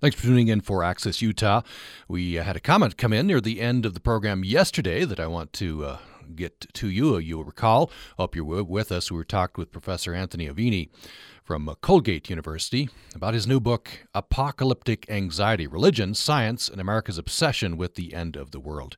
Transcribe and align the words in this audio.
Thanks 0.00 0.14
for 0.14 0.22
tuning 0.22 0.46
in 0.46 0.60
for 0.60 0.84
Access 0.84 1.20
Utah. 1.20 1.62
We 2.06 2.38
uh, 2.38 2.44
had 2.44 2.54
a 2.54 2.60
comment 2.60 2.96
come 2.96 3.12
in 3.12 3.26
near 3.26 3.40
the 3.40 3.60
end 3.60 3.84
of 3.84 3.94
the 3.94 4.00
program 4.00 4.44
yesterday 4.44 5.04
that 5.04 5.18
I 5.18 5.26
want 5.26 5.52
to 5.54 5.84
uh, 5.84 5.98
get 6.36 6.72
to 6.74 6.88
you. 6.88 7.18
You'll 7.18 7.42
recall, 7.42 7.90
hope 8.16 8.36
you're 8.36 8.44
with 8.44 8.92
us. 8.92 9.10
We 9.10 9.16
were 9.16 9.24
talked 9.24 9.58
with 9.58 9.72
Professor 9.72 10.14
Anthony 10.14 10.48
Aveni 10.48 10.90
from 11.42 11.68
uh, 11.68 11.74
Colgate 11.74 12.30
University 12.30 12.88
about 13.12 13.34
his 13.34 13.48
new 13.48 13.58
book, 13.58 14.06
Apocalyptic 14.14 15.04
Anxiety 15.10 15.66
Religion, 15.66 16.14
Science, 16.14 16.68
and 16.68 16.80
America's 16.80 17.18
Obsession 17.18 17.76
with 17.76 17.96
the 17.96 18.14
End 18.14 18.36
of 18.36 18.52
the 18.52 18.60
World. 18.60 18.96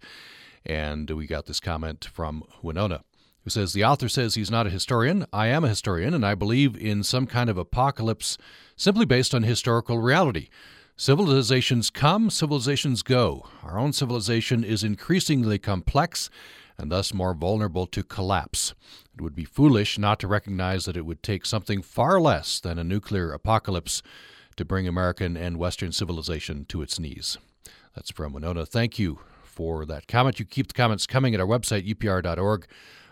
And 0.66 1.08
we 1.12 1.26
got 1.26 1.46
this 1.46 1.60
comment 1.60 2.04
from 2.12 2.44
Winona 2.60 3.04
who 3.44 3.48
says 3.48 3.72
the 3.72 3.84
author 3.84 4.06
says 4.06 4.34
he's 4.34 4.50
not 4.50 4.66
a 4.66 4.70
historian. 4.70 5.24
I 5.32 5.46
am 5.46 5.64
a 5.64 5.70
historian, 5.70 6.12
and 6.12 6.26
I 6.26 6.34
believe 6.34 6.76
in 6.76 7.02
some 7.02 7.26
kind 7.26 7.48
of 7.48 7.56
apocalypse 7.56 8.36
simply 8.76 9.06
based 9.06 9.34
on 9.34 9.44
historical 9.44 9.98
reality. 9.98 10.50
Civilizations 11.00 11.88
come, 11.88 12.28
civilizations 12.28 13.02
go. 13.02 13.46
Our 13.62 13.78
own 13.78 13.94
civilization 13.94 14.62
is 14.62 14.84
increasingly 14.84 15.58
complex 15.58 16.28
and 16.76 16.92
thus 16.92 17.14
more 17.14 17.32
vulnerable 17.32 17.86
to 17.86 18.02
collapse. 18.02 18.74
It 19.14 19.22
would 19.22 19.34
be 19.34 19.46
foolish 19.46 19.98
not 19.98 20.20
to 20.20 20.28
recognize 20.28 20.84
that 20.84 20.98
it 20.98 21.06
would 21.06 21.22
take 21.22 21.46
something 21.46 21.80
far 21.80 22.20
less 22.20 22.60
than 22.60 22.78
a 22.78 22.84
nuclear 22.84 23.32
apocalypse 23.32 24.02
to 24.56 24.64
bring 24.66 24.86
American 24.86 25.38
and 25.38 25.56
Western 25.56 25.90
civilization 25.90 26.66
to 26.66 26.82
its 26.82 27.00
knees. 27.00 27.38
That's 27.94 28.10
from 28.10 28.34
Winona. 28.34 28.66
Thank 28.66 28.98
you 28.98 29.20
for 29.42 29.86
that 29.86 30.06
comment. 30.06 30.38
You 30.38 30.44
keep 30.44 30.68
the 30.68 30.74
comments 30.74 31.06
coming 31.06 31.32
at 31.32 31.40
our 31.40 31.46
website, 31.46 31.88
upr.org 31.88 32.66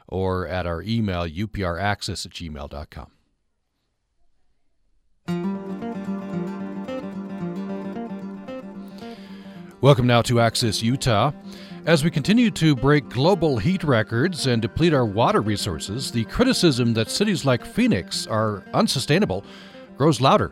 or 0.07 0.46
at 0.46 0.66
our 0.66 0.82
email, 0.82 1.23
upraccess 1.23 2.27
at 2.27 2.32
gmail.com. 2.32 3.12
Welcome 9.80 10.09
now 10.09 10.23
to 10.23 10.41
Access 10.41 10.82
Utah. 10.82 11.30
As 11.87 12.02
we 12.02 12.10
continue 12.10 12.51
to 12.51 12.74
break 12.74 13.09
global 13.09 13.59
heat 13.59 13.85
records 13.85 14.48
and 14.48 14.60
deplete 14.60 14.93
our 14.93 15.07
water 15.07 15.40
resources, 15.40 16.10
the 16.10 16.24
criticism 16.24 16.95
that 16.95 17.09
cities 17.09 17.45
like 17.45 17.65
Phoenix 17.65 18.26
are 18.26 18.65
unsustainable 18.74 19.45
grows 19.96 20.20
louder. 20.20 20.51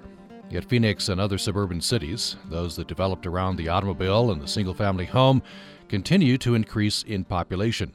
Yet 0.49 0.67
Phoenix 0.67 1.09
and 1.09 1.21
other 1.21 1.39
suburban 1.39 1.81
cities, 1.81 2.37
those 2.51 2.77
that 2.77 2.87
developed 2.87 3.27
around 3.27 3.57
the 3.57 3.69
automobile 3.69 4.31
and 4.31 4.41
the 4.41 4.47
single 4.47 4.75
family 4.75 5.07
home, 5.07 5.43
continue 5.89 6.39
to 6.39 6.55
increase 6.55 7.03
in 7.03 7.25
population. 7.25 7.95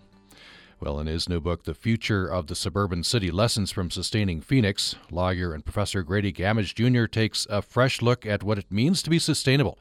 Well, 0.82 1.00
in 1.00 1.08
his 1.08 1.30
new 1.30 1.40
book, 1.40 1.64
The 1.64 1.74
Future 1.74 2.28
of 2.28 2.48
the 2.48 2.56
Suburban 2.56 3.06
City 3.06 3.32
Lessons 3.32 3.72
from 3.72 3.90
Sustaining 3.90 4.42
Phoenix, 4.42 4.96
lawyer 5.10 5.54
and 5.54 5.64
professor 5.64 6.04
Grady 6.04 6.34
Gammage 6.34 6.76
Jr. 6.76 7.06
takes 7.06 7.48
a 7.50 7.62
fresh 7.62 8.02
look 8.02 8.26
at 8.26 8.44
what 8.44 8.58
it 8.58 8.70
means 8.70 9.02
to 9.04 9.10
be 9.10 9.18
sustainable. 9.18 9.80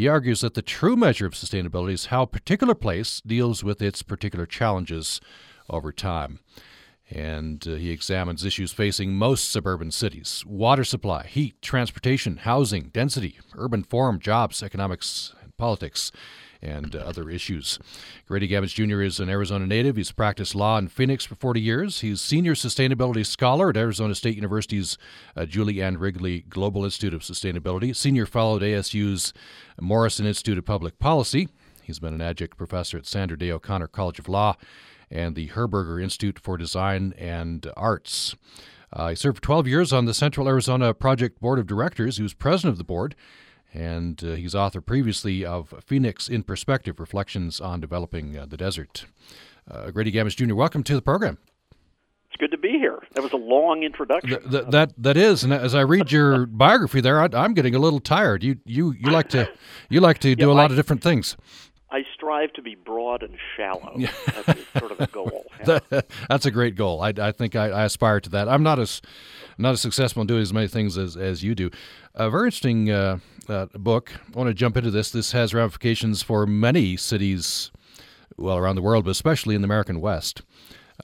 He 0.00 0.08
argues 0.08 0.40
that 0.40 0.54
the 0.54 0.62
true 0.62 0.96
measure 0.96 1.26
of 1.26 1.34
sustainability 1.34 1.92
is 1.92 2.06
how 2.06 2.22
a 2.22 2.26
particular 2.26 2.74
place 2.74 3.20
deals 3.20 3.62
with 3.62 3.82
its 3.82 4.02
particular 4.02 4.46
challenges 4.46 5.20
over 5.68 5.92
time. 5.92 6.38
And 7.10 7.62
uh, 7.68 7.72
he 7.72 7.90
examines 7.90 8.42
issues 8.42 8.72
facing 8.72 9.12
most 9.12 9.50
suburban 9.50 9.90
cities 9.90 10.42
water 10.46 10.84
supply, 10.84 11.26
heat, 11.26 11.60
transportation, 11.60 12.38
housing, 12.38 12.88
density, 12.94 13.40
urban 13.54 13.82
form, 13.82 14.20
jobs, 14.20 14.62
economics, 14.62 15.34
and 15.42 15.54
politics 15.58 16.10
and 16.62 16.94
uh, 16.94 16.98
other 16.98 17.30
issues. 17.30 17.78
Grady 18.26 18.48
Gammage 18.48 18.74
Jr. 18.74 19.02
is 19.02 19.20
an 19.20 19.28
Arizona 19.28 19.66
native. 19.66 19.96
He's 19.96 20.12
practiced 20.12 20.54
law 20.54 20.78
in 20.78 20.88
Phoenix 20.88 21.24
for 21.24 21.34
40 21.34 21.60
years. 21.60 22.00
He's 22.00 22.20
senior 22.20 22.54
sustainability 22.54 23.24
scholar 23.24 23.70
at 23.70 23.76
Arizona 23.76 24.14
State 24.14 24.36
University's 24.36 24.98
uh, 25.36 25.46
Julie 25.46 25.82
Ann 25.82 25.98
Wrigley 25.98 26.44
Global 26.48 26.84
Institute 26.84 27.14
of 27.14 27.22
Sustainability, 27.22 27.94
senior 27.94 28.26
fellow 28.26 28.56
at 28.56 28.62
ASU's 28.62 29.32
Morrison 29.80 30.26
Institute 30.26 30.58
of 30.58 30.64
Public 30.64 30.98
Policy. 30.98 31.48
He's 31.82 31.98
been 31.98 32.14
an 32.14 32.20
adjunct 32.20 32.56
professor 32.56 32.98
at 32.98 33.06
Sandra 33.06 33.38
Day 33.38 33.50
O'Connor 33.50 33.88
College 33.88 34.18
of 34.18 34.28
Law 34.28 34.56
and 35.10 35.34
the 35.34 35.48
Herberger 35.48 36.02
Institute 36.02 36.38
for 36.38 36.56
Design 36.56 37.14
and 37.18 37.70
Arts. 37.76 38.36
Uh, 38.92 39.08
he 39.08 39.14
served 39.14 39.38
for 39.38 39.42
12 39.42 39.68
years 39.68 39.92
on 39.92 40.04
the 40.04 40.14
Central 40.14 40.48
Arizona 40.48 40.92
Project 40.94 41.40
Board 41.40 41.58
of 41.58 41.66
Directors. 41.66 42.16
He 42.16 42.22
was 42.22 42.34
president 42.34 42.72
of 42.72 42.78
the 42.78 42.84
board 42.84 43.14
and 43.72 44.22
uh, 44.24 44.32
he's 44.32 44.54
author 44.54 44.80
previously 44.80 45.44
of 45.44 45.74
Phoenix 45.86 46.28
in 46.28 46.42
Perspective 46.42 46.98
Reflections 46.98 47.60
on 47.60 47.80
Developing 47.80 48.36
uh, 48.36 48.46
the 48.46 48.56
Desert. 48.56 49.06
Uh, 49.70 49.90
Grady 49.90 50.10
Gammage 50.10 50.36
Jr., 50.36 50.54
welcome 50.54 50.82
to 50.82 50.94
the 50.94 51.02
program. 51.02 51.38
It's 52.28 52.36
good 52.38 52.50
to 52.52 52.58
be 52.58 52.70
here. 52.70 52.98
That 53.14 53.22
was 53.22 53.32
a 53.32 53.36
long 53.36 53.82
introduction. 53.82 54.30
Th- 54.30 54.50
th- 54.50 54.64
that 54.70 54.92
that 54.98 55.16
is, 55.16 55.42
and 55.42 55.52
as 55.52 55.74
I 55.74 55.80
read 55.80 56.12
your 56.12 56.46
biography 56.46 57.00
there, 57.00 57.20
I, 57.20 57.44
am 57.44 57.54
getting 57.54 57.74
a 57.74 57.78
little 57.78 58.00
tired. 58.00 58.44
You 58.44 58.58
you 58.64 58.92
you 58.92 59.10
like 59.10 59.28
to 59.30 59.50
you 59.88 60.00
like 60.00 60.18
to 60.20 60.34
do 60.36 60.46
yeah, 60.46 60.52
a 60.52 60.54
lot 60.54 60.70
I, 60.70 60.74
of 60.74 60.76
different 60.76 61.02
things. 61.02 61.36
I 61.92 62.04
strive 62.14 62.52
to 62.52 62.62
be 62.62 62.76
broad 62.76 63.24
and 63.24 63.36
shallow. 63.56 63.96
That's 64.26 64.60
sort 64.78 64.92
of 64.92 65.00
a 65.00 65.06
goal. 65.08 65.46
Yeah. 65.60 65.80
that, 65.90 66.06
that's 66.28 66.46
a 66.46 66.50
great 66.50 66.74
goal. 66.74 67.02
I, 67.02 67.12
I 67.18 67.32
think 67.32 67.54
I, 67.54 67.68
I, 67.68 67.84
aspire 67.84 68.18
to 68.20 68.30
that. 68.30 68.48
I'm 68.48 68.62
not 68.62 68.78
as 68.78 69.02
not 69.58 69.72
as 69.72 69.82
successful 69.82 70.22
in 70.22 70.26
doing 70.26 70.40
as 70.40 70.54
many 70.54 70.68
things 70.68 70.96
as, 70.96 71.18
as 71.18 71.44
you 71.44 71.54
do. 71.54 71.70
A 72.14 72.28
very 72.28 72.48
interesting 72.48 72.90
uh, 72.90 73.18
uh, 73.48 73.66
book. 73.74 74.10
I 74.34 74.36
want 74.36 74.48
to 74.48 74.54
jump 74.54 74.76
into 74.76 74.90
this. 74.90 75.10
This 75.10 75.30
has 75.30 75.54
ramifications 75.54 76.22
for 76.22 76.44
many 76.44 76.96
cities, 76.96 77.70
well, 78.36 78.56
around 78.56 78.74
the 78.74 78.82
world, 78.82 79.04
but 79.04 79.12
especially 79.12 79.54
in 79.54 79.60
the 79.60 79.66
American 79.66 80.00
West. 80.00 80.42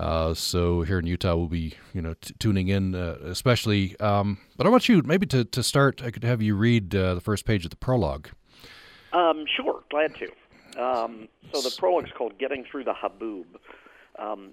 Uh, 0.00 0.34
so 0.34 0.83
here 0.83 0.99
in 0.99 1.06
Utah, 1.06 1.37
we'll 1.37 1.47
be, 1.47 1.75
you 1.95 2.03
know, 2.03 2.15
t- 2.21 2.34
tuning 2.41 2.69
in, 2.69 2.97
uh, 2.97 3.19
especially. 3.22 3.99
Um, 4.00 4.39
but 4.56 4.66
I 4.66 4.71
want 4.71 4.89
you 4.89 5.00
maybe 5.03 5.27
to, 5.27 5.45
to 5.45 5.62
start. 5.62 6.03
I 6.03 6.11
could 6.11 6.25
have 6.25 6.43
you 6.43 6.56
read 6.56 6.95
uh, 6.95 7.15
the 7.15 7.21
first 7.21 7.45
page 7.45 7.65
of 7.65 7.71
the 7.71 7.77
prologue. 7.77 8.28
Um, 9.12 9.45
sure, 9.56 9.84
glad 9.91 10.12
to. 10.16 10.83
Um, 10.83 11.28
so 11.53 11.62
the 11.62 11.75
prologue 11.78 12.06
is 12.06 12.12
called 12.12 12.37
"Getting 12.39 12.65
Through 12.71 12.84
the 12.84 12.93
Haboob." 12.93 13.47
Um, 14.19 14.50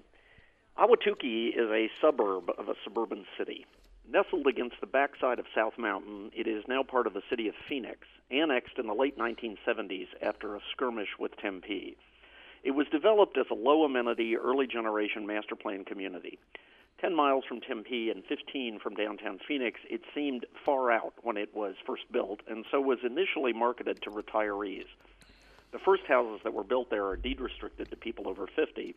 Ahwatukee 0.77 1.49
is 1.49 1.69
a 1.69 1.89
suburb 1.99 2.51
of 2.57 2.69
a 2.69 2.75
suburban 2.83 3.25
city. 3.37 3.65
Nestled 4.09 4.47
against 4.47 4.79
the 4.81 4.87
backside 4.87 5.39
of 5.39 5.45
South 5.55 5.77
Mountain, 5.77 6.31
it 6.35 6.45
is 6.45 6.67
now 6.67 6.83
part 6.83 7.07
of 7.07 7.13
the 7.13 7.23
city 7.29 7.47
of 7.47 7.55
Phoenix, 7.69 8.07
annexed 8.29 8.77
in 8.77 8.85
the 8.85 8.93
late 8.93 9.17
1970s 9.17 10.07
after 10.21 10.55
a 10.55 10.59
skirmish 10.71 11.17
with 11.17 11.35
Tempe. 11.37 11.95
It 12.63 12.71
was 12.71 12.87
developed 12.91 13.37
as 13.37 13.45
a 13.49 13.55
low 13.55 13.83
amenity, 13.83 14.35
early 14.35 14.67
generation 14.67 15.25
master 15.25 15.55
plan 15.55 15.85
community. 15.85 16.37
10 16.99 17.15
miles 17.15 17.43
from 17.45 17.61
Tempe 17.61 18.09
and 18.09 18.23
15 18.25 18.79
from 18.79 18.95
downtown 18.95 19.39
Phoenix, 19.47 19.79
it 19.89 20.01
seemed 20.13 20.45
far 20.65 20.91
out 20.91 21.13
when 21.21 21.37
it 21.37 21.53
was 21.55 21.75
first 21.85 22.03
built, 22.11 22.41
and 22.47 22.65
so 22.71 22.79
was 22.81 22.99
initially 23.03 23.53
marketed 23.53 24.01
to 24.01 24.09
retirees. 24.09 24.87
The 25.71 25.79
first 25.79 26.03
houses 26.07 26.41
that 26.43 26.53
were 26.53 26.63
built 26.63 26.89
there 26.89 27.07
are 27.07 27.17
deed 27.17 27.41
restricted 27.41 27.89
to 27.89 27.97
people 27.97 28.27
over 28.27 28.47
50 28.47 28.95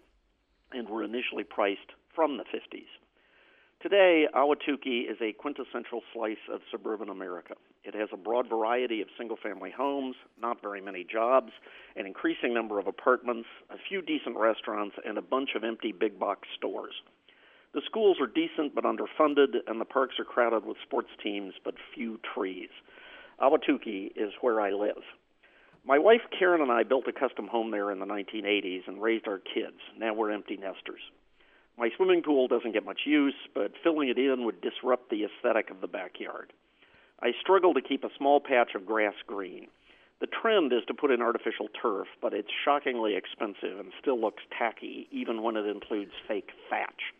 and 0.72 0.88
were 0.88 1.02
initially 1.02 1.44
priced 1.44 1.92
from 2.14 2.36
the 2.36 2.44
50s. 2.44 2.86
Today, 3.82 4.26
Ahwatukee 4.34 5.04
is 5.10 5.18
a 5.20 5.34
quintessential 5.34 6.00
slice 6.14 6.48
of 6.50 6.60
suburban 6.70 7.10
America. 7.10 7.54
It 7.84 7.94
has 7.94 8.08
a 8.10 8.16
broad 8.16 8.48
variety 8.48 9.02
of 9.02 9.08
single 9.18 9.36
family 9.36 9.70
homes, 9.70 10.16
not 10.40 10.62
very 10.62 10.80
many 10.80 11.04
jobs, 11.04 11.52
an 11.94 12.06
increasing 12.06 12.54
number 12.54 12.78
of 12.78 12.86
apartments, 12.86 13.46
a 13.68 13.76
few 13.86 14.00
decent 14.00 14.38
restaurants, 14.38 14.96
and 15.04 15.18
a 15.18 15.22
bunch 15.22 15.50
of 15.54 15.62
empty 15.62 15.92
big 15.92 16.18
box 16.18 16.48
stores. 16.56 16.94
The 17.74 17.82
schools 17.84 18.16
are 18.18 18.26
decent 18.26 18.74
but 18.74 18.84
underfunded, 18.84 19.56
and 19.66 19.78
the 19.78 19.84
parks 19.84 20.14
are 20.18 20.24
crowded 20.24 20.64
with 20.64 20.78
sports 20.82 21.10
teams 21.22 21.52
but 21.62 21.74
few 21.94 22.18
trees. 22.34 22.70
Ahwatukee 23.42 24.10
is 24.16 24.32
where 24.40 24.58
I 24.58 24.70
live. 24.70 25.02
My 25.84 25.98
wife 25.98 26.22
Karen 26.36 26.62
and 26.62 26.72
I 26.72 26.82
built 26.82 27.08
a 27.08 27.12
custom 27.12 27.46
home 27.46 27.70
there 27.70 27.90
in 27.90 27.98
the 27.98 28.06
1980s 28.06 28.88
and 28.88 29.02
raised 29.02 29.28
our 29.28 29.38
kids. 29.38 29.76
Now 29.98 30.14
we're 30.14 30.32
empty 30.32 30.56
nesters. 30.56 31.02
My 31.78 31.90
swimming 31.96 32.22
pool 32.22 32.48
doesn't 32.48 32.72
get 32.72 32.86
much 32.86 33.00
use, 33.04 33.34
but 33.54 33.72
filling 33.84 34.08
it 34.08 34.18
in 34.18 34.44
would 34.44 34.62
disrupt 34.62 35.10
the 35.10 35.24
aesthetic 35.24 35.70
of 35.70 35.82
the 35.82 35.86
backyard. 35.86 36.54
I 37.20 37.32
struggle 37.40 37.74
to 37.74 37.82
keep 37.82 38.02
a 38.02 38.14
small 38.16 38.40
patch 38.40 38.74
of 38.74 38.86
grass 38.86 39.14
green. 39.26 39.68
The 40.20 40.26
trend 40.26 40.72
is 40.72 40.84
to 40.88 40.94
put 40.94 41.10
in 41.10 41.20
artificial 41.20 41.68
turf, 41.80 42.08
but 42.22 42.32
it's 42.32 42.48
shockingly 42.64 43.14
expensive 43.14 43.78
and 43.78 43.92
still 44.00 44.18
looks 44.18 44.42
tacky, 44.58 45.06
even 45.10 45.42
when 45.42 45.56
it 45.56 45.66
includes 45.66 46.12
fake 46.26 46.50
thatch. 46.70 47.12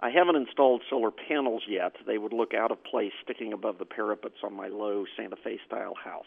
I 0.00 0.10
haven't 0.10 0.34
installed 0.34 0.82
solar 0.90 1.12
panels 1.12 1.62
yet. 1.68 1.94
They 2.06 2.18
would 2.18 2.32
look 2.32 2.54
out 2.54 2.72
of 2.72 2.82
place 2.82 3.12
sticking 3.22 3.52
above 3.52 3.78
the 3.78 3.84
parapets 3.84 4.42
on 4.42 4.52
my 4.52 4.66
low 4.66 5.04
Santa 5.16 5.36
Fe 5.36 5.60
style 5.64 5.94
house. 5.94 6.26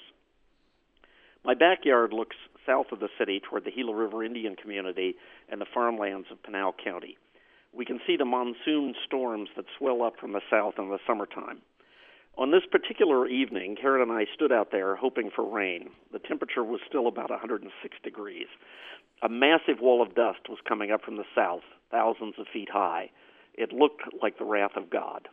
My 1.44 1.56
backyard 1.56 2.14
looks 2.14 2.38
south 2.66 2.94
of 2.94 3.02
the 3.02 3.10
city 3.18 3.42
toward 3.42 3.66
the 3.66 3.72
Gila 3.72 3.94
River 3.94 4.24
Indian 4.24 4.56
community 4.56 5.16
and 5.50 5.60
the 5.60 5.68
farmlands 5.74 6.28
of 6.32 6.42
Pinal 6.42 6.74
County. 6.82 7.18
We 7.74 7.86
can 7.86 8.00
see 8.06 8.18
the 8.18 8.26
monsoon 8.26 8.96
storms 9.06 9.50
that 9.56 9.66
swell 9.78 10.02
up 10.02 10.20
from 10.20 10.34
the 10.34 10.42
south 10.50 10.76
in 10.78 10.90
the 10.90 11.00
summertime. 11.06 11.62
On 12.38 12.52
this 12.52 12.64
particular 12.72 13.28
evening, 13.28 13.76
Karen 13.76 14.02
and 14.02 14.12
I 14.12 14.26
stood 14.34 14.52
out 14.52 14.72
there 14.72 14.96
hoping 14.96 15.30
for 15.36 15.44
rain. 15.44 15.90
The 16.14 16.20
temperature 16.20 16.64
was 16.64 16.80
still 16.88 17.08
about 17.08 17.30
106 17.30 17.98
degrees. 18.04 18.48
A 19.22 19.30
massive 19.30 19.82
wall 19.82 20.02
of 20.02 20.16
dust 20.16 20.48
was 20.48 20.60
coming 20.68 20.92
up 20.92 21.04
from 21.04 21.18
the 21.18 21.26
south, 21.36 21.64
thousands 21.92 22.36
of 22.40 22.48
feet 22.52 22.70
high. 22.72 23.12
It 23.56 23.74
looked 23.74 24.02
like 24.22 24.38
the 24.38 24.46
wrath 24.46 24.78
of 24.78 24.90
God. 24.90 25.28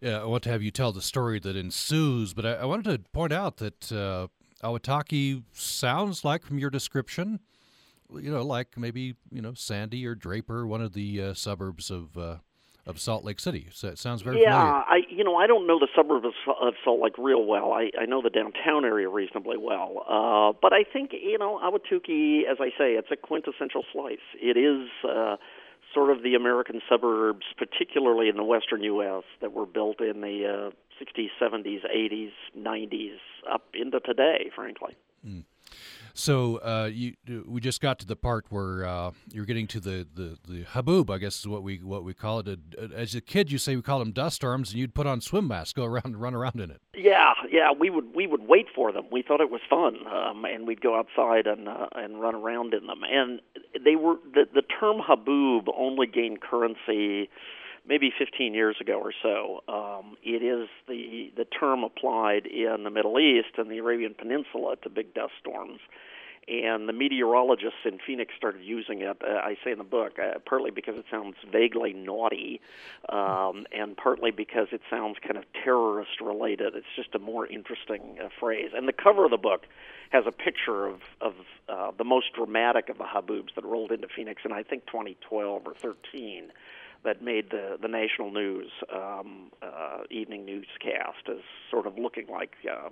Yeah, 0.00 0.20
I 0.20 0.24
want 0.24 0.44
to 0.44 0.50
have 0.50 0.62
you 0.62 0.70
tell 0.70 0.92
the 0.92 1.02
story 1.02 1.40
that 1.40 1.56
ensues, 1.56 2.32
but 2.32 2.46
I, 2.46 2.52
I 2.52 2.64
wanted 2.64 2.84
to 2.84 3.10
point 3.10 3.32
out 3.32 3.56
that 3.56 3.92
uh, 3.92 4.28
Ahwatukee 4.62 5.42
sounds 5.52 6.24
like, 6.24 6.44
from 6.44 6.58
your 6.58 6.70
description, 6.70 7.40
you 8.14 8.32
know, 8.32 8.42
like 8.42 8.76
maybe 8.76 9.16
you 9.30 9.42
know 9.42 9.54
Sandy 9.54 10.06
or 10.06 10.14
Draper, 10.14 10.66
one 10.66 10.80
of 10.80 10.92
the 10.92 11.22
uh, 11.22 11.34
suburbs 11.34 11.90
of 11.90 12.16
uh, 12.16 12.36
of 12.86 13.00
Salt 13.00 13.24
Lake 13.24 13.40
City. 13.40 13.68
So 13.72 13.88
it 13.88 13.98
sounds 13.98 14.22
very 14.22 14.42
yeah, 14.42 14.60
familiar. 14.60 14.84
I 14.88 15.00
you 15.08 15.24
know 15.24 15.36
I 15.36 15.46
don't 15.46 15.66
know 15.66 15.78
the 15.78 15.88
suburb 15.94 16.24
of, 16.24 16.32
of 16.60 16.74
Salt 16.84 17.00
Lake 17.00 17.16
real 17.18 17.44
well. 17.44 17.72
I, 17.72 17.90
I 18.00 18.06
know 18.06 18.22
the 18.22 18.30
downtown 18.30 18.84
area 18.84 19.08
reasonably 19.08 19.56
well, 19.56 20.04
uh, 20.08 20.58
but 20.60 20.72
I 20.72 20.84
think 20.90 21.12
you 21.12 21.38
know 21.38 21.60
Ahwatukee, 21.62 22.42
as 22.50 22.58
I 22.60 22.68
say, 22.70 22.94
it's 22.94 23.10
a 23.10 23.16
quintessential 23.16 23.84
slice. 23.92 24.18
It 24.34 24.56
is. 24.56 24.88
Uh, 25.08 25.36
sort 25.92 26.10
of 26.16 26.22
the 26.22 26.36
American 26.36 26.80
suburbs, 26.88 27.46
particularly 27.58 28.28
in 28.28 28.36
the 28.36 28.44
western 28.44 28.80
U.S., 28.84 29.24
that 29.40 29.52
were 29.52 29.66
built 29.66 30.00
in 30.00 30.20
the 30.20 30.70
uh, 30.70 31.04
60s, 31.04 31.30
70s, 31.42 31.80
80s, 31.84 32.30
90s, 32.56 33.16
up 33.50 33.64
into 33.74 33.98
today, 33.98 34.50
frankly. 34.54 34.96
Mm. 35.26 35.44
So 36.14 36.56
uh, 36.58 36.90
you, 36.92 37.14
we 37.46 37.60
just 37.60 37.80
got 37.80 37.98
to 38.00 38.06
the 38.06 38.16
part 38.16 38.46
where 38.50 38.84
uh, 38.84 39.12
you're 39.32 39.44
getting 39.44 39.66
to 39.68 39.80
the, 39.80 40.06
the, 40.14 40.38
the 40.48 40.64
haboob, 40.64 41.10
I 41.10 41.18
guess 41.18 41.40
is 41.40 41.48
what 41.48 41.62
we 41.62 41.78
what 41.78 42.04
we 42.04 42.14
call 42.14 42.40
it. 42.40 42.58
As 42.94 43.14
a 43.14 43.20
kid, 43.20 43.50
you 43.50 43.58
say 43.58 43.76
we 43.76 43.82
call 43.82 43.98
them 43.98 44.12
dust 44.12 44.36
storms, 44.36 44.70
and 44.70 44.78
you'd 44.78 44.94
put 44.94 45.06
on 45.06 45.20
swim 45.20 45.48
masks, 45.48 45.72
go 45.72 45.84
around 45.84 46.06
and 46.06 46.20
run 46.20 46.34
around 46.34 46.60
in 46.60 46.70
it. 46.70 46.80
Yeah, 46.94 47.32
yeah, 47.50 47.72
we 47.72 47.90
would 47.90 48.14
we 48.14 48.26
would 48.26 48.46
wait 48.46 48.66
for 48.74 48.92
them. 48.92 49.04
We 49.10 49.22
thought 49.22 49.40
it 49.40 49.50
was 49.50 49.60
fun, 49.68 50.06
um, 50.06 50.44
and 50.44 50.66
we'd 50.66 50.80
go 50.80 50.98
outside 50.98 51.46
and 51.46 51.68
uh, 51.68 51.86
and 51.94 52.20
run 52.20 52.34
around 52.34 52.74
in 52.74 52.86
them. 52.86 53.00
And 53.10 53.40
they 53.84 53.96
were 53.96 54.16
the 54.34 54.46
the 54.52 54.62
term 54.62 55.00
haboob 55.00 55.68
only 55.76 56.06
gained 56.06 56.40
currency 56.40 57.30
maybe 57.90 58.12
15 58.16 58.54
years 58.54 58.76
ago 58.80 59.00
or 59.02 59.12
so. 59.20 59.62
Um, 59.68 60.16
it 60.22 60.42
is 60.42 60.68
the 60.88 61.32
the 61.36 61.44
term 61.44 61.82
applied 61.82 62.46
in 62.46 62.84
the 62.84 62.90
Middle 62.90 63.18
East 63.18 63.58
and 63.58 63.68
the 63.68 63.78
Arabian 63.78 64.14
Peninsula 64.14 64.76
to 64.82 64.88
big 64.88 65.12
dust 65.12 65.32
storms. 65.40 65.80
And 66.48 66.88
the 66.88 66.92
meteorologists 66.92 67.80
in 67.84 67.98
Phoenix 68.04 68.32
started 68.36 68.62
using 68.64 69.02
it. 69.02 69.18
Uh, 69.22 69.34
I 69.34 69.56
say 69.62 69.72
in 69.72 69.78
the 69.78 69.84
book, 69.84 70.18
uh, 70.18 70.38
partly 70.46 70.70
because 70.70 70.96
it 70.96 71.04
sounds 71.10 71.36
vaguely 71.52 71.92
naughty, 71.92 72.60
um, 73.08 73.66
and 73.72 73.96
partly 73.96 74.30
because 74.30 74.68
it 74.72 74.80
sounds 74.88 75.16
kind 75.22 75.36
of 75.36 75.44
terrorist 75.62 76.20
related. 76.20 76.74
It's 76.74 76.86
just 76.96 77.14
a 77.14 77.18
more 77.18 77.46
interesting 77.46 78.18
uh, 78.20 78.28
phrase. 78.40 78.70
And 78.74 78.88
the 78.88 78.92
cover 78.92 79.26
of 79.26 79.30
the 79.30 79.36
book 79.36 79.66
has 80.10 80.24
a 80.26 80.32
picture 80.32 80.86
of 80.86 81.00
of 81.20 81.34
uh, 81.68 81.90
the 81.98 82.04
most 82.04 82.32
dramatic 82.34 82.88
of 82.88 82.98
the 82.98 83.04
haboobs 83.04 83.54
that 83.56 83.64
rolled 83.64 83.92
into 83.92 84.08
Phoenix 84.08 84.42
in 84.44 84.52
I 84.52 84.62
think 84.62 84.86
2012 84.86 85.62
or 85.66 85.74
13 85.74 86.52
that 87.04 87.22
made 87.22 87.50
the 87.50 87.78
the 87.80 87.88
national 87.88 88.30
news 88.30 88.70
um, 88.94 89.50
uh, 89.62 89.98
evening 90.10 90.44
newscast 90.44 91.28
as 91.28 91.38
sort 91.70 91.86
of 91.86 91.96
looking 91.98 92.26
like 92.28 92.52
uh, 92.70 92.88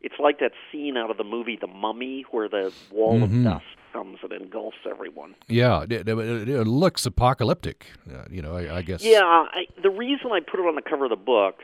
it's 0.00 0.18
like 0.18 0.38
that 0.40 0.52
scene 0.70 0.96
out 0.96 1.10
of 1.10 1.16
the 1.16 1.24
movie 1.24 1.56
The 1.60 1.66
Mummy 1.66 2.24
where 2.30 2.48
the 2.48 2.72
wall 2.90 3.18
Mhm. 3.20 3.24
of 3.24 3.44
dust 3.44 3.64
comes 3.92 4.18
and 4.22 4.32
engulfs 4.32 4.78
everyone. 4.88 5.34
Yeah, 5.48 5.82
it, 5.84 6.08
it, 6.08 6.48
it 6.48 6.66
looks 6.66 7.06
apocalyptic. 7.06 7.86
Uh, 8.12 8.24
you 8.28 8.42
know, 8.42 8.56
I, 8.56 8.78
I 8.78 8.82
guess. 8.82 9.02
Yeah, 9.04 9.22
I, 9.24 9.66
the 9.82 9.88
reason 9.90 10.32
I 10.32 10.40
put 10.40 10.58
it 10.60 10.66
on 10.66 10.74
the 10.74 10.82
cover 10.82 11.04
of 11.04 11.10
the 11.10 11.16
book, 11.16 11.60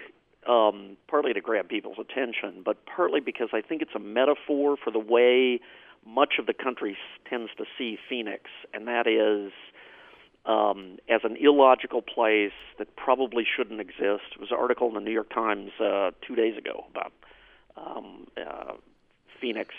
um, 0.49 0.97
partly 1.09 1.33
to 1.35 1.41
grab 1.41 1.69
people's 1.69 1.99
attention, 1.99 2.63
but 2.65 2.87
partly 2.87 3.21
because 3.21 3.49
I 3.53 3.61
think 3.61 3.83
it's 3.83 3.95
a 3.97 3.99
metaphor 3.99 4.77
for 4.83 4.91
the 4.93 5.01
way 5.01 5.61
much 6.07 6.35
of 6.39 6.47
the 6.47 6.55
country 6.55 6.93
s- 6.93 7.21
tends 7.29 7.51
to 7.59 7.65
see 7.77 7.99
Phoenix, 8.09 8.45
and 8.73 8.87
that 8.89 9.07
is 9.07 9.53
um, 10.47 10.99
as 11.09 11.21
an 11.25 11.37
illogical 11.41 12.03
place 12.03 12.53
that 12.79 12.97
probably 12.97 13.45
shouldn't 13.45 13.81
exist. 13.81 14.35
It 14.35 14.41
was 14.41 14.51
an 14.51 14.57
article 14.59 14.89
in 14.89 14.95
the 14.95 15.01
New 15.01 15.13
York 15.13 15.33
Times 15.33 15.71
uh, 15.81 16.11
two 16.27 16.35
days 16.35 16.57
ago 16.57 16.85
about 16.91 17.13
um, 17.77 18.27
uh, 18.37 18.73
Phoenix 19.41 19.75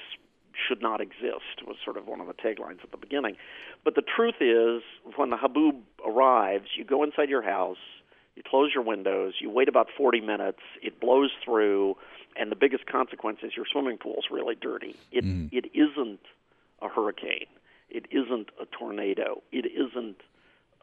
should 0.67 0.81
not 0.81 1.01
exist 1.01 1.65
was 1.65 1.77
sort 1.83 1.97
of 1.97 2.07
one 2.07 2.19
of 2.21 2.27
the 2.27 2.33
taglines 2.33 2.83
at 2.83 2.91
the 2.91 2.97
beginning. 2.97 3.35
But 3.83 3.95
the 3.95 4.03
truth 4.03 4.35
is, 4.41 4.83
when 5.15 5.29
the 5.31 5.37
haboob 5.37 5.79
arrives, 6.05 6.67
you 6.77 6.83
go 6.83 7.03
inside 7.03 7.29
your 7.29 7.41
house, 7.41 7.77
you 8.35 8.43
close 8.47 8.71
your 8.73 8.83
windows, 8.83 9.35
you 9.39 9.49
wait 9.49 9.67
about 9.67 9.87
40 9.97 10.21
minutes, 10.21 10.59
it 10.81 10.99
blows 10.99 11.31
through, 11.43 11.95
and 12.35 12.51
the 12.51 12.55
biggest 12.55 12.85
consequence 12.85 13.39
is 13.43 13.53
your 13.55 13.65
swimming 13.69 13.97
pool's 13.97 14.25
really 14.29 14.55
dirty. 14.55 14.95
It 15.11 15.23
Mm. 15.25 15.49
it 15.51 15.65
isn't 15.73 16.21
a 16.81 16.87
hurricane. 16.87 17.47
It 17.89 18.05
isn't 18.11 18.49
a 18.59 18.65
tornado. 18.67 19.41
It 19.51 19.65
isn't 19.65 20.21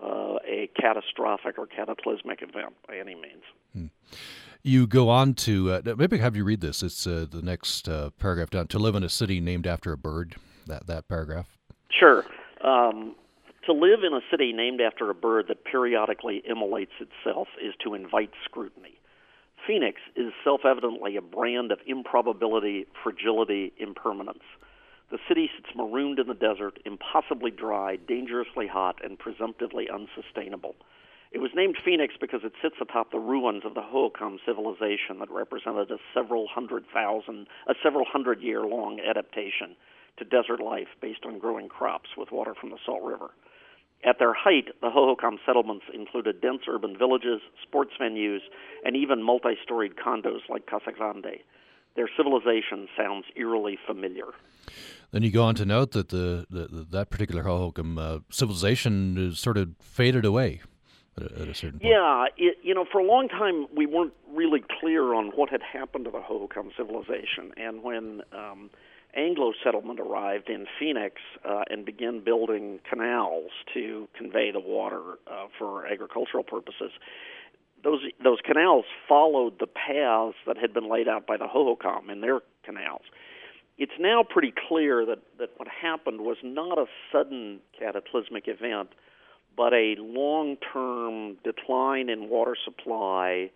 uh, 0.02 0.36
a 0.46 0.70
catastrophic 0.80 1.58
or 1.58 1.66
cataclysmic 1.66 2.42
event 2.42 2.74
by 2.86 2.98
any 2.98 3.14
means. 3.14 3.90
You 4.62 4.86
go 4.86 5.08
on 5.08 5.34
to 5.34 5.72
uh, 5.72 5.94
maybe 5.96 6.18
have 6.18 6.36
you 6.36 6.44
read 6.44 6.60
this. 6.60 6.82
It's 6.82 7.06
uh, 7.06 7.26
the 7.30 7.42
next 7.42 7.88
uh, 7.88 8.10
paragraph 8.18 8.50
down. 8.50 8.66
To 8.68 8.78
live 8.78 8.94
in 8.94 9.02
a 9.02 9.08
city 9.08 9.40
named 9.40 9.66
after 9.66 9.92
a 9.92 9.96
bird. 9.96 10.36
That 10.66 10.86
that 10.86 11.08
paragraph. 11.08 11.46
Sure. 11.90 12.24
Um, 12.62 13.14
to 13.66 13.72
live 13.72 14.00
in 14.02 14.14
a 14.14 14.20
city 14.30 14.52
named 14.52 14.80
after 14.80 15.10
a 15.10 15.14
bird 15.14 15.46
that 15.48 15.64
periodically 15.64 16.42
immolates 16.48 16.92
itself 17.00 17.48
is 17.62 17.74
to 17.84 17.94
invite 17.94 18.30
scrutiny. 18.44 18.98
Phoenix 19.66 20.00
is 20.16 20.32
self 20.42 20.62
evidently 20.64 21.16
a 21.16 21.22
brand 21.22 21.70
of 21.70 21.78
improbability, 21.86 22.86
fragility, 23.02 23.72
impermanence. 23.78 24.44
The 25.10 25.18
city 25.26 25.50
sits 25.56 25.74
marooned 25.74 26.18
in 26.18 26.26
the 26.26 26.34
desert, 26.34 26.78
impossibly 26.84 27.50
dry, 27.50 27.96
dangerously 27.96 28.66
hot, 28.66 29.02
and 29.02 29.18
presumptively 29.18 29.88
unsustainable. 29.88 30.76
It 31.30 31.38
was 31.38 31.50
named 31.54 31.76
Phoenix 31.84 32.14
because 32.20 32.44
it 32.44 32.52
sits 32.60 32.76
atop 32.80 33.10
the 33.10 33.18
ruins 33.18 33.64
of 33.64 33.74
the 33.74 33.82
Hohokam 33.82 34.38
civilization 34.44 35.18
that 35.20 35.30
represented 35.30 35.90
a 35.90 35.98
several 36.14 36.46
hundred 36.46 36.84
thousand, 36.92 37.48
a 37.66 37.74
several 37.82 38.04
hundred 38.04 38.40
year 38.40 38.62
long 38.62 39.00
adaptation 39.00 39.76
to 40.18 40.24
desert 40.24 40.60
life 40.60 40.88
based 41.00 41.24
on 41.24 41.38
growing 41.38 41.68
crops 41.68 42.10
with 42.16 42.32
water 42.32 42.54
from 42.54 42.70
the 42.70 42.78
Salt 42.84 43.02
River. 43.02 43.30
At 44.04 44.18
their 44.18 44.32
height, 44.32 44.68
the 44.80 44.90
Hohokam 44.90 45.38
settlements 45.44 45.84
included 45.92 46.40
dense 46.40 46.62
urban 46.68 46.96
villages, 46.96 47.40
sports 47.62 47.92
venues, 48.00 48.40
and 48.84 48.96
even 48.96 49.22
multi 49.22 49.56
storied 49.62 49.96
condos 49.96 50.48
like 50.48 50.66
Casa 50.66 50.92
Grande. 50.92 51.40
Their 51.98 52.08
civilization 52.16 52.86
sounds 52.96 53.24
eerily 53.34 53.76
familiar. 53.84 54.26
Then 55.10 55.24
you 55.24 55.32
go 55.32 55.42
on 55.42 55.56
to 55.56 55.64
note 55.64 55.90
that 55.92 56.10
the, 56.10 56.46
the 56.48 56.86
that 56.90 57.10
particular 57.10 57.42
Hohokam 57.42 57.98
uh, 57.98 58.20
civilization 58.30 59.34
sort 59.34 59.56
of 59.56 59.70
faded 59.80 60.24
away 60.24 60.60
at 61.16 61.24
a, 61.24 61.42
at 61.42 61.48
a 61.48 61.54
certain 61.54 61.80
point. 61.80 61.90
Yeah, 61.90 62.26
it, 62.36 62.58
you 62.62 62.72
know, 62.72 62.84
for 62.84 63.00
a 63.00 63.04
long 63.04 63.28
time 63.28 63.66
we 63.74 63.84
weren't 63.86 64.12
really 64.32 64.62
clear 64.78 65.12
on 65.12 65.32
what 65.34 65.50
had 65.50 65.60
happened 65.60 66.04
to 66.04 66.12
the 66.12 66.20
Hohokam 66.20 66.70
civilization, 66.76 67.50
and 67.56 67.82
when 67.82 68.22
um, 68.32 68.70
Anglo 69.16 69.52
settlement 69.64 69.98
arrived 69.98 70.48
in 70.48 70.66
Phoenix 70.78 71.16
uh, 71.44 71.62
and 71.68 71.84
began 71.84 72.22
building 72.22 72.78
canals 72.88 73.50
to 73.74 74.06
convey 74.16 74.52
the 74.52 74.60
water 74.60 75.02
uh, 75.26 75.46
for 75.58 75.84
agricultural 75.84 76.44
purposes, 76.44 76.92
those 77.84 78.00
those 78.22 78.38
canals 78.44 78.84
followed 79.08 79.58
the 79.58 79.66
paths 79.66 80.36
that 80.46 80.56
had 80.56 80.72
been 80.74 80.90
laid 80.90 81.08
out 81.08 81.26
by 81.26 81.36
the 81.36 81.46
Hohokam 81.46 82.10
in 82.10 82.20
their 82.20 82.40
canals. 82.64 83.02
It's 83.78 83.92
now 84.00 84.24
pretty 84.28 84.52
clear 84.68 85.06
that, 85.06 85.18
that 85.38 85.50
what 85.56 85.68
happened 85.68 86.22
was 86.22 86.36
not 86.42 86.78
a 86.78 86.86
sudden 87.12 87.60
cataclysmic 87.78 88.48
event, 88.48 88.90
but 89.56 89.72
a 89.72 89.94
long 89.98 90.56
term 90.72 91.36
decline 91.44 92.08
in 92.08 92.28
water 92.28 92.56
supply 92.64 93.50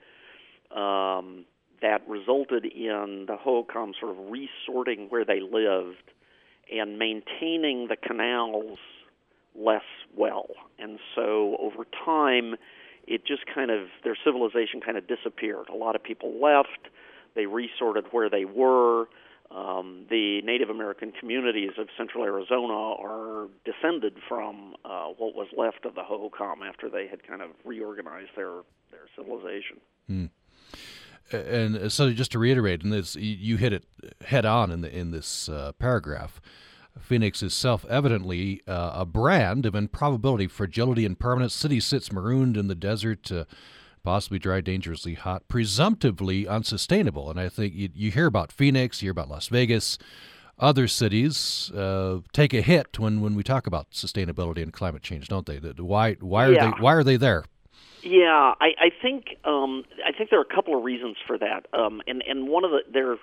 um, 0.71 1.45
that 1.81 2.03
resulted 2.09 2.65
in 2.65 3.27
the 3.27 3.37
Hohokam 3.37 3.93
sort 3.99 4.17
of 4.17 4.31
resorting 4.31 5.07
where 5.09 5.25
they 5.25 5.41
lived 5.41 6.13
and 6.73 6.99
maintaining 6.99 7.89
the 7.89 7.97
canals 7.97 8.79
less 9.55 9.83
well. 10.17 10.47
And 10.79 10.99
so 11.15 11.57
over 11.59 11.85
time, 12.05 12.55
it 13.07 13.27
just 13.27 13.43
kind 13.53 13.71
of, 13.71 13.89
their 14.05 14.17
civilization 14.25 14.81
kind 14.81 14.97
of 14.97 15.07
disappeared. 15.07 15.69
A 15.69 15.77
lot 15.77 15.97
of 15.97 16.03
people 16.03 16.41
left, 16.41 16.89
they 17.35 17.47
resorted 17.47 18.07
where 18.11 18.29
they 18.31 18.45
were. 18.45 19.07
Um, 19.51 20.07
the 20.09 20.41
Native 20.43 20.71
American 20.71 21.13
communities 21.13 21.73
of 21.79 21.89
central 21.97 22.25
Arizona 22.25 22.73
are 22.73 23.49
descended 23.67 24.15
from 24.27 24.75
uh, 24.85 25.09
what 25.09 25.35
was 25.35 25.49
left 25.57 25.85
of 25.85 25.95
the 25.95 26.01
Hohokam 26.01 26.67
after 26.67 26.89
they 26.89 27.07
had 27.07 27.27
kind 27.27 27.43
of 27.43 27.51
reorganized 27.65 28.31
their, 28.35 28.63
their 28.91 29.07
civilization. 29.15 29.79
Hmm. 30.07 30.27
And 31.31 31.77
uh, 31.77 31.89
so, 31.89 32.13
just 32.13 32.33
to 32.33 32.39
reiterate, 32.39 32.83
and 32.83 32.93
this 32.93 33.17
you- 33.17 33.57
hit 33.57 33.73
it 33.73 33.85
head 34.25 34.45
on 34.45 34.71
in 34.71 34.81
the 34.83 34.95
in 34.95 35.13
this 35.13 35.49
uh, 35.49 35.73
paragraph. 35.79 36.41
Phoenix 36.99 37.43
is 37.43 37.55
self-evidently 37.55 38.63
uh, 38.67 38.93
a 38.95 39.07
brand 39.07 39.67
of 39.67 39.75
improbability, 39.75 40.47
fragility, 40.47 41.05
and 41.05 41.19
permanence. 41.19 41.55
City 41.55 41.81
sits 41.81 42.13
marooned 42.13 42.57
in 42.57 42.69
the 42.69 42.75
desert, 42.75 43.31
uh, 43.33 43.45
possibly 44.03 44.39
dry, 44.39 44.61
dangerously 44.61 45.15
hot, 45.15 45.47
presumptively 45.49 46.47
unsustainable. 46.47 47.31
And 47.31 47.41
I 47.41 47.49
think 47.49 47.75
you, 47.75 47.89
you 47.95 48.11
hear 48.11 48.27
about 48.27 48.53
Phoenix, 48.53 49.01
you 49.03 49.07
hear 49.07 49.13
about 49.13 49.31
Las 49.31 49.49
Vegas, 49.49 49.99
other 50.59 50.87
cities 50.87 51.71
uh, 51.73 52.19
take 52.33 52.53
a 52.55 52.61
hit 52.61 52.99
when, 52.99 53.21
when 53.21 53.35
we 53.35 53.43
talk 53.43 53.67
about 53.67 53.91
sustainability 53.91 54.63
and 54.63 54.73
climate 54.73 55.03
change, 55.03 55.29
don't 55.29 55.47
they? 55.47 55.59
The- 55.59 55.73
the- 55.73 55.85
Why 55.85 56.15
why 56.21 56.47
are 56.47 56.53
Yeah. 56.53 56.71
they 56.71 56.83
why 56.83 56.93
are 56.95 57.03
they 57.05 57.17
there? 57.17 57.45
Yeah, 58.05 58.55
I, 58.61 58.71
I 58.81 58.91
think 59.01 59.37
um, 59.45 59.85
I 60.07 60.13
think 60.13 60.31
there 60.31 60.39
are 60.41 60.47
a 60.49 60.55
couple 60.55 60.77
of 60.77 60.83
reasons 60.85 61.17
for 61.27 61.39
that, 61.39 61.67
um, 61.73 62.03
and 62.07 62.23
and 62.29 62.49
one 62.49 62.65
of 62.65 62.71
the 62.73 62.81
there. 62.93 63.17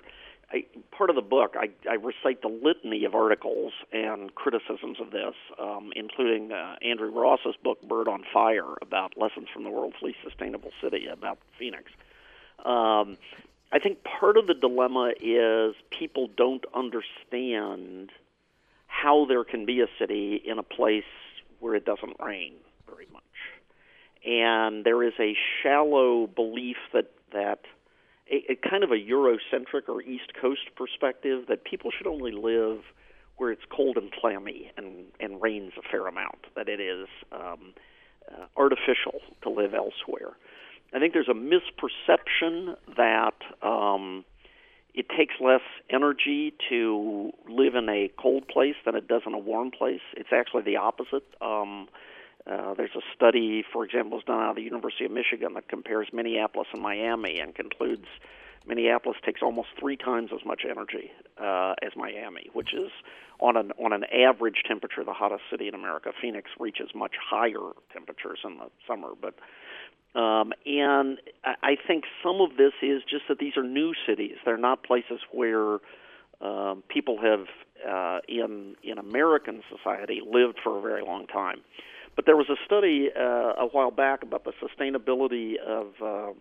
I, 0.52 0.64
part 0.90 1.10
of 1.10 1.16
the 1.16 1.22
book, 1.22 1.54
I, 1.56 1.70
I 1.88 1.94
recite 1.94 2.42
the 2.42 2.48
litany 2.48 3.04
of 3.04 3.14
articles 3.14 3.72
and 3.92 4.34
criticisms 4.34 4.98
of 5.00 5.12
this, 5.12 5.34
um, 5.60 5.92
including 5.94 6.50
uh, 6.50 6.76
Andrew 6.82 7.10
Ross's 7.10 7.54
book 7.62 7.80
"Bird 7.82 8.08
on 8.08 8.24
Fire" 8.32 8.74
about 8.82 9.16
lessons 9.16 9.46
from 9.52 9.62
the 9.64 9.70
world's 9.70 9.96
least 10.02 10.18
sustainable 10.24 10.70
city 10.82 11.06
about 11.06 11.38
Phoenix. 11.58 11.84
Um, 12.64 13.16
I 13.72 13.78
think 13.78 14.02
part 14.02 14.36
of 14.36 14.48
the 14.48 14.54
dilemma 14.54 15.12
is 15.20 15.74
people 15.90 16.28
don't 16.36 16.64
understand 16.74 18.10
how 18.88 19.24
there 19.26 19.44
can 19.44 19.64
be 19.64 19.80
a 19.80 19.86
city 19.98 20.42
in 20.44 20.58
a 20.58 20.64
place 20.64 21.04
where 21.60 21.76
it 21.76 21.84
doesn't 21.84 22.16
rain 22.18 22.54
very 22.88 23.06
much. 23.12 23.22
And 24.26 24.84
there 24.84 25.02
is 25.04 25.14
a 25.20 25.36
shallow 25.62 26.26
belief 26.26 26.76
that 26.92 27.12
that 27.32 27.60
a, 28.30 28.52
a 28.52 28.68
kind 28.68 28.84
of 28.84 28.90
a 28.90 28.96
Eurocentric 28.96 29.88
or 29.88 30.02
East 30.02 30.32
Coast 30.40 30.70
perspective 30.76 31.44
that 31.48 31.64
people 31.64 31.90
should 31.96 32.06
only 32.06 32.32
live 32.32 32.80
where 33.36 33.50
it's 33.50 33.62
cold 33.74 33.96
and 33.96 34.12
clammy 34.12 34.70
and 34.76 35.06
and 35.18 35.40
rains 35.40 35.72
a 35.78 35.82
fair 35.90 36.06
amount. 36.06 36.46
That 36.56 36.68
it 36.68 36.80
is 36.80 37.08
um, 37.32 37.74
uh, 38.30 38.46
artificial 38.56 39.20
to 39.42 39.50
live 39.50 39.74
elsewhere. 39.74 40.36
I 40.92 40.98
think 40.98 41.14
there's 41.14 41.28
a 41.28 41.32
misperception 41.32 42.74
that 42.96 43.34
um, 43.62 44.24
it 44.92 45.06
takes 45.16 45.34
less 45.40 45.60
energy 45.88 46.52
to 46.68 47.32
live 47.48 47.76
in 47.76 47.88
a 47.88 48.10
cold 48.20 48.48
place 48.48 48.74
than 48.84 48.96
it 48.96 49.06
does 49.06 49.22
in 49.24 49.34
a 49.34 49.38
warm 49.38 49.70
place. 49.70 50.00
It's 50.16 50.32
actually 50.32 50.62
the 50.62 50.76
opposite. 50.76 51.26
Um, 51.40 51.88
uh, 51.92 52.09
there's 52.46 52.94
a 52.96 53.02
study, 53.14 53.64
for 53.72 53.84
example, 53.84 54.18
was 54.18 54.24
done 54.24 54.40
out 54.40 54.50
of 54.50 54.56
the 54.56 54.62
University 54.62 55.04
of 55.04 55.10
Michigan 55.10 55.54
that 55.54 55.68
compares 55.68 56.08
Minneapolis 56.12 56.68
and 56.72 56.82
Miami 56.82 57.38
and 57.38 57.54
concludes 57.54 58.06
Minneapolis 58.66 59.16
takes 59.24 59.42
almost 59.42 59.68
three 59.78 59.96
times 59.96 60.30
as 60.34 60.44
much 60.44 60.62
energy 60.68 61.10
uh, 61.38 61.74
as 61.82 61.92
Miami, 61.96 62.50
which 62.52 62.74
is 62.74 62.90
on 63.40 63.56
an 63.56 63.72
on 63.82 63.92
an 63.92 64.04
average 64.04 64.62
temperature 64.66 65.02
the 65.02 65.12
hottest 65.12 65.42
city 65.50 65.66
in 65.68 65.74
America. 65.74 66.12
Phoenix 66.20 66.50
reaches 66.58 66.90
much 66.94 67.14
higher 67.18 67.72
temperatures 67.92 68.40
in 68.44 68.58
the 68.58 68.70
summer, 68.86 69.10
but 69.20 69.34
um, 70.18 70.52
and 70.66 71.18
I 71.44 71.76
think 71.86 72.04
some 72.22 72.40
of 72.40 72.56
this 72.56 72.72
is 72.82 73.02
just 73.08 73.24
that 73.28 73.38
these 73.38 73.56
are 73.56 73.62
new 73.62 73.94
cities. 74.06 74.36
They're 74.44 74.58
not 74.58 74.82
places 74.82 75.20
where 75.32 75.78
um, 76.40 76.82
people 76.88 77.18
have 77.22 77.46
uh, 77.88 78.18
in 78.28 78.76
in 78.82 78.98
American 78.98 79.62
society 79.74 80.20
lived 80.20 80.58
for 80.62 80.78
a 80.78 80.82
very 80.82 81.02
long 81.02 81.26
time. 81.26 81.62
But 82.16 82.26
there 82.26 82.36
was 82.36 82.48
a 82.50 82.56
study 82.64 83.08
uh, 83.16 83.54
a 83.58 83.66
while 83.70 83.90
back 83.90 84.22
about 84.22 84.44
the 84.44 84.52
sustainability 84.60 85.56
of 85.58 85.86
uh, 86.02 86.32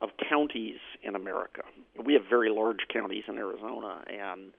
of 0.00 0.10
counties 0.28 0.78
in 1.02 1.16
America. 1.16 1.62
We 2.02 2.12
have 2.14 2.22
very 2.30 2.50
large 2.50 2.86
counties 2.92 3.24
in 3.26 3.36
Arizona, 3.36 4.04
and 4.06 4.52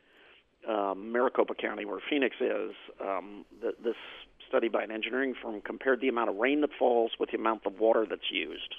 um, 0.68 1.12
Maricopa 1.12 1.54
County, 1.56 1.86
where 1.86 2.00
Phoenix 2.10 2.36
is, 2.42 2.72
um, 3.00 3.46
the, 3.62 3.72
this 3.82 3.96
study 4.48 4.68
by 4.68 4.84
an 4.84 4.92
engineering 4.92 5.36
firm 5.42 5.62
compared 5.62 6.02
the 6.02 6.10
amount 6.10 6.30
of 6.30 6.36
rain 6.36 6.62
that 6.62 6.72
falls 6.78 7.12
with 7.20 7.32
the 7.32 7.38
amount 7.38 7.66
of 7.66 7.80
water 7.80 8.06
that's 8.10 8.32
used. 8.32 8.76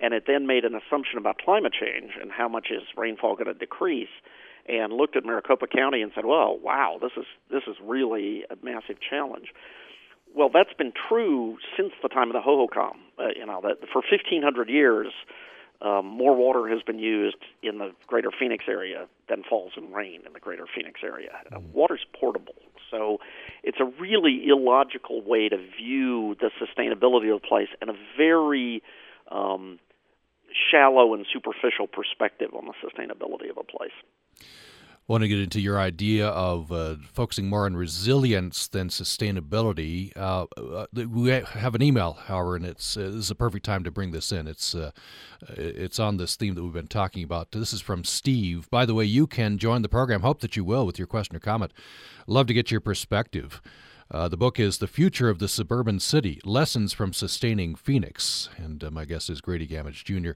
And 0.00 0.14
it 0.14 0.24
then 0.26 0.46
made 0.46 0.64
an 0.64 0.74
assumption 0.74 1.18
about 1.18 1.38
climate 1.38 1.72
change 1.78 2.12
and 2.20 2.30
how 2.30 2.48
much 2.48 2.68
is 2.70 2.82
rainfall 2.96 3.34
going 3.34 3.46
to 3.46 3.54
decrease 3.54 4.08
and 4.68 4.92
looked 4.92 5.16
at 5.16 5.24
Maricopa 5.24 5.66
County 5.66 6.02
and 6.02 6.12
said, 6.14 6.24
"Well, 6.24 6.56
wow, 6.62 6.98
this 7.00 7.12
is 7.16 7.24
this 7.50 7.62
is 7.66 7.76
really 7.82 8.44
a 8.50 8.56
massive 8.62 8.98
challenge." 9.00 9.52
Well, 10.34 10.50
that's 10.52 10.72
been 10.74 10.92
true 11.08 11.58
since 11.76 11.92
the 12.02 12.08
time 12.08 12.28
of 12.28 12.34
the 12.34 12.40
Hohokam. 12.40 12.96
Uh, 13.18 13.28
you 13.36 13.46
know, 13.46 13.60
that 13.62 13.80
for 13.92 14.02
1500 14.02 14.68
years, 14.68 15.08
um, 15.80 16.06
more 16.06 16.34
water 16.34 16.68
has 16.68 16.82
been 16.82 16.98
used 16.98 17.36
in 17.62 17.78
the 17.78 17.92
greater 18.06 18.30
Phoenix 18.36 18.64
area 18.68 19.06
than 19.28 19.42
falls 19.48 19.72
in 19.76 19.92
rain 19.92 20.22
in 20.26 20.32
the 20.32 20.40
greater 20.40 20.66
Phoenix 20.72 21.00
area. 21.04 21.30
Uh, 21.52 21.60
water's 21.72 22.04
portable. 22.18 22.54
So 22.90 23.18
it's 23.62 23.78
a 23.80 23.84
really 24.00 24.48
illogical 24.48 25.22
way 25.22 25.48
to 25.48 25.56
view 25.56 26.36
the 26.40 26.50
sustainability 26.60 27.32
of 27.32 27.42
the 27.42 27.46
place 27.46 27.68
and 27.80 27.90
a 27.90 27.94
very 28.16 28.82
um, 29.30 29.78
shallow 30.70 31.14
and 31.14 31.26
superficial 31.32 31.86
perspective 31.86 32.50
on 32.54 32.66
the 32.66 32.74
sustainability 32.84 33.50
of 33.50 33.58
a 33.58 33.64
place. 33.64 33.92
Want 35.08 35.22
to 35.22 35.28
get 35.28 35.40
into 35.40 35.58
your 35.58 35.80
idea 35.80 36.28
of 36.28 36.70
uh, 36.70 36.96
focusing 37.14 37.48
more 37.48 37.64
on 37.64 37.74
resilience 37.74 38.68
than 38.68 38.90
sustainability. 38.90 40.14
Uh, 40.14 40.44
uh, 40.54 40.86
we 41.08 41.30
have 41.30 41.74
an 41.74 41.80
email, 41.80 42.12
however, 42.12 42.56
and 42.56 42.66
it's 42.66 42.94
uh, 42.94 43.04
this 43.04 43.14
is 43.14 43.30
a 43.30 43.34
perfect 43.34 43.64
time 43.64 43.84
to 43.84 43.90
bring 43.90 44.10
this 44.10 44.32
in. 44.32 44.46
It's 44.46 44.74
uh, 44.74 44.90
it's 45.48 45.98
on 45.98 46.18
this 46.18 46.36
theme 46.36 46.54
that 46.56 46.62
we've 46.62 46.74
been 46.74 46.88
talking 46.88 47.24
about. 47.24 47.52
This 47.52 47.72
is 47.72 47.80
from 47.80 48.04
Steve. 48.04 48.68
By 48.68 48.84
the 48.84 48.92
way, 48.92 49.06
you 49.06 49.26
can 49.26 49.56
join 49.56 49.80
the 49.80 49.88
program. 49.88 50.20
Hope 50.20 50.42
that 50.42 50.56
you 50.56 50.64
will 50.64 50.84
with 50.84 50.98
your 50.98 51.08
question 51.08 51.34
or 51.34 51.40
comment. 51.40 51.72
Love 52.26 52.46
to 52.48 52.54
get 52.54 52.70
your 52.70 52.82
perspective. 52.82 53.62
Uh, 54.10 54.26
the 54.26 54.38
book 54.38 54.58
is 54.58 54.78
The 54.78 54.86
Future 54.86 55.28
of 55.28 55.38
the 55.38 55.48
Suburban 55.48 56.00
City 56.00 56.40
Lessons 56.42 56.94
from 56.94 57.12
Sustaining 57.12 57.74
Phoenix. 57.74 58.48
And 58.56 58.82
uh, 58.82 58.90
my 58.90 59.04
guest 59.04 59.28
is 59.28 59.42
Grady 59.42 59.66
Gammage 59.66 60.02
Jr. 60.04 60.30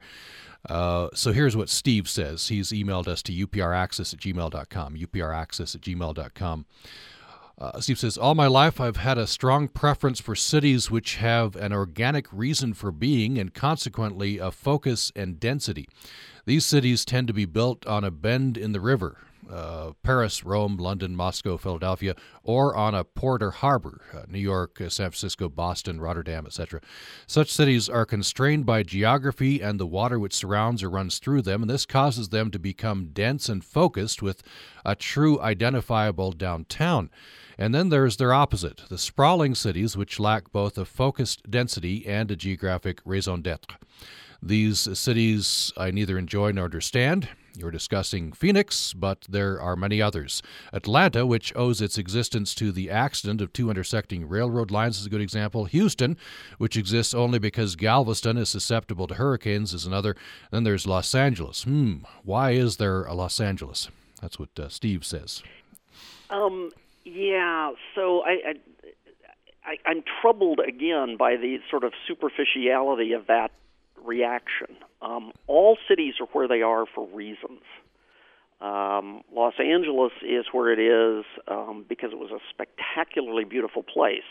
Uh, 0.68 1.08
so 1.14 1.32
here's 1.32 1.56
what 1.56 1.68
Steve 1.68 2.08
says. 2.08 2.48
He's 2.48 2.70
emailed 2.70 3.08
us 3.08 3.22
to 3.24 3.32
upraccess 3.32 4.14
at 4.14 4.20
gmail.com, 4.20 4.94
upraccess 4.94 5.74
at 5.74 5.80
gmail.com. 5.80 6.66
Uh, 7.58 7.80
Steve 7.80 7.98
says, 7.98 8.16
All 8.16 8.34
my 8.34 8.46
life 8.46 8.80
I've 8.80 8.96
had 8.96 9.18
a 9.18 9.26
strong 9.26 9.68
preference 9.68 10.20
for 10.20 10.34
cities 10.34 10.90
which 10.90 11.16
have 11.16 11.54
an 11.56 11.72
organic 11.72 12.26
reason 12.32 12.74
for 12.74 12.90
being 12.90 13.38
and 13.38 13.52
consequently 13.52 14.38
a 14.38 14.50
focus 14.50 15.12
and 15.14 15.38
density. 15.38 15.88
These 16.44 16.64
cities 16.64 17.04
tend 17.04 17.28
to 17.28 17.32
be 17.32 17.44
built 17.44 17.86
on 17.86 18.02
a 18.02 18.10
bend 18.10 18.56
in 18.56 18.72
the 18.72 18.80
river, 18.80 19.18
uh, 19.50 19.92
Paris, 20.02 20.44
Rome, 20.44 20.76
London, 20.76 21.16
Moscow, 21.16 21.56
Philadelphia, 21.56 22.14
or 22.42 22.74
on 22.76 22.94
a 22.94 23.04
port 23.04 23.42
or 23.42 23.50
harbor, 23.50 24.02
uh, 24.14 24.22
New 24.28 24.38
York, 24.38 24.80
uh, 24.80 24.88
San 24.88 25.10
Francisco, 25.10 25.48
Boston, 25.48 26.00
Rotterdam, 26.00 26.46
etc. 26.46 26.80
Such 27.26 27.50
cities 27.50 27.88
are 27.88 28.06
constrained 28.06 28.66
by 28.66 28.82
geography 28.82 29.60
and 29.60 29.78
the 29.78 29.86
water 29.86 30.18
which 30.18 30.34
surrounds 30.34 30.82
or 30.82 30.90
runs 30.90 31.18
through 31.18 31.42
them, 31.42 31.62
and 31.62 31.70
this 31.70 31.86
causes 31.86 32.28
them 32.28 32.50
to 32.50 32.58
become 32.58 33.10
dense 33.12 33.48
and 33.48 33.64
focused 33.64 34.22
with 34.22 34.42
a 34.84 34.94
true 34.94 35.40
identifiable 35.40 36.32
downtown. 36.32 37.10
And 37.58 37.74
then 37.74 37.90
there's 37.90 38.16
their 38.16 38.32
opposite, 38.32 38.82
the 38.88 38.98
sprawling 38.98 39.54
cities 39.54 39.96
which 39.96 40.18
lack 40.18 40.50
both 40.52 40.78
a 40.78 40.84
focused 40.84 41.50
density 41.50 42.06
and 42.06 42.30
a 42.30 42.36
geographic 42.36 43.00
raison 43.04 43.42
d'etre. 43.42 43.76
These 44.42 44.98
cities 44.98 45.72
I 45.76 45.90
neither 45.92 46.18
enjoy 46.18 46.50
nor 46.52 46.64
understand. 46.64 47.28
You're 47.54 47.70
discussing 47.70 48.32
Phoenix, 48.32 48.94
but 48.94 49.26
there 49.28 49.60
are 49.60 49.76
many 49.76 50.00
others. 50.00 50.42
Atlanta, 50.72 51.26
which 51.26 51.52
owes 51.54 51.82
its 51.82 51.98
existence 51.98 52.54
to 52.54 52.72
the 52.72 52.90
accident 52.90 53.42
of 53.42 53.52
two 53.52 53.68
intersecting 53.68 54.26
railroad 54.26 54.70
lines, 54.70 54.98
is 54.98 55.06
a 55.06 55.10
good 55.10 55.20
example. 55.20 55.66
Houston, 55.66 56.16
which 56.56 56.76
exists 56.76 57.12
only 57.12 57.38
because 57.38 57.76
Galveston 57.76 58.38
is 58.38 58.48
susceptible 58.48 59.06
to 59.06 59.14
hurricanes, 59.14 59.74
is 59.74 59.84
another. 59.84 60.16
Then 60.50 60.64
there's 60.64 60.86
Los 60.86 61.14
Angeles. 61.14 61.64
Hmm, 61.64 62.04
why 62.24 62.52
is 62.52 62.78
there 62.78 63.04
a 63.04 63.12
Los 63.12 63.38
Angeles? 63.38 63.88
That's 64.22 64.38
what 64.38 64.58
uh, 64.58 64.68
Steve 64.68 65.04
says. 65.04 65.42
Um, 66.30 66.70
yeah, 67.04 67.72
so 67.94 68.22
I, 68.24 68.54
I, 69.64 69.76
I, 69.84 69.90
am 69.90 70.02
troubled 70.22 70.60
again 70.60 71.16
by 71.18 71.36
the 71.36 71.58
sort 71.68 71.84
of 71.84 71.92
superficiality 72.06 73.12
of 73.12 73.26
that 73.26 73.50
reaction. 74.04 74.76
Um, 75.00 75.32
all 75.46 75.76
cities 75.88 76.14
are 76.20 76.26
where 76.32 76.48
they 76.48 76.62
are 76.62 76.84
for 76.86 77.06
reasons. 77.08 77.62
Um, 78.60 79.22
Los 79.34 79.54
Angeles 79.58 80.12
is 80.22 80.46
where 80.52 80.72
it 80.72 80.78
is 80.78 81.24
um, 81.48 81.84
because 81.88 82.12
it 82.12 82.18
was 82.18 82.30
a 82.30 82.38
spectacularly 82.50 83.44
beautiful 83.44 83.82
place. 83.82 84.28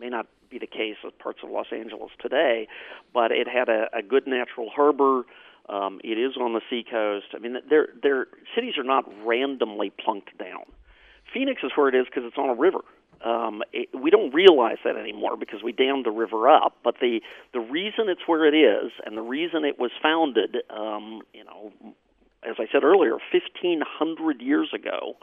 May 0.00 0.08
not 0.08 0.26
be 0.50 0.58
the 0.58 0.66
case 0.66 0.96
with 1.04 1.18
parts 1.18 1.40
of 1.42 1.50
Los 1.50 1.66
Angeles 1.70 2.10
today, 2.20 2.66
but 3.12 3.30
it 3.30 3.46
had 3.46 3.68
a, 3.68 3.88
a 3.94 4.02
good 4.02 4.26
natural 4.26 4.70
harbor. 4.74 5.24
Um, 5.68 6.00
it 6.02 6.18
is 6.18 6.36
on 6.40 6.54
the 6.54 6.62
seacoast. 6.70 7.26
I 7.34 7.38
mean, 7.38 7.56
their 7.68 7.88
their 8.02 8.28
cities 8.54 8.78
are 8.78 8.84
not 8.84 9.04
randomly 9.26 9.90
plunked 9.90 10.36
down. 10.38 10.64
Phoenix 11.34 11.62
is 11.62 11.72
where 11.76 11.88
it 11.88 11.94
is 11.94 12.06
because 12.06 12.22
it's 12.24 12.38
on 12.38 12.48
a 12.48 12.54
river 12.54 12.80
um, 13.24 13.62
it, 13.72 13.88
we 13.94 14.10
don't 14.10 14.32
realize 14.32 14.78
that 14.84 14.96
anymore 14.96 15.36
because 15.36 15.62
we 15.62 15.72
dammed 15.72 16.06
the 16.06 16.10
river 16.10 16.48
up. 16.48 16.76
But 16.84 16.96
the 17.00 17.20
the 17.52 17.60
reason 17.60 18.08
it's 18.08 18.22
where 18.26 18.46
it 18.46 18.54
is, 18.56 18.92
and 19.04 19.16
the 19.16 19.22
reason 19.22 19.64
it 19.64 19.78
was 19.78 19.90
founded, 20.02 20.56
um, 20.70 21.22
you 21.32 21.44
know, 21.44 21.72
as 22.42 22.56
I 22.58 22.66
said 22.70 22.84
earlier, 22.84 23.12
1,500 23.32 24.40
years 24.40 24.70
ago, 24.72 25.16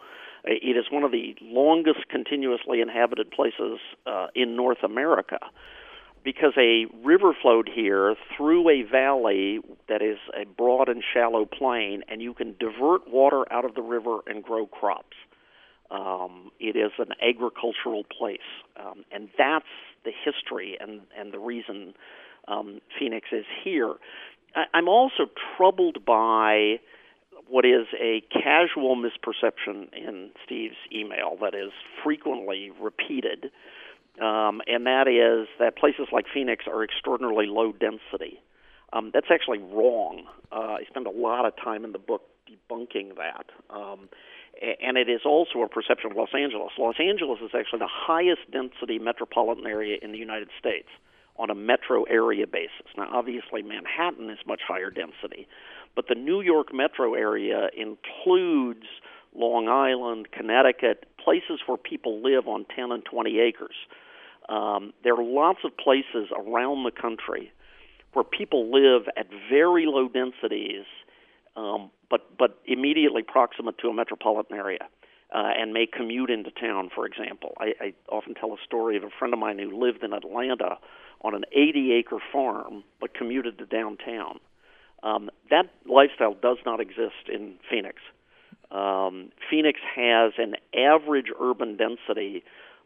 it 0.44 0.78
is 0.78 0.86
one 0.92 1.04
of 1.04 1.12
the 1.12 1.36
longest 1.42 2.08
continuously 2.10 2.82
inhabited 2.82 3.32
places 3.32 3.80
uh, 4.06 4.28
in 4.36 4.56
North 4.56 4.84
America 4.84 5.40
because 6.24 6.54
a 6.58 6.88
river 7.04 7.34
flowed 7.40 7.70
here 7.74 8.16
through 8.36 8.68
a 8.68 8.82
valley 8.82 9.60
that 9.88 10.02
is 10.02 10.18
a 10.36 10.44
broad 10.46 10.90
and 10.90 11.04
shallow 11.14 11.46
plain, 11.46 12.02
and 12.10 12.22
you 12.22 12.34
can 12.34 12.56
divert 12.60 13.08
water 13.08 13.46
out 13.54 13.64
of 13.64 13.76
the 13.76 13.82
river 13.84 14.20
and 14.26 14.44
grow 14.44 14.66
crops. 14.66 15.16
Um, 15.92 16.52
it 16.60 16.76
is 16.76 16.92
an 16.98 17.14
agricultural 17.22 18.04
place, 18.06 18.40
um, 18.80 19.06
and 19.12 19.30
that's 19.38 19.66
the 20.04 20.12
history 20.24 20.78
and 20.80 21.02
and 21.18 21.34
the 21.34 21.40
reason 21.40 21.94
um, 22.48 22.80
Phoenix 22.98 23.28
is 23.32 23.46
here. 23.64 23.96
I, 24.56 24.66
I'm 24.74 24.88
also 24.88 25.28
troubled 25.58 26.06
by 26.06 26.80
what 27.48 27.66
is 27.66 27.86
a 28.02 28.24
casual 28.32 28.96
misperception 28.96 29.94
in 29.94 30.32
Steve's 30.44 30.76
email 30.92 31.38
that 31.42 31.54
is 31.54 31.72
frequently 32.04 32.72
repeated, 32.82 33.52
um, 34.22 34.62
and 34.68 34.86
that 34.88 35.08
is 35.08 35.48
that 35.60 35.78
places 35.78 36.08
like 36.12 36.26
Phoenix 36.34 36.66
are 36.68 36.84
extraordinarily 36.84 37.46
low 37.46 37.72
density. 37.72 38.42
Um, 38.94 39.12
that's 39.14 39.28
actually 39.30 39.60
wrong. 39.60 40.24
Uh, 40.52 40.78
I 40.80 40.84
spend 40.90 41.06
a 41.06 41.12
lot 41.12 41.46
of 41.46 41.54
time 41.62 41.84
in 41.84 41.92
the 41.92 42.00
book 42.00 42.22
debunking 42.50 43.16
that. 43.18 43.46
Um, 43.70 44.10
and 44.62 44.98
it 44.98 45.10
is 45.10 45.22
also 45.26 45.62
a 45.62 45.70
perception 45.70 46.12
of 46.12 46.18
Los 46.18 46.34
Angeles. 46.34 46.72
Los 46.78 46.96
Angeles 47.00 47.40
is 47.42 47.52
actually 47.58 47.80
the 47.80 47.90
highest 47.92 48.50
density 48.52 49.00
metropolitan 49.00 49.66
area 49.68 49.98
in 50.02 50.12
the 50.12 50.18
United 50.18 50.50
States 50.60 50.88
on 51.38 51.50
a 51.50 51.56
metro 51.56 52.04
area 52.04 52.48
basis. 52.48 52.88
Now, 52.98 53.10
obviously, 53.12 53.62
Manhattan 53.62 54.30
is 54.30 54.40
much 54.48 54.62
higher 54.66 54.90
density, 54.90 55.48
but 55.96 56.08
the 56.08 56.16
New 56.16 56.42
York 56.42 56.74
metro 56.74 57.14
area 57.14 57.70
includes 57.76 58.86
Long 59.36 59.68
Island, 59.68 60.32
Connecticut, 60.32 61.06
places 61.22 61.60
where 61.66 61.78
people 61.78 62.22
live 62.22 62.48
on 62.48 62.66
10 62.74 62.92
and 62.92 63.04
20 63.04 63.40
acres. 63.40 63.76
Um, 64.48 64.94
there 65.04 65.14
are 65.16 65.24
lots 65.24 65.60
of 65.66 65.76
places 65.76 66.30
around 66.36 66.84
the 66.84 66.92
country 66.92 67.52
where 68.14 68.24
people 68.24 68.72
live 68.72 69.08
at 69.18 69.28
very 69.50 69.86
low 69.86 70.08
densities, 70.08 70.86
um, 71.56 71.92
but 72.10 72.38
but 72.38 72.60
immediately 72.66 73.24
proximate 73.24 73.78
to 73.80 73.88
a 73.90 73.94
metropolitan 73.94 74.58
area. 74.58 74.88
Uh, 75.34 75.52
and 75.58 75.74
may 75.74 75.88
commute 75.88 76.30
into 76.30 76.52
town, 76.52 76.90
for 76.94 77.06
example. 77.06 77.54
I, 77.60 77.74
I 77.82 77.94
often 78.10 78.36
tell 78.36 78.54
a 78.54 78.58
story 78.64 78.96
of 78.96 79.04
a 79.04 79.10
friend 79.10 79.34
of 79.34 79.40
mine 79.40 79.58
who 79.58 79.76
lived 79.84 80.04
in 80.04 80.14
Atlanta 80.14 80.78
on 81.22 81.34
an 81.34 81.44
80 81.52 81.94
acre 81.94 82.20
farm 82.32 82.84
but 83.02 83.16
commuted 83.16 83.58
to 83.58 83.66
downtown. 83.66 84.40
Um, 85.04 85.30
that 85.50 85.66
lifestyle 85.90 86.36
does 86.36 86.58
not 86.66 86.80
exist 86.80 87.28
in 87.28 87.56
Phoenix. 87.70 87.98
Um, 88.72 89.32
Phoenix 89.50 89.80
has 89.96 90.34
an 90.38 90.56
average 90.76 91.28
urban 91.40 91.76
density 91.76 92.44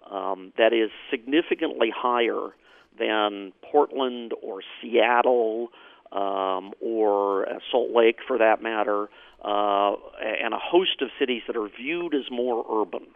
um, 0.09 0.53
that 0.57 0.73
is 0.73 0.89
significantly 1.11 1.91
higher 1.95 2.49
than 2.97 3.53
Portland 3.71 4.33
or 4.41 4.61
Seattle 4.81 5.69
um, 6.11 6.73
or 6.81 7.47
uh, 7.47 7.59
Salt 7.71 7.91
Lake, 7.95 8.17
for 8.27 8.37
that 8.37 8.61
matter, 8.61 9.09
uh, 9.43 9.93
and 10.21 10.53
a 10.53 10.59
host 10.59 11.01
of 11.01 11.09
cities 11.19 11.43
that 11.47 11.55
are 11.55 11.69
viewed 11.69 12.13
as 12.15 12.29
more 12.31 12.65
urban. 12.81 13.07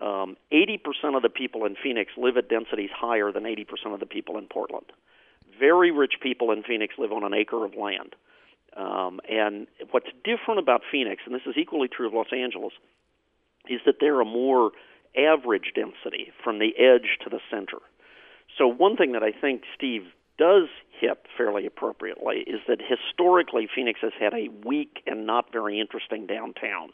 Um, 0.00 0.36
80% 0.52 1.16
of 1.16 1.22
the 1.22 1.28
people 1.28 1.64
in 1.64 1.76
Phoenix 1.80 2.12
live 2.16 2.36
at 2.36 2.48
densities 2.48 2.90
higher 2.94 3.30
than 3.30 3.44
80% 3.44 3.94
of 3.94 4.00
the 4.00 4.06
people 4.06 4.36
in 4.36 4.46
Portland. 4.46 4.86
Very 5.58 5.90
rich 5.90 6.14
people 6.20 6.50
in 6.50 6.62
Phoenix 6.64 6.94
live 6.98 7.12
on 7.12 7.22
an 7.24 7.34
acre 7.34 7.64
of 7.64 7.74
land. 7.76 8.16
Um, 8.76 9.20
and 9.28 9.66
what's 9.90 10.08
different 10.24 10.58
about 10.58 10.80
Phoenix, 10.90 11.22
and 11.26 11.34
this 11.34 11.42
is 11.46 11.54
equally 11.56 11.88
true 11.88 12.06
of 12.06 12.14
Los 12.14 12.32
Angeles, 12.32 12.72
is 13.68 13.80
that 13.86 13.96
they're 14.00 14.20
a 14.20 14.24
more 14.24 14.72
average 15.16 15.72
density 15.74 16.32
from 16.42 16.58
the 16.58 16.72
edge 16.78 17.18
to 17.22 17.30
the 17.30 17.40
center. 17.50 17.78
So, 18.58 18.66
one 18.66 18.96
thing 18.96 19.12
that 19.12 19.22
I 19.22 19.30
think 19.32 19.62
Steve 19.76 20.02
does 20.38 20.68
hit 21.00 21.18
fairly 21.36 21.66
appropriately 21.66 22.44
is 22.46 22.60
that 22.68 22.78
historically 22.80 23.68
Phoenix 23.74 24.00
has 24.02 24.12
had 24.18 24.32
a 24.34 24.48
weak 24.64 25.02
and 25.06 25.26
not 25.26 25.52
very 25.52 25.80
interesting 25.80 26.26
downtown. 26.26 26.90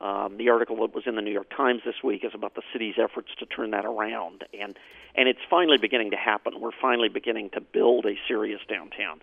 Um, 0.00 0.36
the 0.38 0.48
article 0.48 0.76
that 0.80 0.94
was 0.94 1.04
in 1.06 1.14
the 1.14 1.22
New 1.22 1.32
York 1.32 1.50
Times 1.56 1.82
this 1.84 2.02
week 2.02 2.24
is 2.24 2.32
about 2.34 2.54
the 2.54 2.62
city's 2.72 2.94
efforts 2.98 3.28
to 3.38 3.46
turn 3.46 3.70
that 3.70 3.84
around, 3.84 4.44
and 4.58 4.76
and 5.14 5.28
it's 5.28 5.40
finally 5.48 5.78
beginning 5.78 6.10
to 6.10 6.16
happen. 6.16 6.60
We're 6.60 6.72
finally 6.82 7.08
beginning 7.08 7.50
to 7.50 7.60
build 7.60 8.04
a 8.04 8.14
serious 8.26 8.60
downtown. 8.68 9.20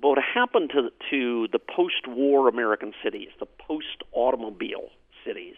But 0.00 0.10
what 0.10 0.18
happened 0.22 0.70
to 0.70 0.90
to 1.10 1.48
the 1.50 1.58
post-war 1.58 2.48
American 2.48 2.94
cities, 3.02 3.30
the 3.40 3.46
post-automobile 3.46 4.90
cities, 5.24 5.56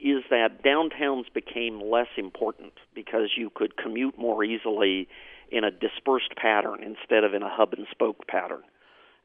is 0.00 0.24
that 0.30 0.62
downtowns 0.64 1.32
became 1.32 1.80
less 1.80 2.08
important 2.16 2.72
because 2.94 3.30
you 3.36 3.50
could 3.54 3.76
commute 3.76 4.18
more 4.18 4.42
easily 4.42 5.08
in 5.54 5.62
a 5.62 5.70
dispersed 5.70 6.34
pattern 6.36 6.82
instead 6.82 7.22
of 7.22 7.32
in 7.32 7.42
a 7.42 7.48
hub 7.48 7.72
and 7.72 7.86
spoke 7.90 8.26
pattern. 8.26 8.62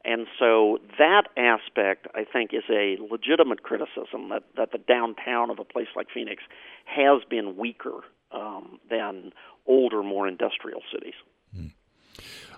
And 0.04 0.28
so 0.38 0.78
that 0.98 1.24
aspect, 1.36 2.06
I 2.14 2.24
think, 2.24 2.54
is 2.54 2.62
a 2.70 2.96
legitimate 3.10 3.64
criticism 3.64 4.30
that, 4.30 4.44
that 4.56 4.70
the 4.72 4.78
downtown 4.78 5.50
of 5.50 5.58
a 5.58 5.64
place 5.64 5.88
like 5.96 6.06
Phoenix 6.14 6.42
has 6.86 7.22
been 7.28 7.56
weaker 7.56 8.00
um, 8.32 8.78
than 8.88 9.32
older, 9.66 10.02
more 10.02 10.28
industrial 10.28 10.80
cities. 10.92 11.14
Hmm. 11.54 11.66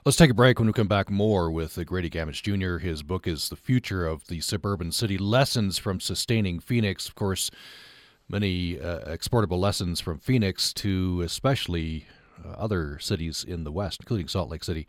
Let's 0.05 0.17
take 0.17 0.31
a 0.31 0.35
break. 0.35 0.59
When 0.59 0.67
we 0.67 0.75
come 0.75 0.89
back, 0.89 1.11
more 1.11 1.51
with 1.51 1.85
Grady 1.87 2.11
Gammage 2.11 2.43
Jr. 2.43 2.79
His 2.79 3.03
book 3.03 3.27
is 3.27 3.49
The 3.49 3.57
Future 3.57 4.07
of 4.07 4.27
the 4.27 4.41
Suburban 4.41 4.93
City 4.93 5.17
Lessons 5.17 5.79
from 5.79 5.99
Sustaining 5.99 6.61
Phoenix. 6.61 7.09
Of 7.09 7.15
course, 7.15 7.51
many 8.29 8.79
uh, 8.79 9.01
exportable 9.07 9.59
lessons 9.59 10.01
from 10.01 10.19
Phoenix 10.19 10.73
to 10.75 11.23
especially 11.23 12.07
other 12.57 12.99
cities 12.99 13.45
in 13.47 13.65
the 13.65 13.73
West, 13.73 14.01
including 14.01 14.29
Salt 14.29 14.51
Lake 14.51 14.65
City 14.65 14.87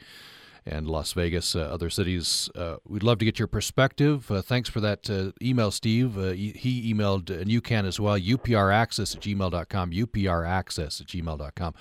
and 0.65 0.87
Las 0.87 1.13
Vegas, 1.13 1.55
uh, 1.55 1.59
other 1.59 1.89
cities. 1.89 2.49
Uh, 2.55 2.77
we'd 2.87 3.03
love 3.03 3.19
to 3.19 3.25
get 3.25 3.37
your 3.37 3.47
perspective. 3.47 4.31
Uh, 4.31 4.41
thanks 4.41 4.69
for 4.69 4.79
that 4.79 5.09
uh, 5.09 5.31
email, 5.41 5.71
Steve. 5.71 6.17
Uh, 6.17 6.31
he 6.31 6.93
emailed, 6.93 7.29
and 7.29 7.51
you 7.51 7.61
can 7.61 7.85
as 7.85 7.99
well, 7.99 8.17
upraccess 8.17 9.15
at 9.15 9.21
gmail.com, 9.21 9.91
upraccess 9.91 11.01
at 11.01 11.07
gmail.com. 11.07 11.73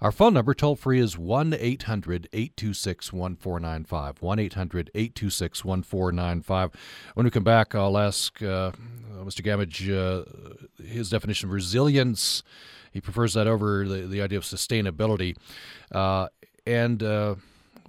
Our 0.00 0.12
phone 0.12 0.34
number, 0.34 0.52
toll 0.52 0.76
free, 0.76 1.00
is 1.00 1.16
1 1.16 1.54
800 1.58 2.28
826 2.32 3.12
1495. 3.12 4.20
1 4.20 4.38
800 4.38 4.90
826 4.94 5.64
1495. 5.64 6.70
When 7.14 7.24
we 7.24 7.30
come 7.30 7.44
back, 7.44 7.74
I'll 7.74 7.96
ask 7.96 8.42
uh, 8.42 8.72
Mr. 9.22 9.42
Gammage 9.42 10.26
his 10.84 11.10
definition 11.10 11.48
of 11.48 11.52
resilience. 11.54 12.42
He 12.94 13.00
prefers 13.00 13.34
that 13.34 13.48
over 13.48 13.86
the, 13.86 14.06
the 14.06 14.22
idea 14.22 14.38
of 14.38 14.44
sustainability. 14.44 15.36
Uh, 15.92 16.28
and 16.64 17.02
uh, 17.02 17.34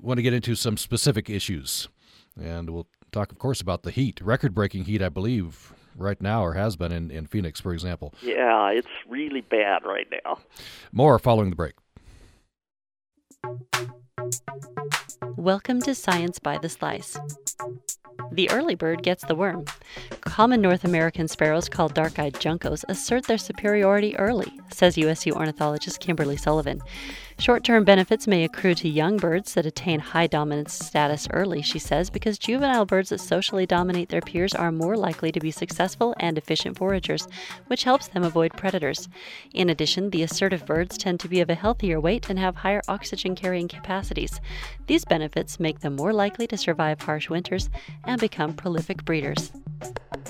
want 0.01 0.17
to 0.17 0.23
get 0.23 0.33
into 0.33 0.55
some 0.55 0.77
specific 0.77 1.29
issues. 1.29 1.87
And 2.41 2.71
we'll 2.71 2.87
talk, 3.11 3.31
of 3.31 3.37
course, 3.37 3.61
about 3.61 3.83
the 3.83 3.91
heat, 3.91 4.19
record 4.19 4.55
breaking 4.55 4.85
heat, 4.85 5.03
I 5.03 5.09
believe, 5.09 5.73
right 5.95 6.19
now, 6.19 6.43
or 6.43 6.53
has 6.53 6.75
been 6.75 6.91
in, 6.91 7.11
in 7.11 7.27
Phoenix, 7.27 7.61
for 7.61 7.71
example. 7.71 8.15
Yeah, 8.23 8.71
it's 8.71 8.87
really 9.07 9.41
bad 9.41 9.85
right 9.85 10.07
now. 10.25 10.39
More 10.91 11.19
following 11.19 11.51
the 11.51 11.55
break. 11.55 11.75
Welcome 15.37 15.81
to 15.83 15.93
Science 15.93 16.39
by 16.39 16.57
the 16.57 16.67
Slice. 16.67 17.19
The 18.31 18.49
early 18.51 18.75
bird 18.75 19.01
gets 19.01 19.23
the 19.23 19.35
worm. 19.35 19.65
Common 20.21 20.61
North 20.61 20.83
American 20.83 21.27
sparrows 21.27 21.69
called 21.69 21.93
dark 21.93 22.19
eyed 22.19 22.33
juncos 22.33 22.83
assert 22.89 23.25
their 23.25 23.37
superiority 23.37 24.17
early, 24.17 24.51
says 24.71 24.97
USU 24.97 25.31
ornithologist 25.31 25.99
Kimberly 25.99 26.35
Sullivan. 26.35 26.81
Short 27.37 27.65
term 27.65 27.83
benefits 27.83 28.27
may 28.27 28.45
accrue 28.45 28.75
to 28.75 28.87
young 28.87 29.17
birds 29.17 29.53
that 29.53 29.65
attain 29.65 29.99
high 29.99 30.27
dominance 30.27 30.73
status 30.73 31.27
early, 31.31 31.61
she 31.61 31.79
says, 31.79 32.09
because 32.09 32.37
juvenile 32.37 32.85
birds 32.85 33.09
that 33.09 33.19
socially 33.19 33.65
dominate 33.65 34.07
their 34.07 34.21
peers 34.21 34.53
are 34.53 34.71
more 34.71 34.95
likely 34.95 35.33
to 35.33 35.39
be 35.41 35.51
successful 35.51 36.15
and 36.19 36.37
efficient 36.37 36.77
foragers, 36.77 37.27
which 37.67 37.83
helps 37.83 38.07
them 38.07 38.23
avoid 38.23 38.53
predators. 38.53 39.09
In 39.53 39.69
addition, 39.69 40.09
the 40.09 40.23
assertive 40.23 40.65
birds 40.65 40.97
tend 40.97 41.19
to 41.19 41.27
be 41.27 41.41
of 41.41 41.49
a 41.49 41.55
healthier 41.55 41.99
weight 41.99 42.29
and 42.29 42.39
have 42.39 42.55
higher 42.55 42.81
oxygen 42.87 43.35
carrying 43.35 43.67
capacities. 43.67 44.39
These 44.87 45.03
benefits 45.05 45.59
make 45.59 45.81
them 45.81 45.97
more 45.97 46.13
likely 46.13 46.47
to 46.47 46.57
survive 46.57 47.01
harsh 47.01 47.29
winters 47.29 47.69
and 48.05 48.19
become 48.19 48.53
prolific 48.53 49.03
breeders. 49.05 49.51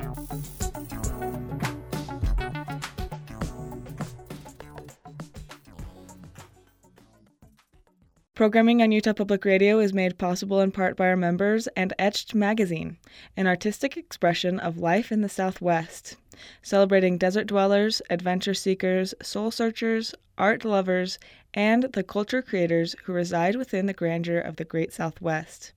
Programming 8.39 8.81
on 8.83 8.93
Utah 8.93 9.15
Public 9.15 9.45
Radio 9.45 9.81
is 9.81 9.93
made 9.93 10.17
possible 10.17 10.61
in 10.61 10.71
part 10.71 10.97
by 10.97 11.09
our 11.09 11.17
members 11.17 11.67
and 11.75 11.93
Etched 11.99 12.37
Magazine, 12.37 12.97
an 13.37 13.49
artistic 13.49 13.97
expression 13.97 14.61
of 14.61 14.79
life 14.79 15.11
in 15.11 15.23
the 15.23 15.29
Southwest, 15.29 16.15
celebrating 16.63 17.19
desert 17.19 17.49
dwellers, 17.49 18.01
adventure 18.11 18.55
seekers, 18.55 19.13
soul 19.21 19.51
searchers, 19.51 20.15
art 20.39 20.65
lovers, 20.65 21.19
and 21.53 21.89
the 21.95 22.05
culture 22.05 22.41
creators 22.41 22.95
who 23.03 23.13
reside 23.13 23.57
within 23.57 23.87
the 23.87 23.93
grandeur 23.93 24.39
of 24.39 24.55
the 24.55 24.65
Great 24.65 24.93
Southwest. 24.93 25.73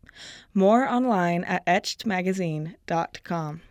More 0.54 0.88
online 0.88 1.44
at 1.46 1.66
etchedmagazine.com. 1.66 3.62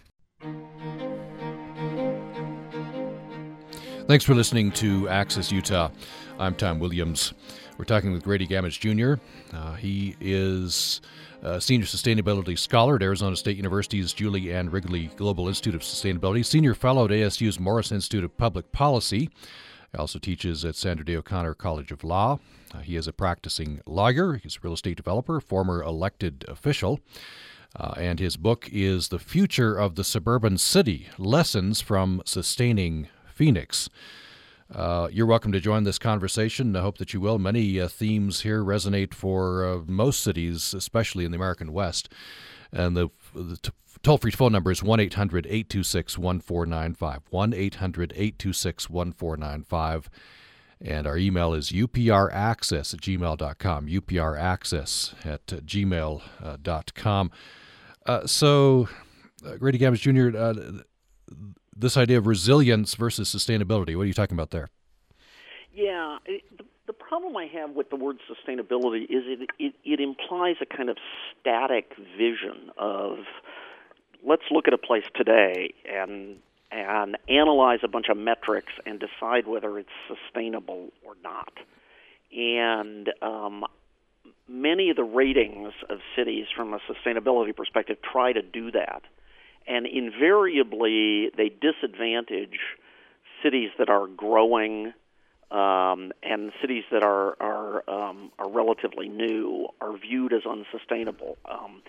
Thanks 4.08 4.24
for 4.24 4.34
listening 4.34 4.72
to 4.72 5.08
Access 5.08 5.52
Utah. 5.52 5.90
I'm 6.40 6.56
Tom 6.56 6.80
Williams. 6.80 7.32
We're 7.80 7.84
talking 7.84 8.12
with 8.12 8.24
Grady 8.24 8.46
Gammage 8.46 8.78
Jr. 8.78 9.22
Uh, 9.56 9.72
he 9.72 10.14
is 10.20 11.00
a 11.40 11.62
senior 11.62 11.86
sustainability 11.86 12.58
scholar 12.58 12.96
at 12.96 13.02
Arizona 13.02 13.34
State 13.36 13.56
University's 13.56 14.12
Julie 14.12 14.52
Ann 14.52 14.68
Wrigley 14.68 15.06
Global 15.16 15.48
Institute 15.48 15.74
of 15.74 15.80
Sustainability, 15.80 16.44
senior 16.44 16.74
fellow 16.74 17.06
at 17.06 17.10
ASU's 17.10 17.58
Morris 17.58 17.90
Institute 17.90 18.22
of 18.22 18.36
Public 18.36 18.70
Policy. 18.70 19.30
He 19.92 19.98
also 19.98 20.18
teaches 20.18 20.62
at 20.62 20.76
Sandra 20.76 21.06
Day 21.06 21.16
O'Connor 21.16 21.54
College 21.54 21.90
of 21.90 22.04
Law. 22.04 22.38
Uh, 22.74 22.80
he 22.80 22.96
is 22.96 23.08
a 23.08 23.14
practicing 23.14 23.80
lawyer, 23.86 24.34
he's 24.34 24.56
a 24.56 24.60
real 24.62 24.74
estate 24.74 24.98
developer, 24.98 25.40
former 25.40 25.82
elected 25.82 26.44
official. 26.48 27.00
Uh, 27.74 27.94
and 27.96 28.20
his 28.20 28.36
book 28.36 28.68
is 28.70 29.08
The 29.08 29.18
Future 29.18 29.74
of 29.74 29.94
the 29.94 30.04
Suburban 30.04 30.58
City 30.58 31.08
Lessons 31.16 31.80
from 31.80 32.20
Sustaining 32.26 33.08
Phoenix. 33.32 33.88
Uh, 34.72 35.08
you're 35.10 35.26
welcome 35.26 35.50
to 35.52 35.60
join 35.60 35.82
this 35.84 35.98
conversation. 35.98 36.76
I 36.76 36.80
hope 36.80 36.98
that 36.98 37.12
you 37.12 37.20
will. 37.20 37.38
Many 37.38 37.80
uh, 37.80 37.88
themes 37.88 38.42
here 38.42 38.62
resonate 38.62 39.14
for 39.14 39.64
uh, 39.66 39.80
most 39.86 40.22
cities, 40.22 40.74
especially 40.74 41.24
in 41.24 41.32
the 41.32 41.36
American 41.36 41.72
West. 41.72 42.08
And 42.72 42.96
the, 42.96 43.08
the 43.34 43.56
t- 43.56 43.72
toll 44.02 44.18
free 44.18 44.30
phone 44.30 44.52
number 44.52 44.70
is 44.70 44.82
1 44.82 45.00
800 45.00 45.46
826 45.46 46.18
1495. 46.18 47.22
1 47.30 47.52
800 47.52 48.12
826 48.14 48.90
1495. 48.90 50.10
And 50.82 51.06
our 51.06 51.18
email 51.18 51.52
is 51.52 51.70
upraccess 51.72 52.94
at 52.94 53.00
gmail.com. 53.00 53.86
upraccess 53.86 55.26
at 55.26 55.46
gmail.com. 55.46 57.30
Uh, 58.06 58.26
so, 58.26 58.88
uh, 59.44 59.56
Grady 59.56 59.78
Gammage 59.78 60.00
Jr., 60.00 60.38
uh, 60.38 60.54
this 61.76 61.96
idea 61.96 62.18
of 62.18 62.26
resilience 62.26 62.94
versus 62.94 63.34
sustainability. 63.34 63.96
What 63.96 64.02
are 64.02 64.06
you 64.06 64.14
talking 64.14 64.36
about 64.36 64.50
there? 64.50 64.70
Yeah, 65.72 66.18
the, 66.26 66.64
the 66.86 66.92
problem 66.92 67.36
I 67.36 67.46
have 67.46 67.70
with 67.70 67.90
the 67.90 67.96
word 67.96 68.18
sustainability 68.28 69.04
is 69.04 69.22
it, 69.26 69.50
it 69.58 69.74
it 69.84 70.00
implies 70.00 70.56
a 70.60 70.66
kind 70.66 70.90
of 70.90 70.96
static 71.40 71.92
vision 72.18 72.70
of 72.76 73.18
let's 74.26 74.42
look 74.50 74.66
at 74.66 74.74
a 74.74 74.78
place 74.78 75.04
today 75.14 75.72
and 75.88 76.36
and 76.72 77.16
analyze 77.28 77.80
a 77.82 77.88
bunch 77.88 78.06
of 78.08 78.16
metrics 78.16 78.72
and 78.86 79.00
decide 79.00 79.46
whether 79.46 79.78
it's 79.78 79.88
sustainable 80.08 80.90
or 81.04 81.14
not. 81.22 81.52
And 82.32 83.10
um, 83.22 83.64
many 84.48 84.90
of 84.90 84.96
the 84.96 85.04
ratings 85.04 85.72
of 85.88 85.98
cities 86.16 86.46
from 86.54 86.74
a 86.74 86.78
sustainability 86.80 87.54
perspective 87.54 87.98
try 88.02 88.32
to 88.32 88.42
do 88.42 88.70
that 88.72 89.02
and 89.66 89.86
invariably 89.86 91.30
they 91.36 91.48
disadvantage 91.48 92.58
cities 93.42 93.70
that 93.78 93.88
are 93.88 94.06
growing 94.06 94.92
um, 95.50 96.12
and 96.22 96.52
cities 96.60 96.84
that 96.92 97.02
are 97.02 97.36
are 97.40 97.90
um, 97.90 98.30
are 98.38 98.48
relatively 98.48 99.08
new 99.08 99.68
are 99.80 99.96
viewed 99.96 100.32
as 100.32 100.42
unsustainable. 100.46 101.36
Um, 101.44 101.82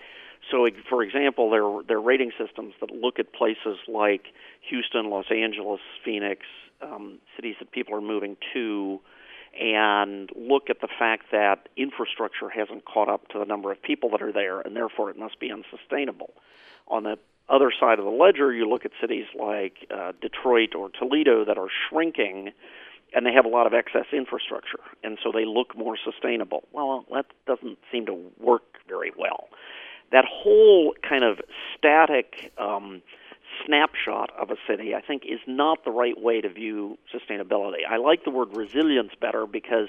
so, 0.50 0.68
for 0.88 1.02
example, 1.02 1.50
there 1.50 1.86
there 1.86 1.98
are 1.98 2.02
rating 2.02 2.32
systems 2.38 2.74
that 2.80 2.90
look 2.90 3.18
at 3.18 3.32
places 3.32 3.78
like 3.86 4.26
Houston, 4.68 5.10
Los 5.10 5.26
Angeles, 5.30 5.80
Phoenix, 6.04 6.42
um, 6.80 7.18
cities 7.36 7.56
that 7.60 7.70
people 7.70 7.94
are 7.94 8.00
moving 8.00 8.36
to, 8.52 9.00
and 9.58 10.30
look 10.34 10.68
at 10.68 10.80
the 10.80 10.88
fact 10.98 11.26
that 11.30 11.68
infrastructure 11.76 12.48
hasn't 12.48 12.84
caught 12.84 13.08
up 13.08 13.28
to 13.28 13.38
the 13.38 13.44
number 13.44 13.70
of 13.70 13.80
people 13.80 14.10
that 14.10 14.22
are 14.22 14.32
there, 14.32 14.60
and 14.60 14.74
therefore 14.74 15.10
it 15.10 15.16
must 15.16 15.38
be 15.38 15.52
unsustainable. 15.52 16.32
On 16.88 17.04
the 17.04 17.16
other 17.48 17.72
side 17.78 17.98
of 17.98 18.04
the 18.04 18.10
ledger, 18.10 18.52
you 18.52 18.68
look 18.68 18.84
at 18.84 18.92
cities 19.00 19.26
like 19.38 19.86
uh, 19.94 20.12
Detroit 20.20 20.74
or 20.74 20.90
Toledo 20.90 21.44
that 21.44 21.58
are 21.58 21.68
shrinking 21.88 22.52
and 23.14 23.26
they 23.26 23.32
have 23.32 23.44
a 23.44 23.48
lot 23.48 23.66
of 23.66 23.74
excess 23.74 24.06
infrastructure, 24.12 24.80
and 25.04 25.18
so 25.22 25.30
they 25.32 25.44
look 25.44 25.76
more 25.76 25.96
sustainable. 26.02 26.64
Well, 26.72 27.04
that 27.12 27.26
doesn't 27.46 27.78
seem 27.90 28.06
to 28.06 28.18
work 28.40 28.62
very 28.88 29.12
well. 29.16 29.48
That 30.12 30.24
whole 30.26 30.94
kind 31.06 31.24
of 31.24 31.40
static 31.76 32.52
um, 32.58 33.02
snapshot 33.64 34.30
of 34.38 34.50
a 34.50 34.56
city, 34.66 34.94
I 34.94 35.00
think, 35.00 35.24
is 35.26 35.40
not 35.46 35.84
the 35.84 35.90
right 35.90 36.18
way 36.20 36.40
to 36.40 36.48
view 36.48 36.98
sustainability. 37.14 37.86
I 37.88 37.98
like 37.98 38.24
the 38.24 38.30
word 38.30 38.56
resilience 38.56 39.12
better 39.20 39.46
because 39.46 39.88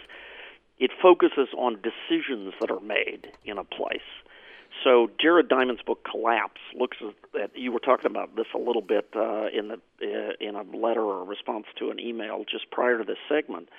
it 0.80 0.92
focuses 1.02 1.48
on 1.58 1.82
decisions 1.82 2.54
that 2.60 2.72
are 2.72 2.80
made 2.80 3.32
in 3.46 3.58
a 3.58 3.63
place. 3.63 4.02
So 4.83 5.09
Jared 5.21 5.49
Diamond's 5.49 5.81
book 5.83 6.05
Collapse 6.09 6.62
looks 6.75 6.97
at 7.41 7.51
you 7.55 7.71
were 7.71 7.79
talking 7.79 8.07
about 8.07 8.36
this 8.36 8.47
a 8.55 8.57
little 8.57 8.81
bit 8.81 9.09
uh, 9.15 9.47
in 9.47 9.69
the 9.69 9.79
uh, 10.01 10.33
in 10.39 10.55
a 10.55 10.63
letter 10.75 11.01
or 11.01 11.21
a 11.21 11.25
response 11.25 11.65
to 11.79 11.89
an 11.89 11.99
email 11.99 12.43
just 12.49 12.69
prior 12.71 12.97
to 12.97 13.03
this 13.03 13.17
segment. 13.29 13.69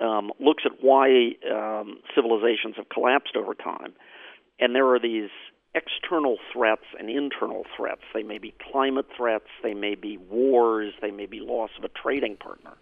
Um, 0.00 0.32
looks 0.40 0.64
at 0.66 0.72
why 0.82 1.36
um, 1.50 1.98
civilizations 2.14 2.74
have 2.76 2.88
collapsed 2.88 3.36
over 3.36 3.54
time, 3.54 3.92
and 4.58 4.74
there 4.74 4.88
are 4.92 4.98
these 4.98 5.30
external 5.74 6.38
threats 6.52 6.84
and 6.98 7.10
internal 7.10 7.64
threats. 7.76 8.02
They 8.12 8.22
may 8.22 8.38
be 8.38 8.54
climate 8.72 9.06
threats, 9.16 9.46
they 9.62 9.74
may 9.74 9.94
be 9.94 10.16
wars, 10.16 10.94
they 11.00 11.10
may 11.10 11.26
be 11.26 11.40
loss 11.40 11.70
of 11.78 11.84
a 11.84 11.88
trading 11.88 12.36
partner. 12.36 12.74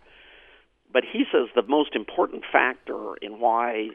But 0.93 1.05
he 1.11 1.25
says 1.33 1.49
the 1.55 1.63
most 1.63 1.95
important 1.95 2.45
factor 2.51 3.15
in 3.23 3.41
why 3.41 3.89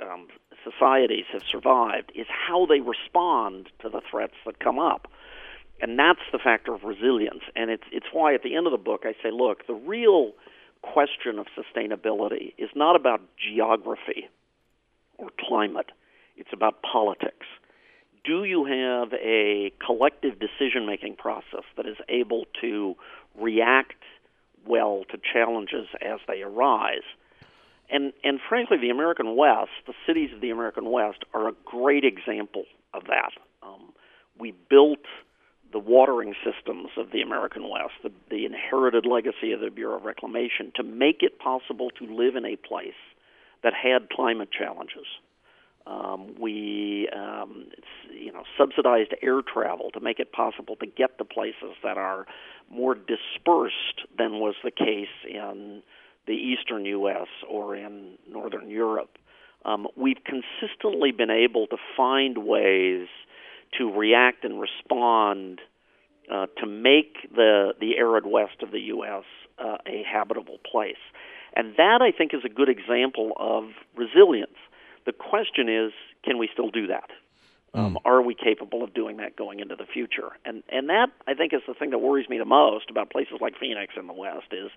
um, 0.00 0.28
societies 0.64 1.26
have 1.32 1.42
survived 1.50 2.12
is 2.14 2.26
how 2.28 2.66
they 2.66 2.80
respond 2.80 3.68
to 3.80 3.88
the 3.88 4.00
threats 4.10 4.34
that 4.46 4.58
come 4.58 4.78
up. 4.78 5.08
And 5.80 5.98
that's 5.98 6.20
the 6.32 6.38
factor 6.38 6.74
of 6.74 6.84
resilience. 6.84 7.42
And 7.54 7.70
it's, 7.70 7.84
it's 7.92 8.06
why 8.12 8.34
at 8.34 8.42
the 8.42 8.56
end 8.56 8.66
of 8.66 8.72
the 8.72 8.78
book 8.78 9.02
I 9.04 9.12
say, 9.22 9.30
look, 9.30 9.66
the 9.66 9.74
real 9.74 10.32
question 10.82 11.38
of 11.38 11.46
sustainability 11.56 12.54
is 12.58 12.70
not 12.74 12.96
about 12.96 13.20
geography 13.36 14.28
or 15.18 15.28
climate, 15.38 15.90
it's 16.36 16.52
about 16.52 16.82
politics. 16.82 17.46
Do 18.24 18.44
you 18.44 18.64
have 18.64 19.12
a 19.14 19.72
collective 19.84 20.38
decision 20.38 20.86
making 20.86 21.16
process 21.16 21.64
that 21.76 21.86
is 21.86 21.96
able 22.08 22.46
to 22.60 22.94
react 23.38 24.02
well 24.66 25.04
to 25.10 25.18
challenges 25.32 25.86
as 26.00 26.20
they 26.26 26.42
arise? 26.42 27.04
And 27.90 28.12
and 28.22 28.40
frankly, 28.48 28.78
the 28.78 28.90
American 28.90 29.36
West, 29.36 29.70
the 29.86 29.94
cities 30.06 30.30
of 30.34 30.40
the 30.40 30.50
American 30.50 30.90
West, 30.90 31.24
are 31.32 31.48
a 31.48 31.52
great 31.64 32.04
example 32.04 32.64
of 32.92 33.04
that. 33.04 33.32
Um, 33.62 33.92
we 34.38 34.54
built 34.70 35.04
the 35.72 35.78
watering 35.78 36.34
systems 36.44 36.88
of 36.96 37.10
the 37.12 37.20
American 37.20 37.68
West, 37.68 37.94
the, 38.02 38.12
the 38.30 38.46
inherited 38.46 39.04
legacy 39.04 39.52
of 39.52 39.60
the 39.60 39.70
Bureau 39.70 39.96
of 39.96 40.04
Reclamation, 40.04 40.72
to 40.76 40.82
make 40.82 41.22
it 41.22 41.38
possible 41.38 41.90
to 41.98 42.06
live 42.06 42.36
in 42.36 42.44
a 42.44 42.56
place 42.56 42.94
that 43.62 43.72
had 43.74 44.08
climate 44.08 44.50
challenges. 44.56 45.06
Um, 45.86 46.34
we, 46.40 47.08
um, 47.14 47.66
you 48.10 48.32
know, 48.32 48.44
subsidized 48.56 49.14
air 49.20 49.42
travel 49.42 49.90
to 49.92 50.00
make 50.00 50.18
it 50.18 50.32
possible 50.32 50.76
to 50.76 50.86
get 50.86 51.18
to 51.18 51.24
places 51.24 51.74
that 51.82 51.98
are 51.98 52.26
more 52.70 52.94
dispersed 52.94 54.06
than 54.16 54.38
was 54.38 54.54
the 54.64 54.70
case 54.70 55.08
in 55.28 55.82
the 56.26 56.32
eastern 56.32 56.84
U.S. 56.86 57.28
or 57.48 57.76
in 57.76 58.18
northern 58.30 58.70
Europe. 58.70 59.18
Um, 59.64 59.86
we've 59.96 60.22
consistently 60.24 61.10
been 61.10 61.30
able 61.30 61.66
to 61.68 61.76
find 61.96 62.38
ways 62.46 63.08
to 63.78 63.90
react 63.90 64.44
and 64.44 64.60
respond 64.60 65.60
uh, 66.30 66.46
to 66.58 66.66
make 66.66 67.16
the 67.34 67.74
the 67.80 67.96
arid 67.98 68.26
west 68.26 68.62
of 68.62 68.70
the 68.70 68.80
U.S. 68.80 69.24
Uh, 69.58 69.76
a 69.86 70.02
habitable 70.10 70.58
place, 70.70 71.00
and 71.54 71.74
that 71.76 72.00
I 72.02 72.10
think 72.16 72.34
is 72.34 72.40
a 72.44 72.48
good 72.48 72.68
example 72.68 73.32
of 73.36 73.64
resilience. 73.96 74.56
The 75.06 75.12
question 75.12 75.68
is, 75.68 75.92
can 76.24 76.38
we 76.38 76.48
still 76.52 76.70
do 76.70 76.86
that? 76.88 77.10
Um, 77.74 77.94
mm. 77.94 77.96
Are 78.04 78.22
we 78.22 78.34
capable 78.34 78.82
of 78.82 78.94
doing 78.94 79.18
that 79.18 79.36
going 79.36 79.60
into 79.60 79.76
the 79.76 79.86
future? 79.86 80.30
And 80.44 80.62
and 80.68 80.88
that 80.88 81.08
I 81.26 81.34
think 81.34 81.52
is 81.52 81.60
the 81.66 81.74
thing 81.74 81.90
that 81.90 81.98
worries 81.98 82.28
me 82.28 82.38
the 82.38 82.44
most 82.44 82.90
about 82.90 83.10
places 83.10 83.34
like 83.40 83.54
Phoenix 83.58 83.94
in 83.96 84.06
the 84.06 84.12
West 84.12 84.52
is 84.52 84.70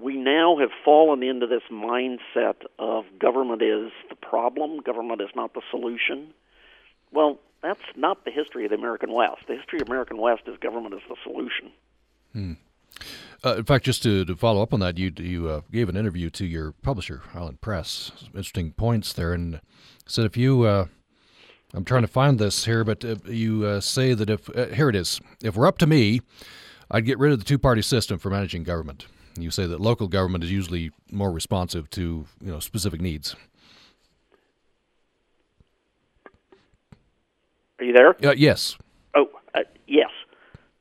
we 0.00 0.16
now 0.16 0.58
have 0.58 0.70
fallen 0.84 1.22
into 1.22 1.46
this 1.46 1.62
mindset 1.70 2.56
of 2.78 3.04
government 3.18 3.62
is 3.62 3.90
the 4.08 4.16
problem, 4.16 4.80
government 4.80 5.20
is 5.20 5.28
not 5.34 5.54
the 5.54 5.62
solution. 5.70 6.32
Well, 7.12 7.38
that's 7.62 7.80
not 7.96 8.24
the 8.24 8.30
history 8.30 8.64
of 8.64 8.70
the 8.70 8.76
American 8.76 9.12
West. 9.12 9.42
The 9.46 9.56
history 9.56 9.80
of 9.80 9.88
American 9.88 10.16
West 10.16 10.42
is 10.46 10.56
government 10.58 10.94
is 10.94 11.02
the 11.08 11.16
solution. 11.22 11.70
Hmm. 12.32 12.52
Uh, 13.44 13.56
in 13.56 13.64
fact, 13.64 13.84
just 13.84 14.02
to, 14.02 14.24
to, 14.24 14.36
follow 14.36 14.62
up 14.62 14.72
on 14.72 14.80
that, 14.80 14.98
you 14.98 15.12
you 15.16 15.48
uh, 15.48 15.60
gave 15.70 15.88
an 15.88 15.96
interview 15.96 16.30
to 16.30 16.46
your 16.46 16.72
publisher, 16.82 17.22
Island 17.34 17.60
Press. 17.60 18.12
Some 18.16 18.28
interesting 18.28 18.72
points 18.72 19.12
there, 19.12 19.32
and 19.32 19.60
said 20.06 20.24
if 20.24 20.36
you, 20.36 20.62
uh, 20.62 20.86
I'm 21.74 21.84
trying 21.84 22.02
to 22.02 22.08
find 22.08 22.38
this 22.38 22.64
here, 22.64 22.84
but 22.84 23.04
uh, 23.04 23.16
you 23.26 23.64
uh, 23.64 23.80
say 23.80 24.14
that 24.14 24.30
if 24.30 24.48
uh, 24.56 24.66
here 24.66 24.88
it 24.88 24.94
is, 24.94 25.20
if 25.42 25.56
we're 25.56 25.66
up 25.66 25.78
to 25.78 25.86
me, 25.86 26.20
I'd 26.90 27.04
get 27.04 27.18
rid 27.18 27.32
of 27.32 27.40
the 27.40 27.44
two-party 27.44 27.82
system 27.82 28.18
for 28.18 28.30
managing 28.30 28.62
government. 28.62 29.06
You 29.36 29.50
say 29.50 29.66
that 29.66 29.80
local 29.80 30.08
government 30.08 30.44
is 30.44 30.50
usually 30.50 30.90
more 31.10 31.32
responsive 31.32 31.88
to 31.90 32.26
you 32.40 32.52
know 32.52 32.60
specific 32.60 33.00
needs. 33.00 33.34
Are 37.78 37.84
you 37.84 37.92
there? 37.92 38.16
Uh, 38.24 38.34
yes. 38.36 38.76
Oh, 39.16 39.28
uh, 39.54 39.60
yes. 39.88 40.10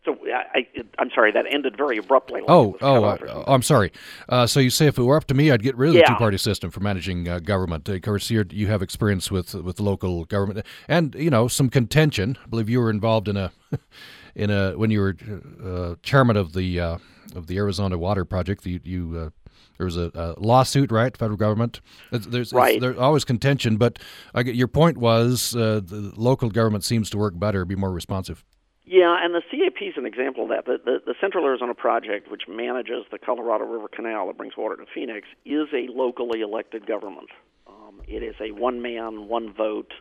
So 0.06 0.18
I, 0.34 0.68
am 0.98 1.12
sorry, 1.14 1.32
that 1.32 1.46
ended 1.52 1.78
very 1.78 1.98
abruptly. 1.98 2.42
Like 2.42 2.50
oh, 2.50 2.76
oh, 2.82 3.04
uh, 3.04 3.44
I'm 3.46 3.62
sorry. 3.62 3.92
Uh, 4.28 4.48
so 4.48 4.60
you 4.60 4.72
say 4.72 4.88
if 4.88 4.98
it 4.98 5.04
were 5.04 5.16
up 5.16 5.26
to 5.26 5.36
me, 5.36 5.52
I'd 5.52 5.62
get 5.62 5.78
rid 5.78 5.90
of 5.90 5.96
yeah. 5.96 6.02
the 6.02 6.14
two-party 6.14 6.38
system 6.38 6.72
for 6.72 6.80
managing 6.80 7.28
uh, 7.28 7.38
government. 7.38 7.88
Of 7.88 8.02
course, 8.02 8.32
you 8.32 8.44
you 8.50 8.68
have 8.68 8.82
experience 8.82 9.30
with 9.30 9.54
with 9.54 9.80
local 9.80 10.26
government 10.26 10.66
and 10.88 11.14
you 11.14 11.30
know 11.30 11.48
some 11.48 11.70
contention. 11.70 12.38
I 12.44 12.48
believe 12.48 12.68
you 12.68 12.80
were 12.80 12.90
involved 12.90 13.28
in 13.28 13.38
a 13.38 13.52
in 14.36 14.50
a 14.50 14.74
when 14.76 14.90
you 14.90 15.02
were 15.02 15.16
uh, 15.64 15.96
chairman 16.02 16.36
of 16.36 16.54
the 16.54 16.80
uh, 16.80 16.98
of 17.36 17.48
the 17.48 17.58
Arizona 17.58 17.98
Water 17.98 18.26
Project. 18.26 18.66
You, 18.66 18.80
you 18.84 19.18
uh, 19.18 19.30
there 19.78 19.86
was 19.86 19.98
a, 19.98 20.12
a, 20.14 20.40
lawsuit, 20.40 20.92
right? 20.92 21.16
Federal 21.16 21.38
government. 21.38 21.82
There's, 22.12 22.54
right. 22.54 22.80
there's 22.80 22.98
always 22.98 23.26
contention, 23.26 23.78
but 23.78 24.00
I 24.34 24.44
get, 24.44 24.56
your 24.56 24.68
point 24.68 24.98
was 24.98 25.52
the 25.52 26.14
local 26.16 26.50
government 26.50 26.84
seems 26.84 27.10
to 27.12 27.18
work 27.18 27.38
better, 27.38 27.66
be 27.66 27.76
more 27.76 27.92
responsive. 27.92 28.44
Yeah, 28.92 29.16
and 29.24 29.34
the 29.34 29.42
CAP 29.42 29.82
is 29.82 29.94
an 29.96 30.06
example 30.06 30.44
of 30.44 30.50
that. 30.50 30.66
The, 30.66 30.78
the, 30.84 30.98
the, 31.06 31.16
Central 31.22 31.46
Arizona 31.46 31.74
Project, 31.74 32.30
which 32.30 32.44
manages 32.50 33.06
the 33.10 33.18
Colorado 33.18 33.64
River 33.64 33.88
Canal 33.88 34.28
that 34.28 34.38
brings 34.38 34.58
water 34.58 34.76
to 34.76 34.86
Phoenix, 34.94 35.28
is 35.46 35.68
a 35.74 35.90
locally 35.90 36.42
elected 36.42 36.86
government. 36.86 37.30
Um, 37.68 38.02
it 38.06 38.22
is 38.22 38.36
a 38.42 38.52
one 38.52 38.82
man, 38.82 39.30
one 39.30 39.54
vote 39.54 39.94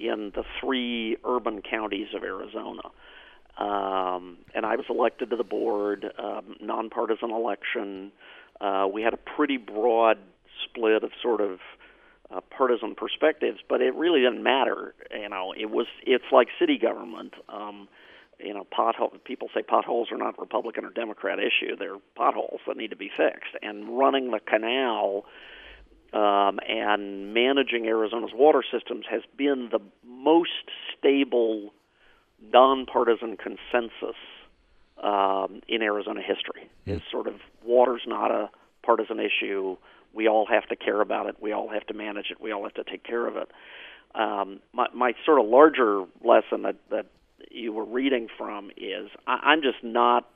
in 0.00 0.32
the 0.34 0.42
three 0.60 1.16
urban 1.24 1.62
counties 1.62 2.08
of 2.12 2.24
Arizona. 2.24 2.82
Um, 3.58 4.38
and 4.54 4.66
I 4.66 4.76
was 4.76 4.86
elected 4.88 5.30
to 5.30 5.36
the 5.36 5.44
board, 5.44 6.12
um, 6.18 6.56
nonpartisan 6.60 7.30
election. 7.30 8.12
Uh, 8.60 8.86
we 8.92 9.02
had 9.02 9.14
a 9.14 9.18
pretty 9.18 9.56
broad 9.56 10.18
split 10.64 11.04
of 11.04 11.10
sort 11.22 11.40
of 11.40 11.60
uh, 12.34 12.40
partisan 12.56 12.94
perspectives, 12.94 13.60
but 13.68 13.80
it 13.80 13.94
really 13.94 14.20
didn't 14.20 14.42
matter. 14.42 14.94
You 15.12 15.28
know, 15.28 15.54
it 15.56 15.70
was 15.70 15.86
it's 16.02 16.24
like 16.32 16.48
city 16.58 16.78
government. 16.78 17.34
Um, 17.48 17.88
you 18.40 18.52
know, 18.52 18.66
pothole. 18.76 19.22
People 19.24 19.48
say 19.54 19.62
potholes 19.62 20.08
are 20.10 20.18
not 20.18 20.38
Republican 20.38 20.84
or 20.84 20.90
Democrat 20.90 21.38
issue; 21.38 21.76
they're 21.76 21.98
potholes 22.16 22.60
that 22.66 22.76
need 22.76 22.90
to 22.90 22.96
be 22.96 23.10
fixed. 23.16 23.54
And 23.62 23.96
running 23.96 24.32
the 24.32 24.40
canal 24.40 25.24
um, 26.12 26.60
and 26.68 27.34
managing 27.34 27.86
Arizona's 27.86 28.32
water 28.34 28.62
systems 28.72 29.04
has 29.10 29.22
been 29.36 29.68
the 29.70 29.80
most 30.06 30.70
stable, 30.96 31.72
nonpartisan 32.52 33.36
consensus 33.36 34.16
um, 35.02 35.60
in 35.68 35.82
Arizona 35.82 36.20
history. 36.20 36.68
Is 36.96 37.02
sort 37.10 37.26
of 37.26 37.34
water's 37.64 38.02
not 38.06 38.30
a 38.30 38.50
partisan 38.82 39.18
issue. 39.20 39.76
We 40.12 40.28
all 40.28 40.46
have 40.46 40.66
to 40.68 40.76
care 40.76 41.00
about 41.00 41.26
it. 41.26 41.36
We 41.40 41.52
all 41.52 41.68
have 41.68 41.86
to 41.88 41.94
manage 41.94 42.26
it. 42.30 42.40
We 42.40 42.52
all 42.52 42.62
have 42.62 42.74
to 42.74 42.84
take 42.84 43.04
care 43.04 43.26
of 43.26 43.36
it. 43.36 43.50
Um, 44.14 44.60
my, 44.72 44.86
my 44.94 45.12
sort 45.26 45.40
of 45.40 45.46
larger 45.46 46.04
lesson 46.22 46.62
that, 46.62 46.76
that 46.90 47.06
you 47.50 47.72
were 47.72 47.84
reading 47.84 48.28
from 48.38 48.70
is 48.76 49.10
I, 49.26 49.40
I'm 49.42 49.62
just 49.62 49.82
not 49.82 50.28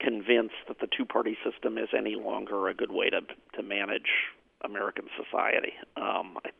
convinced 0.00 0.54
that 0.66 0.80
the 0.80 0.88
two 0.96 1.04
party 1.04 1.36
system 1.44 1.76
is 1.76 1.88
any 1.96 2.14
longer 2.14 2.68
a 2.68 2.74
good 2.74 2.90
way 2.90 3.10
to 3.10 3.20
to 3.56 3.62
manage 3.62 4.08
American 4.64 5.04
society. 5.16 5.74
Um, 5.96 6.38
I, 6.44 6.50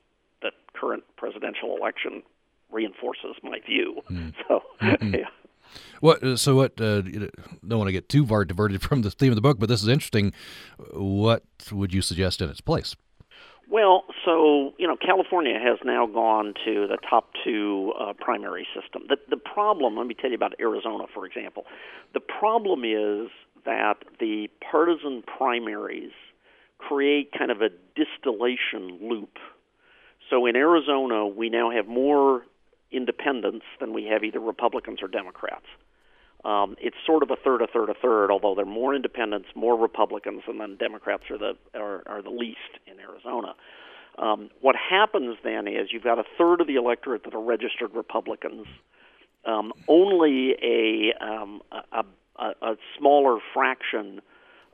the 0.43 0.51
current 0.75 1.05
presidential 1.17 1.77
election 1.77 2.23
reinforces 2.73 3.37
my 3.43 3.61
view. 3.67 4.03
Mm. 4.11 4.35
So, 4.49 4.63
mm-hmm. 4.81 5.15
yeah. 5.15 5.29
What? 6.01 6.23
Uh, 6.25 6.37
so 6.37 6.57
what? 6.57 6.81
Uh, 6.81 7.03
don't 7.03 7.79
want 7.79 7.89
to 7.89 7.93
get 7.93 8.09
too 8.09 8.27
far 8.27 8.45
diverted 8.45 8.83
from 8.89 9.03
the 9.03 9.11
theme 9.11 9.31
of 9.31 9.37
the 9.37 9.43
book, 9.43 9.59
but 9.59 9.69
this 9.69 9.83
is 9.83 9.89
interesting. 9.89 10.33
What 10.93 11.45
would 11.71 11.95
you 11.95 12.03
suggest 12.03 12.41
in 12.41 12.49
its 12.49 12.61
place? 12.61 12.97
Well, 13.71 14.05
so 14.25 14.75
you 14.79 14.89
know, 14.89 14.97
California 14.97 15.59
has 15.63 15.79
now 15.85 16.07
gone 16.07 16.55
to 16.65 16.89
the 16.89 16.99
top 17.09 17.31
two 17.45 17.93
uh, 18.01 18.15
primary 18.19 18.67
system. 18.75 19.03
The 19.09 19.17
the 19.29 19.37
problem, 19.37 19.97
let 19.97 20.07
me 20.07 20.15
tell 20.15 20.31
you 20.31 20.37
about 20.37 20.55
Arizona, 20.59 21.05
for 21.15 21.25
example. 21.25 21.67
The 22.13 22.21
problem 22.21 22.85
is 22.85 23.31
that 23.65 23.99
the 24.19 24.49
partisan 24.71 25.23
primaries 25.23 26.13
create 26.79 27.31
kind 27.37 27.51
of 27.51 27.61
a 27.61 27.69
distillation 27.95 28.99
loop. 29.09 29.39
So 30.29 30.47
in 30.47 30.57
Arizona, 30.57 31.27
we 31.27 31.51
now 31.51 31.71
have 31.71 31.87
more 31.87 32.43
independents 32.93 33.65
than 33.79 33.93
we 33.93 34.05
have 34.05 34.25
either 34.25 34.41
Republicans 34.41 35.01
or 35.03 35.09
Democrats. 35.09 35.67
Um, 36.45 36.77
it's 36.81 36.97
sort 37.05 37.23
of 37.23 37.31
a 37.31 37.37
third, 37.37 37.61
a 37.61 37.67
third, 37.67 37.91
a 37.91 37.95
third. 37.95 38.31
Although 38.31 38.55
there 38.55 38.65
are 38.65 38.69
more 38.69 38.95
independents, 38.95 39.49
more 39.55 39.77
Republicans, 39.77 40.43
and 40.47 40.59
then 40.59 40.77
Democrats 40.77 41.25
are 41.31 41.39
the 41.39 41.53
are, 41.75 42.03
are 42.07 42.23
the 42.23 42.31
least 42.31 42.81
in 42.87 42.99
Arizona. 42.99 43.55
Um, 44.19 44.51
what 44.61 44.77
happens 44.77 45.37
then 45.45 45.67
is 45.69 45.89
you've 45.93 46.05
got 46.05 46.19
a 46.19 46.25
third 46.37 46.61
of 46.61 46.67
the 46.67 46.77
electorate 46.77 47.25
that 47.25 47.35
are 47.35 47.43
registered 47.43 47.95
Republicans. 47.95 48.67
Um, 49.47 49.73
only 49.89 50.55
a, 50.63 51.13
um, 51.25 51.63
a, 51.73 52.05
a, 52.39 52.53
a 52.61 52.77
smaller 52.99 53.39
fraction 53.55 54.21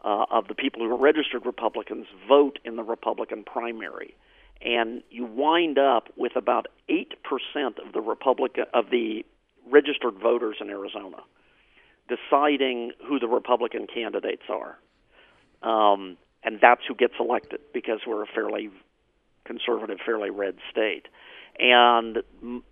uh, 0.04 0.26
of 0.30 0.48
the 0.48 0.54
people 0.54 0.82
who 0.82 0.92
are 0.92 0.98
registered 0.98 1.46
Republicans 1.46 2.06
vote 2.28 2.58
in 2.64 2.76
the 2.76 2.82
Republican 2.82 3.44
primary, 3.44 4.16
and 4.62 5.02
you 5.10 5.24
wind 5.24 5.78
up 5.78 6.08
with 6.16 6.36
about 6.36 6.66
eight 6.88 7.14
percent 7.22 7.78
of 7.84 7.92
the 7.92 8.00
Republican 8.00 8.64
of 8.74 8.90
the 8.90 9.24
registered 9.70 10.14
voters 10.14 10.56
in 10.60 10.70
Arizona 10.70 11.18
deciding 12.08 12.92
who 13.06 13.18
the 13.18 13.26
Republican 13.26 13.86
candidates 13.92 14.44
are. 14.48 14.78
Um, 15.62 16.16
and 16.44 16.58
that's 16.60 16.82
who 16.86 16.94
gets 16.94 17.14
elected 17.18 17.60
because 17.74 18.00
we're 18.06 18.22
a 18.22 18.26
fairly 18.26 18.70
conservative, 19.44 19.98
fairly 20.04 20.30
red 20.30 20.56
state. 20.70 21.06
And 21.58 22.18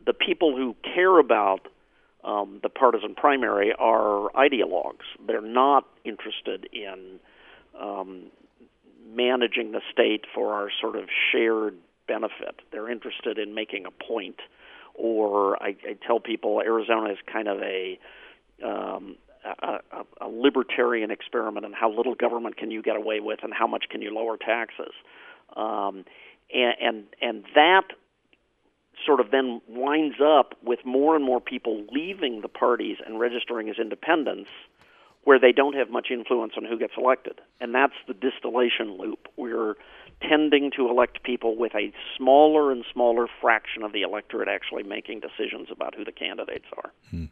the 0.07 0.13
people 0.13 0.57
who 0.57 0.77
care 0.95 1.19
about 1.19 1.69
um, 2.23 2.61
the 2.63 2.69
partisan 2.69 3.15
primary 3.15 3.73
are 3.79 4.31
ideologues. 4.33 5.05
They're 5.27 5.41
not 5.41 5.87
interested 6.05 6.69
in 6.73 7.19
um, 7.81 8.31
managing 9.15 9.73
the 9.73 9.81
state 9.93 10.25
for 10.35 10.55
our 10.55 10.71
sort 10.81 10.97
of 10.97 11.05
shared 11.33 11.77
benefit. 12.07 12.61
They're 12.73 12.91
interested 12.91 13.39
in 13.39 13.55
making 13.55 13.87
a 13.87 13.91
point. 13.91 14.37
Or 14.95 15.61
I, 15.63 15.77
I 15.89 15.97
tell 16.07 16.21
people 16.21 16.61
Arizona 16.61 17.11
is 17.11 17.19
kind 17.31 17.49
of 17.49 17.59
a 17.61 17.99
um, 18.65 19.17
a, 19.45 19.81
a, 19.93 20.27
a 20.27 20.29
libertarian 20.29 21.11
experiment 21.11 21.67
in 21.67 21.73
how 21.73 21.91
little 21.91 22.15
government 22.15 22.57
can 22.57 22.71
you 22.71 22.83
get 22.83 22.97
away 22.97 23.21
with 23.21 23.41
and 23.43 23.53
how 23.53 23.67
much 23.67 23.87
can 23.91 24.01
you 24.01 24.15
lower 24.15 24.37
taxes, 24.37 24.93
um, 25.57 26.05
and, 26.53 26.75
and 26.81 27.05
and 27.21 27.45
that 27.55 27.83
sort 29.05 29.21
of 29.21 29.31
then 29.31 29.61
winds 29.69 30.17
up 30.25 30.55
with 30.63 30.79
more 30.85 31.17
and 31.17 31.25
more 31.25 31.41
people 31.41 31.85
leaving 31.91 32.41
the 32.41 32.49
parties 32.49 32.99
and 33.05 33.19
registering 33.19 33.69
as 33.69 33.77
independents 33.79 34.49
where 35.25 35.39
they 35.39 35.53
don't 35.53 35.75
have 35.75 35.91
much 35.91 36.09
influence 36.11 36.53
on 36.57 36.65
who 36.65 36.79
gets 36.79 36.93
elected. 36.97 37.41
And 37.61 37.75
that's 37.75 37.95
the 38.07 38.15
distillation 38.15 38.99
loop. 38.99 39.29
We're 39.37 39.75
tending 40.21 40.71
to 40.77 40.89
elect 40.89 41.23
people 41.23 41.57
with 41.57 41.75
a 41.75 41.93
smaller 42.17 42.71
and 42.71 42.85
smaller 42.93 43.27
fraction 43.41 43.83
of 43.83 43.93
the 43.93 44.03
electorate 44.03 44.49
actually 44.49 44.83
making 44.83 45.21
decisions 45.21 45.69
about 45.71 45.95
who 45.95 46.05
the 46.05 46.13
candidates 46.13 46.67
are. 46.77 46.93
Hmm. 47.11 47.25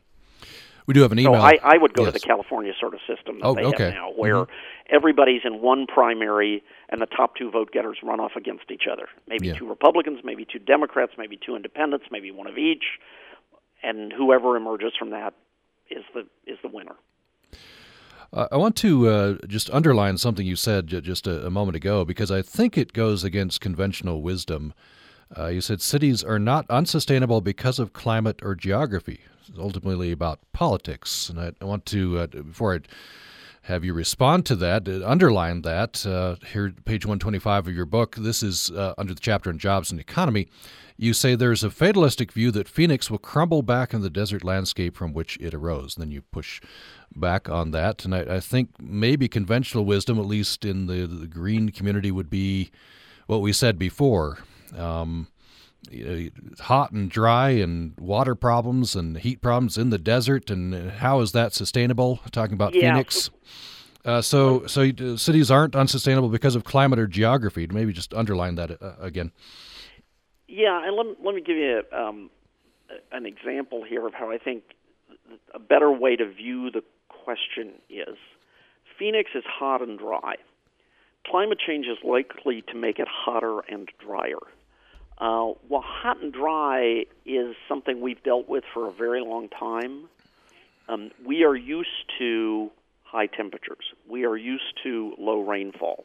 We 0.86 0.94
do 0.94 1.02
have 1.02 1.12
an 1.12 1.18
email. 1.18 1.34
So 1.34 1.40
I, 1.40 1.58
I 1.62 1.78
would 1.78 1.94
go 1.94 2.02
yes. 2.02 2.12
to 2.12 2.18
the 2.18 2.26
California 2.26 2.72
sort 2.80 2.94
of 2.94 3.00
system 3.06 3.38
that 3.38 3.46
oh, 3.46 3.54
they 3.54 3.64
okay. 3.64 3.84
have 3.84 3.94
now, 3.94 4.10
where 4.16 4.34
mm-hmm. 4.34 4.94
everybody's 4.94 5.42
in 5.44 5.60
one 5.60 5.86
primary 5.86 6.64
and 6.88 7.00
the 7.00 7.06
top 7.06 7.36
two 7.36 7.50
vote 7.50 7.70
getters 7.72 7.98
run 8.02 8.18
off 8.18 8.32
against 8.36 8.70
each 8.70 8.84
other. 8.90 9.08
Maybe 9.28 9.48
yeah. 9.48 9.54
two 9.54 9.68
Republicans, 9.68 10.20
maybe 10.24 10.44
two 10.44 10.58
Democrats, 10.58 11.12
maybe 11.16 11.38
two 11.44 11.54
independents, 11.54 12.06
maybe 12.10 12.32
one 12.32 12.48
of 12.48 12.58
each, 12.58 12.98
and 13.82 14.12
whoever 14.12 14.56
emerges 14.56 14.92
from 14.98 15.10
that 15.10 15.34
is 15.88 16.04
the 16.14 16.26
is 16.46 16.58
the 16.62 16.68
winner. 16.68 16.96
I 18.34 18.56
want 18.56 18.76
to 18.76 19.08
uh, 19.08 19.34
just 19.46 19.68
underline 19.70 20.16
something 20.16 20.46
you 20.46 20.56
said 20.56 20.86
just 20.86 21.26
a, 21.26 21.46
a, 21.46 21.50
moment 21.50 21.76
ago 21.76 22.02
because 22.02 22.30
I 22.30 22.40
think 22.40 22.78
it 22.78 22.94
goes 22.94 23.24
against 23.24 23.60
conventional 23.60 24.22
wisdom. 24.22 24.72
Uh, 25.36 25.48
you 25.48 25.60
said 25.60 25.82
cities 25.82 26.24
are 26.24 26.38
not 26.38 26.64
unsustainable 26.70 27.42
because 27.42 27.78
of 27.78 27.92
climate 27.92 28.40
or 28.42 28.54
geography. 28.54 29.20
It's 29.46 29.58
ultimately 29.58 30.12
about 30.12 30.40
politics, 30.54 31.28
and 31.28 31.38
I, 31.38 31.52
I 31.60 31.66
want 31.66 31.84
to 31.86 32.20
uh, 32.20 32.26
before 32.28 32.74
I 32.74 32.78
have 33.66 33.84
you 33.84 33.94
respond 33.94 34.44
to 34.46 34.56
that, 34.56 34.88
uh, 34.88 35.06
underline 35.06 35.62
that 35.62 36.04
uh, 36.04 36.36
here, 36.52 36.74
page 36.84 37.04
125 37.04 37.68
of 37.68 37.74
your 37.74 37.86
book. 37.86 38.16
This 38.16 38.42
is 38.42 38.70
uh, 38.70 38.94
under 38.98 39.14
the 39.14 39.20
chapter 39.20 39.50
on 39.50 39.58
jobs 39.58 39.90
and 39.90 40.00
economy. 40.00 40.48
You 41.02 41.14
say 41.14 41.34
there's 41.34 41.64
a 41.64 41.70
fatalistic 41.70 42.30
view 42.30 42.52
that 42.52 42.68
Phoenix 42.68 43.10
will 43.10 43.18
crumble 43.18 43.62
back 43.62 43.92
in 43.92 44.02
the 44.02 44.08
desert 44.08 44.44
landscape 44.44 44.96
from 44.96 45.12
which 45.12 45.36
it 45.40 45.52
arose. 45.52 45.96
And 45.96 46.02
then 46.04 46.12
you 46.12 46.22
push 46.22 46.60
back 47.16 47.48
on 47.48 47.72
that. 47.72 48.04
And 48.04 48.14
I, 48.14 48.36
I 48.36 48.40
think 48.40 48.70
maybe 48.80 49.26
conventional 49.26 49.84
wisdom, 49.84 50.16
at 50.20 50.26
least 50.26 50.64
in 50.64 50.86
the, 50.86 51.08
the 51.08 51.26
green 51.26 51.70
community, 51.70 52.12
would 52.12 52.30
be 52.30 52.70
what 53.26 53.40
we 53.40 53.52
said 53.52 53.80
before. 53.80 54.38
Um, 54.78 55.26
you 55.90 56.04
know, 56.04 56.30
hot 56.60 56.92
and 56.92 57.10
dry 57.10 57.50
and 57.50 57.98
water 57.98 58.36
problems 58.36 58.94
and 58.94 59.18
heat 59.18 59.40
problems 59.40 59.76
in 59.76 59.90
the 59.90 59.98
desert 59.98 60.50
and 60.50 60.92
how 60.92 61.20
is 61.20 61.32
that 61.32 61.52
sustainable 61.52 62.20
talking 62.30 62.54
about 62.54 62.72
yeah. 62.72 62.92
phoenix 62.92 63.30
uh, 64.04 64.22
so 64.22 64.64
so 64.66 64.82
uh, 64.82 65.16
cities 65.16 65.50
aren't 65.50 65.74
unsustainable 65.74 66.28
because 66.28 66.54
of 66.54 66.62
climate 66.62 67.00
or 67.00 67.08
geography 67.08 67.66
maybe 67.66 67.92
just 67.92 68.14
underline 68.14 68.54
that 68.54 68.80
uh, 68.80 68.92
again 69.00 69.32
yeah 70.52 70.86
and 70.86 70.96
let, 70.96 71.06
let 71.24 71.34
me 71.34 71.40
give 71.40 71.56
you 71.56 71.82
um, 71.96 72.30
an 73.10 73.26
example 73.26 73.82
here 73.82 74.06
of 74.06 74.14
how 74.14 74.30
i 74.30 74.38
think 74.38 74.62
a 75.54 75.58
better 75.58 75.90
way 75.90 76.14
to 76.14 76.28
view 76.28 76.70
the 76.70 76.82
question 77.08 77.72
is 77.88 78.16
Phoenix 78.98 79.30
is 79.34 79.44
hot 79.46 79.82
and 79.82 79.98
dry. 79.98 80.34
Climate 81.26 81.58
change 81.58 81.86
is 81.86 81.98
likely 82.04 82.62
to 82.68 82.74
make 82.74 82.98
it 82.98 83.08
hotter 83.08 83.60
and 83.68 83.88
drier. 83.98 84.38
Uh, 85.18 85.54
well, 85.68 85.82
hot 85.84 86.20
and 86.22 86.32
dry 86.32 87.04
is 87.24 87.54
something 87.68 88.00
we've 88.00 88.22
dealt 88.22 88.48
with 88.48 88.64
for 88.72 88.88
a 88.88 88.92
very 88.92 89.20
long 89.20 89.48
time. 89.48 90.08
Um, 90.88 91.10
we 91.24 91.44
are 91.44 91.54
used 91.54 91.88
to 92.18 92.70
high 93.04 93.26
temperatures. 93.26 93.84
We 94.08 94.24
are 94.24 94.36
used 94.36 94.78
to 94.82 95.14
low 95.18 95.40
rainfall. 95.40 96.04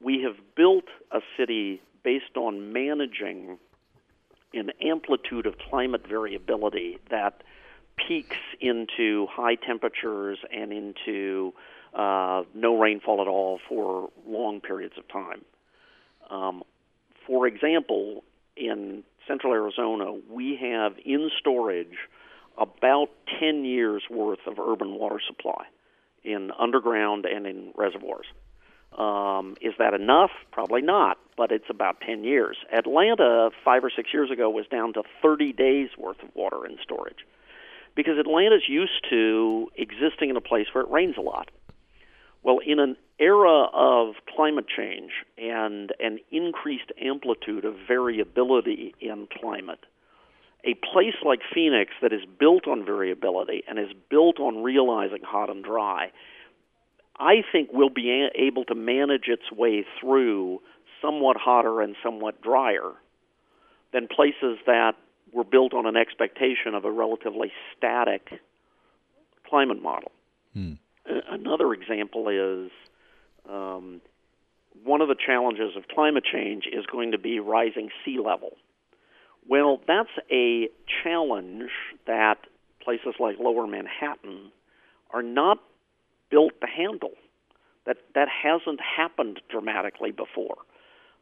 We 0.00 0.22
have 0.22 0.36
built 0.56 0.86
a 1.10 1.20
city 1.36 1.80
based 2.04 2.36
on 2.36 2.72
managing 2.72 3.58
an 4.54 4.70
amplitude 4.80 5.46
of 5.46 5.54
climate 5.58 6.06
variability 6.06 6.98
that 7.10 7.42
peaks 7.96 8.36
into 8.60 9.26
high 9.30 9.54
temperatures 9.54 10.38
and 10.52 10.72
into 10.72 11.52
uh, 11.94 12.42
no 12.54 12.78
rainfall 12.78 13.20
at 13.20 13.28
all 13.28 13.60
for 13.68 14.10
long 14.26 14.60
periods 14.60 14.94
of 14.96 15.06
time. 15.08 15.44
Um, 16.30 16.62
for 17.26 17.46
example, 17.46 18.24
in 18.56 19.04
central 19.26 19.52
Arizona, 19.52 20.12
we 20.30 20.56
have 20.60 20.94
in 21.04 21.30
storage 21.38 21.96
about 22.58 23.08
10 23.40 23.64
years 23.64 24.02
worth 24.10 24.40
of 24.46 24.58
urban 24.58 24.94
water 24.94 25.20
supply 25.26 25.64
in 26.24 26.50
underground 26.58 27.24
and 27.24 27.46
in 27.46 27.72
reservoirs. 27.76 28.26
Um, 28.98 29.56
is 29.60 29.72
that 29.78 29.94
enough? 29.94 30.30
Probably 30.50 30.82
not, 30.82 31.18
but 31.36 31.50
it's 31.50 31.70
about 31.70 32.00
10 32.00 32.24
years. 32.24 32.56
Atlanta, 32.72 33.50
five 33.64 33.84
or 33.84 33.90
six 33.94 34.10
years 34.12 34.30
ago, 34.30 34.50
was 34.50 34.66
down 34.70 34.92
to 34.94 35.02
30 35.22 35.52
days 35.52 35.88
worth 35.98 36.22
of 36.22 36.28
water 36.34 36.66
in 36.66 36.76
storage 36.82 37.26
because 37.94 38.18
Atlanta's 38.18 38.68
used 38.68 39.04
to 39.10 39.70
existing 39.76 40.30
in 40.30 40.36
a 40.36 40.40
place 40.40 40.66
where 40.72 40.84
it 40.84 40.90
rains 40.90 41.16
a 41.18 41.20
lot. 41.20 41.50
Well, 42.42 42.58
in 42.64 42.80
an 42.80 42.96
era 43.18 43.66
of 43.72 44.14
climate 44.34 44.66
change 44.68 45.12
and 45.38 45.92
an 46.00 46.18
increased 46.30 46.90
amplitude 47.00 47.64
of 47.64 47.76
variability 47.86 48.94
in 49.00 49.28
climate, 49.40 49.78
a 50.64 50.74
place 50.74 51.14
like 51.24 51.40
Phoenix 51.54 51.92
that 52.02 52.12
is 52.12 52.22
built 52.38 52.66
on 52.66 52.84
variability 52.84 53.62
and 53.68 53.78
is 53.78 53.90
built 54.10 54.40
on 54.40 54.62
realizing 54.62 55.22
hot 55.24 55.50
and 55.50 55.64
dry, 55.64 56.10
I 57.22 57.44
think 57.52 57.72
will 57.72 57.88
be 57.88 58.10
a- 58.10 58.30
able 58.34 58.64
to 58.64 58.74
manage 58.74 59.28
its 59.28 59.50
way 59.52 59.86
through 60.00 60.60
somewhat 61.00 61.36
hotter 61.36 61.80
and 61.80 61.94
somewhat 62.02 62.42
drier 62.42 62.92
than 63.92 64.08
places 64.08 64.58
that 64.66 64.96
were 65.32 65.44
built 65.44 65.72
on 65.72 65.86
an 65.86 65.96
expectation 65.96 66.74
of 66.74 66.84
a 66.84 66.90
relatively 66.90 67.52
static 67.76 68.28
climate 69.48 69.80
model. 69.80 70.10
Hmm. 70.52 70.74
Another 71.06 71.72
example 71.72 72.28
is 72.28 72.70
um, 73.48 74.00
one 74.84 75.00
of 75.00 75.08
the 75.08 75.16
challenges 75.16 75.76
of 75.76 75.86
climate 75.88 76.24
change 76.24 76.64
is 76.66 76.84
going 76.86 77.12
to 77.12 77.18
be 77.18 77.38
rising 77.38 77.90
sea 78.04 78.18
level. 78.18 78.50
Well, 79.48 79.80
that's 79.86 80.10
a 80.30 80.68
challenge 81.02 81.70
that 82.06 82.38
places 82.82 83.14
like 83.20 83.38
Lower 83.38 83.66
Manhattan 83.66 84.52
are 85.10 85.22
not 85.22 85.58
built 86.32 86.54
to 86.62 86.66
handle. 86.66 87.12
That 87.86 87.98
that 88.16 88.28
hasn't 88.28 88.80
happened 88.80 89.40
dramatically 89.48 90.10
before. 90.10 90.56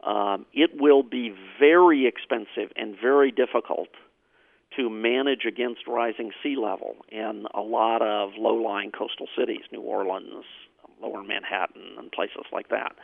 Um, 0.03 0.47
it 0.55 0.81
will 0.81 1.03
be 1.03 1.35
very 1.59 2.07
expensive 2.07 2.73
and 2.77 2.97
very 2.99 3.31
difficult 3.31 3.89
to 4.77 4.89
manage 4.89 5.45
against 5.47 5.87
rising 5.87 6.31
sea 6.43 6.57
level 6.57 6.97
in 7.11 7.47
a 7.53 7.61
lot 7.61 8.01
of 8.03 8.31
low-lying 8.39 8.93
coastal 8.93 9.27
cities, 9.37 9.63
New 9.73 9.83
Orleans, 9.83 10.45
Lower 11.03 11.23
Manhattan, 11.23 11.97
and 11.99 12.11
places 12.13 12.45
like 12.53 12.69
that. 12.69 12.95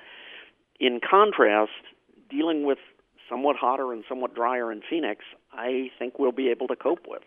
In 0.79 1.01
contrast, 1.01 1.73
dealing 2.31 2.65
with 2.65 2.79
somewhat 3.29 3.57
hotter 3.57 3.93
and 3.93 4.05
somewhat 4.09 4.35
drier 4.35 4.71
in 4.71 4.81
Phoenix, 4.89 5.25
I 5.53 5.91
think 5.99 6.19
we'll 6.19 6.33
be 6.33 6.49
able 6.49 6.69
to 6.69 6.77
cope 6.77 7.07
with. 7.09 7.25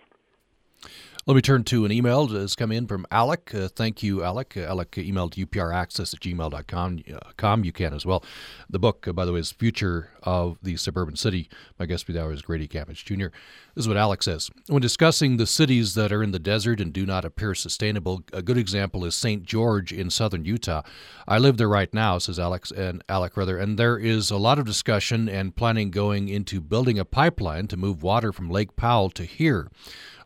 Let 1.30 1.36
me 1.36 1.44
turn 1.44 1.64
to 1.66 1.86
an 1.86 1.92
email 1.92 2.26
that 2.26 2.40
has 2.42 2.56
come 2.56 2.72
in 2.72 2.88
from 2.88 3.06
Alec. 3.12 3.54
Uh, 3.54 3.68
thank 3.68 4.02
you, 4.02 4.24
Alec. 4.24 4.58
Uh, 4.58 4.62
Alec 4.62 4.90
emailed 4.94 5.36
upraccess 5.36 6.12
at 6.12 6.22
gmail.com. 6.22 7.04
Uh, 7.08 7.20
com. 7.38 7.64
You 7.64 7.72
can 7.72 7.94
as 7.94 8.04
well. 8.04 8.24
The 8.68 8.80
book, 8.80 9.08
uh, 9.08 9.14
by 9.14 9.26
the 9.26 9.34
way, 9.34 9.40
is 9.40 9.52
Future 9.52 10.10
of 10.24 10.58
the 10.64 10.76
Suburban 10.76 11.16
City. 11.16 11.48
My 11.78 11.86
guest 11.86 12.08
for 12.08 12.14
the 12.14 12.24
hour 12.24 12.34
is 12.34 12.42
Grady 12.42 12.68
Gammage 12.68 13.06
Jr. 13.06 13.28
This 13.76 13.84
is 13.84 13.88
what 13.88 13.96
Alec 13.96 14.24
says. 14.24 14.50
When 14.70 14.82
discussing 14.82 15.38
the 15.38 15.46
cities 15.46 15.94
that 15.94 16.12
are 16.12 16.24
in 16.24 16.32
the 16.32 16.40
desert 16.40 16.82
and 16.82 16.92
do 16.92 17.06
not 17.06 17.26
appear 17.26 17.54
sustainable, 17.54 18.24
a 18.34 18.42
good 18.42 18.58
example 18.58 19.06
is 19.06 19.14
St. 19.14 19.44
George 19.44 19.94
in 19.94 20.10
southern 20.10 20.46
Utah. 20.46 20.82
I 21.28 21.38
live 21.38 21.58
there 21.58 21.70
right 21.70 21.94
now, 21.94 22.18
says 22.18 22.40
Alex 22.40 22.72
and 22.72 23.04
Alec 23.08 23.38
rather, 23.38 23.60
and 23.60 23.78
there 23.78 24.00
is 24.00 24.32
a 24.32 24.38
lot 24.38 24.58
of 24.58 24.66
discussion 24.66 25.30
and 25.30 25.56
planning 25.56 25.92
going 25.92 26.28
into 26.28 26.60
building 26.60 26.98
a 26.98 27.06
pipeline 27.06 27.68
to 27.68 27.78
move 27.78 28.02
water 28.02 28.34
from 28.34 28.50
Lake 28.50 28.76
Powell 28.76 29.12
to 29.12 29.26
here. 29.26 29.70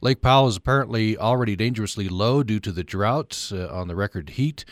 Lake 0.04 0.22
Powell 0.22 0.50
is 0.50 0.58
apparently 0.58 1.18
already 1.18 1.56
dangerously 1.56 2.10
low 2.10 2.44
due 2.44 2.60
to 2.60 2.74
the 2.74 2.84
drought 2.84 3.50
uh, 3.54 3.70
on 3.70 3.88
the 3.88 3.96
record 3.96 4.32
heat. 4.32 4.66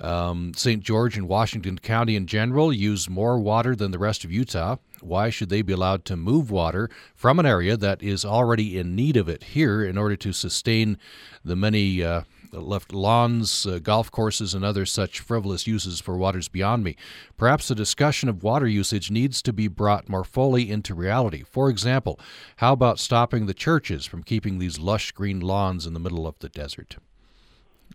Um, 0.00 0.54
St. 0.56 0.82
George 0.82 1.18
and 1.18 1.28
Washington 1.28 1.76
County 1.76 2.16
in 2.16 2.26
general 2.26 2.72
use 2.72 3.06
more 3.06 3.38
water 3.38 3.76
than 3.76 3.90
the 3.90 3.98
rest 3.98 4.24
of 4.24 4.32
Utah. 4.32 4.76
Why 5.02 5.28
should 5.28 5.50
they 5.50 5.60
be 5.60 5.74
allowed 5.74 6.06
to 6.06 6.16
move 6.16 6.50
water 6.50 6.88
from 7.14 7.38
an 7.38 7.44
area 7.44 7.76
that 7.76 8.02
is 8.02 8.24
already 8.24 8.78
in 8.78 8.96
need 8.96 9.18
of 9.18 9.28
it 9.28 9.44
here 9.44 9.84
in 9.84 9.98
order 9.98 10.16
to 10.16 10.32
sustain 10.32 10.96
the 11.44 11.56
many 11.56 12.02
uh, 12.02 12.22
left 12.52 12.92
lawns, 12.92 13.66
uh, 13.66 13.78
golf 13.78 14.10
courses, 14.10 14.54
and 14.54 14.64
other 14.64 14.86
such 14.86 15.20
frivolous 15.20 15.66
uses 15.66 16.00
for 16.00 16.16
waters 16.16 16.48
beyond 16.48 16.84
me. 16.84 16.96
Perhaps 17.36 17.70
a 17.70 17.74
discussion 17.74 18.28
of 18.28 18.42
water 18.42 18.66
usage 18.66 19.10
needs 19.10 19.42
to 19.42 19.52
be 19.52 19.68
brought 19.68 20.08
more 20.08 20.24
fully 20.24 20.70
into 20.70 20.94
reality. 20.94 21.42
For 21.42 21.70
example, 21.70 22.18
how 22.56 22.72
about 22.72 22.98
stopping 22.98 23.46
the 23.46 23.54
churches 23.54 24.06
from 24.06 24.22
keeping 24.22 24.58
these 24.58 24.78
lush 24.78 25.12
green 25.12 25.40
lawns 25.40 25.86
in 25.86 25.94
the 25.94 26.00
middle 26.00 26.26
of 26.26 26.38
the 26.40 26.48
desert? 26.48 26.96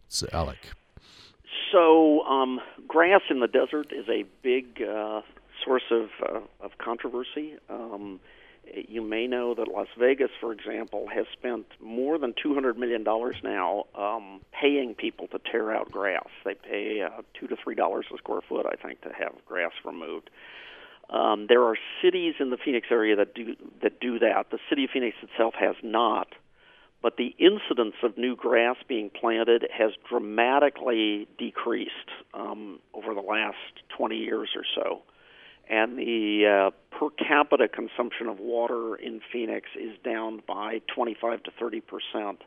It's 0.07 0.23
Alec. 0.31 0.57
So, 1.71 2.21
um, 2.23 2.61
grass 2.87 3.21
in 3.29 3.39
the 3.39 3.47
desert 3.47 3.91
is 3.91 4.07
a 4.07 4.23
big 4.41 4.81
uh, 4.81 5.21
source 5.63 5.83
of, 5.91 6.09
uh, 6.21 6.39
of 6.61 6.77
controversy. 6.77 7.55
Um, 7.69 8.19
you 8.87 9.01
may 9.01 9.27
know 9.27 9.53
that 9.55 9.67
Las 9.67 9.87
Vegas, 9.97 10.31
for 10.39 10.51
example, 10.51 11.07
has 11.13 11.25
spent 11.33 11.65
more 11.81 12.17
than 12.17 12.33
$200 12.33 12.77
million 12.77 13.03
now 13.43 13.85
um, 13.95 14.41
paying 14.51 14.95
people 14.95 15.27
to 15.27 15.39
tear 15.51 15.75
out 15.75 15.91
grass. 15.91 16.27
They 16.43 16.55
pay 16.55 17.01
uh, 17.01 17.21
2 17.39 17.47
to 17.47 17.55
$3 17.55 17.99
a 17.99 18.17
square 18.17 18.41
foot, 18.47 18.65
I 18.65 18.75
think, 18.75 19.01
to 19.01 19.09
have 19.09 19.33
grass 19.45 19.71
removed. 19.83 20.29
Um, 21.09 21.45
there 21.47 21.63
are 21.63 21.75
cities 22.01 22.35
in 22.39 22.49
the 22.49 22.57
Phoenix 22.57 22.87
area 22.89 23.15
that 23.15 23.35
do 23.35 23.55
that 23.83 23.99
do 23.99 24.17
that. 24.19 24.47
The 24.49 24.57
city 24.69 24.85
of 24.85 24.89
Phoenix 24.91 25.15
itself 25.21 25.53
has 25.59 25.75
not, 25.83 26.29
but 27.03 27.17
the 27.17 27.35
incidence 27.37 27.93
of 28.01 28.17
new 28.17 28.35
grass 28.35 28.77
being 28.87 29.11
planted 29.11 29.67
has 29.71 29.91
dramatically 30.09 31.27
decreased 31.37 32.09
um, 32.33 32.79
over 32.95 33.13
the 33.13 33.21
last 33.21 33.55
20 33.95 34.17
years 34.17 34.49
or 34.55 34.63
so 34.73 35.03
and 35.69 35.97
the 35.97 36.71
uh, 36.71 36.97
per 36.97 37.09
capita 37.09 37.67
consumption 37.67 38.27
of 38.27 38.39
water 38.39 38.95
in 38.95 39.21
Phoenix 39.31 39.69
is 39.75 39.97
down 40.03 40.41
by 40.47 40.81
25 40.93 41.43
to 41.43 41.51
30 41.59 41.81
percent, 41.81 42.41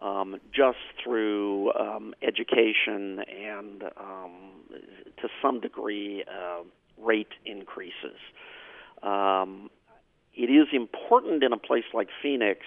um, 0.00 0.40
just 0.54 0.78
through 1.02 1.72
um, 1.74 2.14
education 2.22 3.20
and, 3.20 3.84
um, 3.96 4.32
to 5.20 5.28
some 5.40 5.60
degree, 5.60 6.24
uh, 6.28 6.62
rate 6.98 7.32
increases. 7.44 8.18
Um, 9.02 9.70
it 10.34 10.50
is 10.50 10.68
important 10.72 11.42
in 11.42 11.52
a 11.52 11.58
place 11.58 11.84
like 11.92 12.08
Phoenix 12.22 12.60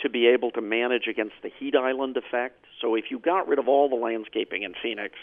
to 0.00 0.08
be 0.08 0.26
able 0.28 0.50
to 0.52 0.60
manage 0.60 1.06
against 1.08 1.34
the 1.42 1.50
heat 1.58 1.74
island 1.74 2.16
effect. 2.16 2.64
So 2.80 2.94
if 2.94 3.06
you 3.10 3.18
got 3.18 3.48
rid 3.48 3.58
of 3.58 3.68
all 3.68 3.88
the 3.88 3.96
landscaping 3.96 4.62
in 4.62 4.74
Phoenix, 4.80 5.14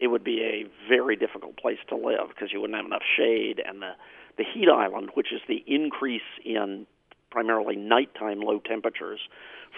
it 0.00 0.08
would 0.08 0.24
be 0.24 0.42
a 0.42 0.64
very 0.88 1.16
difficult 1.16 1.56
place 1.56 1.78
to 1.88 1.96
live 1.96 2.28
because 2.28 2.52
you 2.52 2.60
wouldn't 2.60 2.76
have 2.76 2.86
enough 2.86 3.02
shade 3.16 3.62
and 3.66 3.82
the 3.82 3.92
the 4.36 4.44
heat 4.44 4.68
island, 4.68 5.10
which 5.14 5.32
is 5.32 5.40
the 5.48 5.64
increase 5.66 6.22
in 6.44 6.86
primarily 7.30 7.74
nighttime 7.74 8.40
low 8.40 8.60
temperatures 8.60 9.18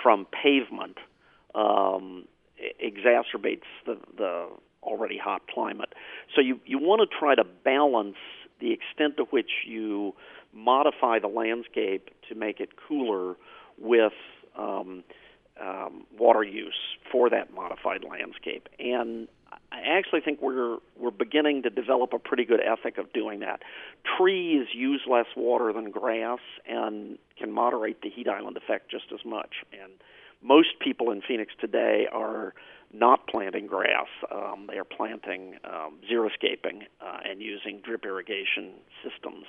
from 0.03 0.27
pavement, 0.27 0.99
um, 1.55 2.27
exacerbates 2.83 3.65
the 3.87 3.97
the 4.17 4.49
already 4.83 5.19
hot 5.19 5.43
climate. 5.53 5.95
So 6.35 6.41
you 6.41 6.61
you 6.67 6.79
want 6.79 7.01
to 7.09 7.19
try 7.19 7.35
to 7.35 7.45
balance 7.45 8.17
the 8.61 8.73
extent 8.73 9.17
to 9.17 9.25
which 9.31 9.51
you 9.67 10.15
modify 10.53 11.19
the 11.19 11.29
landscape 11.29 12.11
to 12.29 12.35
make 12.35 12.61
it 12.61 12.71
cooler 12.77 13.37
with 13.79 14.13
um, 14.59 15.03
um, 15.61 16.07
water 16.19 16.43
use 16.43 16.75
for 17.11 17.31
that 17.31 17.53
modified 17.55 18.05
landscape. 18.05 18.69
And 18.79 19.29
I 19.73 19.81
actually 19.99 20.21
think 20.21 20.41
we're 20.43 20.79
we're 20.99 21.11
beginning 21.11 21.63
to 21.63 21.71
develop 21.71 22.13
a 22.13 22.19
pretty 22.19 22.45
good 22.45 22.61
ethic 22.61 22.99
of 22.99 23.13
doing 23.13 23.41
that. 23.41 23.63
Trees 24.19 24.67
use 24.75 25.03
less 25.11 25.27
water 25.37 25.73
than 25.73 25.91
grass 25.91 26.41
and 26.69 27.19
can 27.39 27.53
moderate 27.53 28.03
the 28.03 28.11
heat 28.11 28.29
island 28.29 28.57
effect 28.57 28.91
just 28.91 29.07
as 29.13 29.25
much. 29.25 29.57
And 29.73 29.93
most 30.43 30.79
people 30.81 31.11
in 31.11 31.23
Phoenix 31.27 31.53
today 31.61 32.07
are 32.13 32.55
not 32.93 33.27
planting 33.29 33.67
grass. 33.67 34.09
Um, 34.33 34.67
they 34.69 34.79
are 34.79 34.85
planting 34.85 35.57
um, 35.65 35.99
xeriscaping 36.11 36.83
uh, 37.01 37.19
and 37.29 37.41
using 37.41 37.81
drip 37.85 38.05
irrigation 38.05 38.73
systems. 39.03 39.45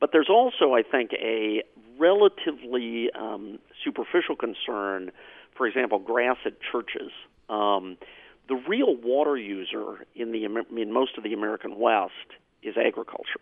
But 0.00 0.10
there's 0.12 0.28
also, 0.28 0.74
I 0.74 0.82
think, 0.82 1.12
a 1.14 1.62
relatively 1.98 3.08
um, 3.18 3.58
superficial 3.84 4.36
concern. 4.36 5.12
For 5.56 5.66
example, 5.66 5.98
grass 5.98 6.36
at 6.44 6.54
churches. 6.60 7.12
Um, 7.48 7.96
the 8.52 8.60
real 8.68 8.94
water 8.96 9.34
user 9.34 10.04
in 10.14 10.30
the 10.30 10.44
in 10.44 10.92
most 10.92 11.16
of 11.16 11.24
the 11.24 11.32
American 11.32 11.78
West 11.78 12.12
is 12.62 12.76
agriculture. 12.76 13.40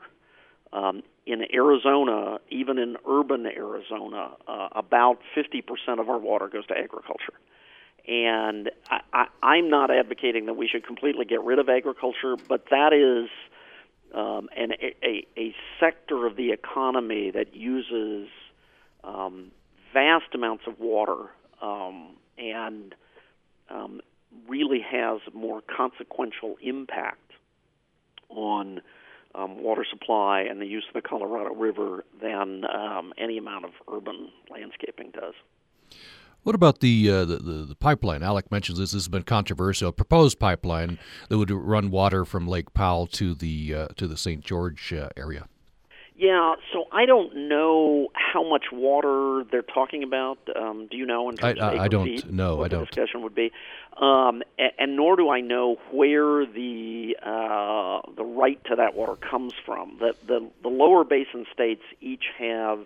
Um, 0.72 1.02
in 1.26 1.42
Arizona, 1.52 2.38
even 2.48 2.78
in 2.78 2.96
urban 3.08 3.44
Arizona, 3.44 4.36
uh, 4.46 4.68
about 4.70 5.18
50% 5.36 5.98
of 5.98 6.08
our 6.08 6.18
water 6.18 6.46
goes 6.46 6.64
to 6.66 6.78
agriculture. 6.78 7.34
And 8.06 8.70
I, 8.88 9.00
I, 9.12 9.26
I'm 9.42 9.68
not 9.68 9.90
advocating 9.90 10.46
that 10.46 10.54
we 10.54 10.68
should 10.68 10.86
completely 10.86 11.24
get 11.24 11.42
rid 11.42 11.58
of 11.58 11.68
agriculture, 11.68 12.36
but 12.48 12.66
that 12.70 12.92
is 12.92 13.28
um, 14.14 14.48
an, 14.56 14.74
a, 15.02 15.26
a 15.36 15.54
sector 15.80 16.24
of 16.24 16.36
the 16.36 16.52
economy 16.52 17.32
that 17.32 17.56
uses 17.56 18.28
um, 19.02 19.50
vast 19.92 20.34
amounts 20.34 20.68
of 20.68 20.78
water 20.78 21.30
um, 21.61 22.11
and 22.38 22.94
um, 23.70 24.00
really 24.48 24.80
has 24.80 25.20
more 25.32 25.62
consequential 25.62 26.56
impact 26.62 27.32
on 28.28 28.80
um, 29.34 29.62
water 29.62 29.84
supply 29.88 30.40
and 30.40 30.60
the 30.60 30.66
use 30.66 30.84
of 30.88 31.02
the 31.02 31.08
Colorado 31.08 31.54
River 31.54 32.04
than 32.20 32.64
um, 32.64 33.12
any 33.18 33.38
amount 33.38 33.64
of 33.64 33.70
urban 33.92 34.30
landscaping 34.50 35.10
does. 35.12 35.34
What 36.42 36.54
about 36.54 36.80
the, 36.80 37.10
uh, 37.10 37.24
the, 37.26 37.36
the, 37.36 37.52
the 37.66 37.74
pipeline? 37.74 38.22
Alec 38.22 38.50
mentions 38.50 38.78
this. 38.78 38.92
This 38.92 39.02
has 39.02 39.08
been 39.08 39.24
controversial. 39.24 39.90
A 39.90 39.92
proposed 39.92 40.38
pipeline 40.38 40.98
that 41.28 41.36
would 41.36 41.50
run 41.50 41.90
water 41.90 42.24
from 42.24 42.48
Lake 42.48 42.72
Powell 42.72 43.06
to 43.08 43.34
the 43.34 43.74
uh, 43.74 43.88
to 43.96 44.06
the 44.08 44.16
St. 44.16 44.42
George 44.42 44.92
uh, 44.92 45.10
area. 45.18 45.48
Yeah, 46.20 46.56
so 46.70 46.84
I 46.92 47.06
don't 47.06 47.48
know 47.48 48.08
how 48.12 48.46
much 48.46 48.66
water 48.70 49.42
they're 49.50 49.62
talking 49.62 50.02
about. 50.02 50.36
Um, 50.54 50.86
do 50.90 50.98
you 50.98 51.06
know? 51.06 51.30
In 51.30 51.36
terms 51.36 51.58
I, 51.58 51.72
of 51.72 51.80
I 51.80 51.88
don't 51.88 52.30
know. 52.30 52.56
What 52.56 52.66
I 52.66 52.68
don't. 52.68 52.80
The 52.80 52.86
discussion 52.88 53.22
would 53.22 53.34
be, 53.34 53.50
um, 53.96 54.42
and, 54.58 54.72
and, 54.78 54.96
nor 54.96 55.16
do 55.16 55.30
I 55.30 55.40
know 55.40 55.78
where 55.90 56.44
the 56.44 57.16
uh, 57.22 58.02
the 58.14 58.24
right 58.24 58.62
to 58.66 58.76
that 58.76 58.94
water 58.94 59.16
comes 59.16 59.54
from. 59.64 59.96
The, 59.98 60.14
the 60.26 60.46
the 60.62 60.68
lower 60.68 61.04
basin 61.04 61.46
states 61.54 61.80
each 62.02 62.24
have 62.36 62.84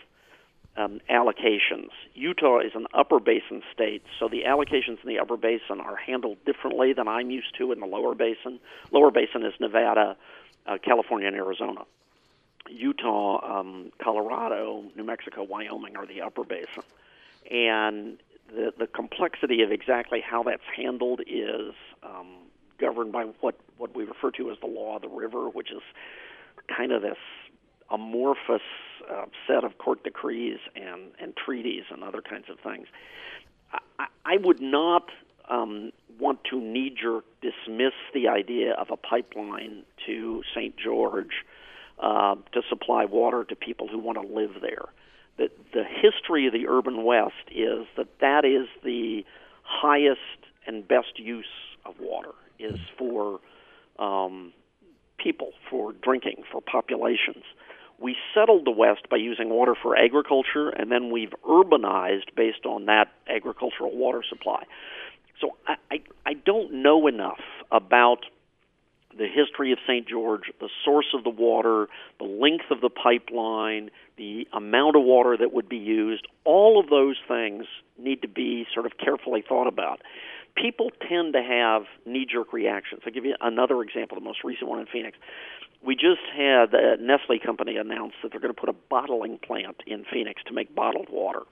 um, 0.76 1.01
allocations. 1.11 1.91
Utah 2.14 2.61
is 2.61 2.70
an 2.76 2.87
upper 2.95 3.18
basin 3.18 3.64
state, 3.72 4.05
so 4.20 4.28
the 4.28 4.43
allocations 4.47 5.03
in 5.03 5.09
the 5.09 5.18
upper 5.18 5.37
basin 5.37 5.80
are 5.80 5.97
handled 5.97 6.39
differently 6.47 6.93
than 6.93 7.09
I'm 7.09 7.32
used 7.32 7.57
to 7.59 7.72
in 7.72 7.80
the 7.80 7.87
lower 7.87 8.14
basin. 8.14 8.61
Lower 8.93 9.11
basin 9.11 9.45
is 9.45 9.55
Nevada, 9.59 10.16
uh, 10.68 10.78
California, 10.85 11.26
and 11.26 11.37
Arizona. 11.37 11.85
Utah, 12.69 13.61
um, 13.61 13.93
Colorado, 14.03 14.85
New 14.97 15.05
Mexico, 15.05 15.43
Wyoming 15.43 15.97
are 15.97 16.07
the 16.07 16.23
upper 16.23 16.45
basin, 16.45 16.83
and 17.51 18.19
the 18.49 18.73
the 18.79 18.87
complexity 18.87 19.62
of 19.62 19.71
exactly 19.71 20.21
how 20.21 20.43
that's 20.43 20.62
handled 20.75 21.21
is 21.27 21.75
um, 22.03 22.37
governed 22.79 23.12
by 23.12 23.25
what 23.41 23.57
what 23.79 23.95
we 23.95 24.05
refer 24.05 24.31
to 24.33 24.51
as 24.51 24.59
the 24.61 24.67
law 24.67 24.97
of 24.97 25.03
the 25.03 25.09
river, 25.09 25.49
which 25.49 25.71
is 25.71 25.83
kind 26.75 26.93
of 26.93 27.03
this 27.03 27.19
amorphous 27.91 28.62
uh, 29.11 29.27
set 29.47 29.65
of 29.65 29.79
court 29.79 30.03
decrees 30.05 30.59
and 30.75 31.11
and 31.21 31.37
treaties 31.37 31.85
and 31.91 32.03
other 32.03 32.23
kinds 32.23 32.47
of 32.49 32.59
things. 32.61 32.87
I, 33.99 34.07
I 34.25 34.37
would 34.39 34.61
not 34.61 35.11
um, 35.49 35.93
want 36.19 36.45
to 36.51 36.61
knee 36.61 36.91
jerk 36.91 37.25
dismiss 37.43 37.93
the 38.12 38.29
idea 38.29 38.73
of 38.73 38.91
a 38.91 38.97
pipeline 38.97 39.83
to 40.07 40.43
St. 40.55 40.77
George 40.77 41.45
uh, 42.01 42.34
to 42.53 42.62
supply 42.68 43.05
water 43.05 43.45
to 43.45 43.57
people 43.57 43.88
who 43.88 43.99
want 43.99 44.20
to 44.20 44.34
live 44.34 44.61
there. 44.61 44.86
The, 45.36 45.49
the 45.72 45.84
history 45.84 46.47
of 46.47 46.53
the 46.53 46.68
urban 46.68 47.05
west 47.05 47.49
is 47.51 47.86
that 47.97 48.07
that 48.20 48.45
is 48.45 48.68
the 48.82 49.24
highest 49.62 50.20
and 50.66 50.86
best 50.86 51.18
use 51.18 51.47
of 51.84 51.95
water 52.01 52.32
is 52.59 52.78
for 52.99 53.40
um, 53.99 54.53
people, 55.18 55.53
for 55.70 55.92
drinking, 55.92 56.45
for 56.51 56.61
populations. 56.61 57.45
We 57.99 58.16
settled 58.34 58.66
the 58.66 58.70
West 58.70 59.09
by 59.09 59.16
using 59.16 59.51
water 59.51 59.74
for 59.80 59.97
agriculture, 59.97 60.68
and 60.68 60.90
then 60.90 61.11
we've 61.11 61.32
urbanized 61.49 62.34
based 62.36 62.66
on 62.66 62.86
that 62.86 63.12
agricultural 63.28 63.97
water 63.97 64.22
supply. 64.28 64.64
So 65.40 65.57
I, 65.66 65.76
I, 65.90 66.01
I 66.26 66.32
don't 66.34 66.82
know 66.82 67.07
enough 67.07 67.40
about 67.70 68.26
the 69.17 69.27
history 69.27 69.73
of 69.73 69.79
St. 69.87 70.09
George, 70.09 70.53
the 70.61 70.69
source 70.85 71.07
of 71.15 71.25
the 71.25 71.31
water, 71.31 71.89
the 72.19 72.25
length 72.25 72.71
of 72.71 72.81
the 72.81 72.91
pipeline, 72.91 73.91
the 74.17 74.47
amount 74.53 74.97
of 74.97 75.03
water 75.03 75.37
that 75.37 75.53
would 75.53 75.69
be 75.69 75.77
used, 75.77 76.27
all 76.45 76.79
of 76.79 76.89
those 76.91 77.17
things 77.27 77.67
need 77.99 78.23
to 78.23 78.29
be 78.29 78.67
sort 78.73 78.87
of 78.87 78.93
carefully 78.99 79.45
thought 79.47 79.67
about. 79.67 80.01
People 80.57 80.91
tend 81.09 81.33
to 81.33 81.43
have 81.43 81.83
knee 82.07 82.27
jerk 82.31 82.53
reactions. 82.53 83.03
I'll 83.05 83.12
give 83.12 83.25
you 83.25 83.35
another 83.41 83.83
example, 83.83 84.17
the 84.17 84.25
most 84.25 84.45
recent 84.45 84.69
one 84.69 84.79
in 84.79 84.87
Phoenix. 84.87 85.19
We 85.85 85.95
just 85.95 86.23
had 86.35 86.71
the 86.71 86.97
Nestle 87.01 87.39
company 87.45 87.77
announce 87.77 88.15
that 88.23 88.31
they're 88.31 88.41
going 88.41 88.55
to 88.55 88.61
put 88.61 88.69
a 88.69 88.77
bottling 88.89 89.39
plant 89.39 89.83
in 89.87 90.05
Phoenix 90.11 90.43
to 90.47 90.55
make 90.55 90.75
bottled 90.75 91.09
water. 91.11 91.43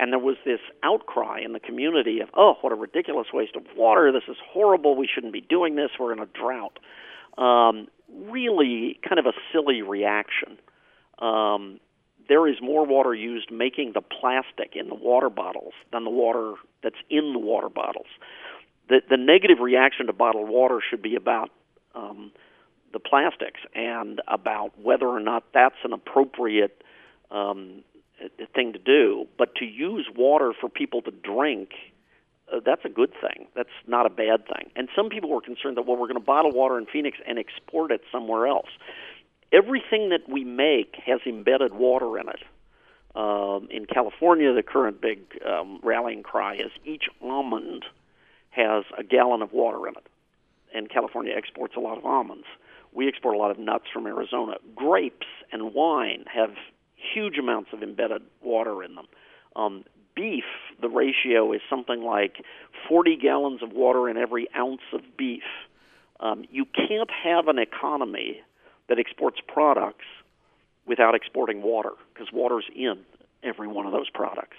And 0.00 0.10
there 0.10 0.18
was 0.18 0.36
this 0.46 0.60
outcry 0.82 1.40
in 1.44 1.52
the 1.52 1.60
community 1.60 2.20
of, 2.20 2.30
oh, 2.34 2.54
what 2.62 2.72
a 2.72 2.74
ridiculous 2.74 3.26
waste 3.34 3.54
of 3.54 3.64
water. 3.76 4.10
This 4.10 4.22
is 4.28 4.36
horrible. 4.50 4.96
We 4.96 5.06
shouldn't 5.06 5.34
be 5.34 5.42
doing 5.42 5.76
this. 5.76 5.90
We're 6.00 6.14
in 6.14 6.20
a 6.20 6.26
drought. 6.26 6.78
Um, 7.36 7.86
really, 8.10 8.98
kind 9.06 9.18
of 9.18 9.26
a 9.26 9.32
silly 9.52 9.82
reaction. 9.82 10.58
Um, 11.18 11.80
there 12.30 12.48
is 12.48 12.56
more 12.62 12.86
water 12.86 13.14
used 13.14 13.50
making 13.50 13.92
the 13.92 14.00
plastic 14.00 14.74
in 14.74 14.88
the 14.88 14.94
water 14.94 15.28
bottles 15.28 15.74
than 15.92 16.04
the 16.04 16.10
water 16.10 16.54
that's 16.82 16.96
in 17.10 17.34
the 17.34 17.38
water 17.38 17.68
bottles. 17.68 18.06
The, 18.88 19.02
the 19.10 19.18
negative 19.18 19.58
reaction 19.60 20.06
to 20.06 20.14
bottled 20.14 20.48
water 20.48 20.80
should 20.88 21.02
be 21.02 21.14
about 21.14 21.50
um, 21.94 22.32
the 22.94 23.00
plastics 23.00 23.60
and 23.74 24.22
about 24.28 24.70
whether 24.80 25.06
or 25.06 25.20
not 25.20 25.44
that's 25.52 25.76
an 25.84 25.92
appropriate 25.92 26.82
um, 27.30 27.82
thing 28.54 28.72
to 28.72 28.78
do. 28.78 29.26
But 29.38 29.54
to 29.56 29.64
use 29.64 30.08
water 30.14 30.52
for 30.58 30.68
people 30.68 31.02
to 31.02 31.10
drink, 31.10 31.70
uh, 32.52 32.60
that's 32.64 32.84
a 32.84 32.88
good 32.88 33.12
thing. 33.20 33.46
That's 33.54 33.68
not 33.86 34.06
a 34.06 34.10
bad 34.10 34.46
thing. 34.46 34.70
And 34.76 34.88
some 34.94 35.08
people 35.08 35.30
were 35.30 35.40
concerned 35.40 35.76
that 35.76 35.86
well, 35.86 35.96
we're 35.96 36.08
going 36.08 36.20
to 36.20 36.26
bottle 36.26 36.52
water 36.52 36.78
in 36.78 36.86
Phoenix 36.86 37.18
and 37.26 37.38
export 37.38 37.90
it 37.92 38.02
somewhere 38.10 38.46
else. 38.46 38.68
Everything 39.52 40.10
that 40.10 40.28
we 40.28 40.44
make 40.44 40.96
has 41.04 41.20
embedded 41.26 41.74
water 41.74 42.18
in 42.18 42.28
it. 42.28 42.42
Um, 43.16 43.68
in 43.70 43.86
California, 43.86 44.52
the 44.52 44.62
current 44.62 45.00
big 45.00 45.18
um, 45.44 45.80
rallying 45.82 46.22
cry 46.22 46.54
is 46.54 46.70
each 46.84 47.04
almond 47.20 47.84
has 48.50 48.84
a 48.96 49.02
gallon 49.02 49.42
of 49.42 49.52
water 49.52 49.88
in 49.88 49.94
it. 49.96 50.06
And 50.72 50.88
California 50.88 51.34
exports 51.36 51.74
a 51.76 51.80
lot 51.80 51.98
of 51.98 52.04
almonds. 52.04 52.46
We 52.92 53.08
export 53.08 53.34
a 53.34 53.38
lot 53.38 53.50
of 53.50 53.58
nuts 53.58 53.86
from 53.92 54.06
Arizona. 54.06 54.54
Grapes 54.74 55.26
and 55.52 55.74
wine 55.74 56.24
have 56.32 56.54
huge 57.14 57.38
amounts 57.38 57.70
of 57.72 57.82
embedded 57.82 58.22
water 58.42 58.82
in 58.82 58.94
them. 58.94 59.06
Um, 59.56 59.84
beef, 60.14 60.44
the 60.80 60.88
ratio 60.88 61.52
is 61.52 61.60
something 61.68 62.02
like 62.02 62.44
40 62.88 63.16
gallons 63.16 63.62
of 63.62 63.72
water 63.72 64.08
in 64.08 64.16
every 64.16 64.48
ounce 64.56 64.82
of 64.92 65.00
beef. 65.16 65.42
Um, 66.20 66.44
you 66.50 66.64
can't 66.66 67.10
have 67.24 67.48
an 67.48 67.58
economy 67.58 68.40
that 68.88 68.98
exports 68.98 69.38
products 69.46 70.04
without 70.86 71.14
exporting 71.14 71.62
water 71.62 71.92
because 72.12 72.28
water's 72.32 72.64
in 72.74 72.98
every 73.42 73.68
one 73.68 73.86
of 73.86 73.92
those 73.92 74.10
products. 74.10 74.56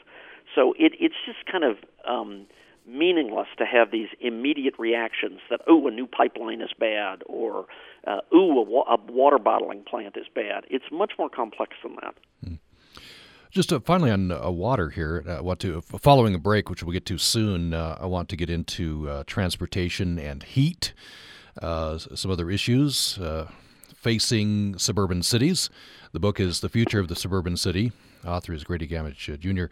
So 0.55 0.73
it, 0.77 0.93
it's 0.99 1.15
just 1.25 1.45
kind 1.51 1.63
of 1.63 1.77
um, 2.07 2.47
meaningless 2.87 3.47
to 3.57 3.65
have 3.65 3.91
these 3.91 4.09
immediate 4.19 4.73
reactions 4.79 5.39
that 5.49 5.61
oh 5.67 5.87
a 5.87 5.91
new 5.91 6.07
pipeline 6.07 6.61
is 6.61 6.71
bad 6.79 7.21
or 7.27 7.65
uh, 8.07 8.19
ooh 8.33 8.59
a, 8.59 8.63
wa- 8.63 8.85
a 8.89 9.11
water 9.11 9.37
bottling 9.37 9.83
plant 9.83 10.17
is 10.17 10.25
bad. 10.33 10.63
It's 10.69 10.85
much 10.91 11.13
more 11.17 11.29
complex 11.29 11.75
than 11.83 11.95
that. 12.01 12.15
Hmm. 12.43 12.55
Just 13.51 13.73
uh, 13.73 13.81
finally 13.81 14.09
on 14.11 14.31
uh, 14.31 14.49
water 14.49 14.89
here, 14.89 15.25
uh, 15.27 15.43
what 15.43 15.59
to 15.59 15.81
following 15.81 16.33
a 16.33 16.39
break, 16.39 16.69
which 16.69 16.83
we'll 16.83 16.93
get 16.93 17.05
to 17.07 17.17
soon. 17.17 17.73
Uh, 17.73 17.97
I 17.99 18.05
want 18.05 18.29
to 18.29 18.37
get 18.37 18.49
into 18.49 19.09
uh, 19.09 19.23
transportation 19.27 20.17
and 20.17 20.41
heat, 20.41 20.93
uh, 21.61 21.97
some 21.97 22.31
other 22.31 22.49
issues 22.49 23.19
facing 23.93 24.77
suburban 24.79 25.21
cities. 25.21 25.69
The 26.13 26.19
book 26.19 26.39
is 26.39 26.61
"The 26.61 26.69
Future 26.69 26.99
of 26.99 27.09
the 27.09 27.15
Suburban 27.15 27.57
City." 27.57 27.91
Author 28.25 28.53
is 28.53 28.63
Grady 28.63 28.87
Gammage 28.87 29.17
Jr. 29.39 29.65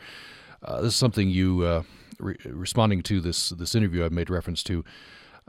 this 0.81 0.93
is 0.93 0.95
something 0.95 1.29
you 1.29 1.83
re- 2.19 2.37
responding 2.45 3.01
to 3.03 3.21
this 3.21 3.49
this 3.49 3.75
interview 3.75 4.05
I've 4.05 4.11
made 4.11 4.29
reference 4.29 4.63
to. 4.63 4.83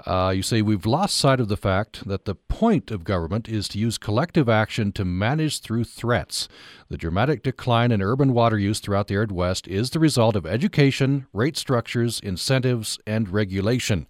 Uh, 0.06 0.32
you 0.34 0.42
say 0.42 0.62
we've 0.62 0.86
lost 0.86 1.16
sight 1.16 1.40
of 1.40 1.48
the 1.48 1.56
fact 1.56 2.06
that 2.08 2.24
the 2.24 2.34
point 2.34 2.90
of 2.90 3.04
government 3.04 3.48
is 3.48 3.68
to 3.68 3.78
use 3.78 3.98
collective 3.98 4.48
action 4.48 4.92
to 4.92 5.04
manage 5.04 5.60
through 5.60 5.84
threats. 5.84 6.48
The 6.88 6.96
dramatic 6.96 7.42
decline 7.42 7.92
in 7.92 8.00
urban 8.00 8.32
water 8.32 8.58
use 8.58 8.80
throughout 8.80 9.08
the 9.08 9.14
arid 9.14 9.32
West 9.32 9.68
is 9.68 9.90
the 9.90 9.98
result 9.98 10.36
of 10.36 10.46
education, 10.46 11.26
rate 11.32 11.56
structures, 11.56 12.18
incentives, 12.20 12.98
and 13.06 13.28
regulation. 13.28 14.06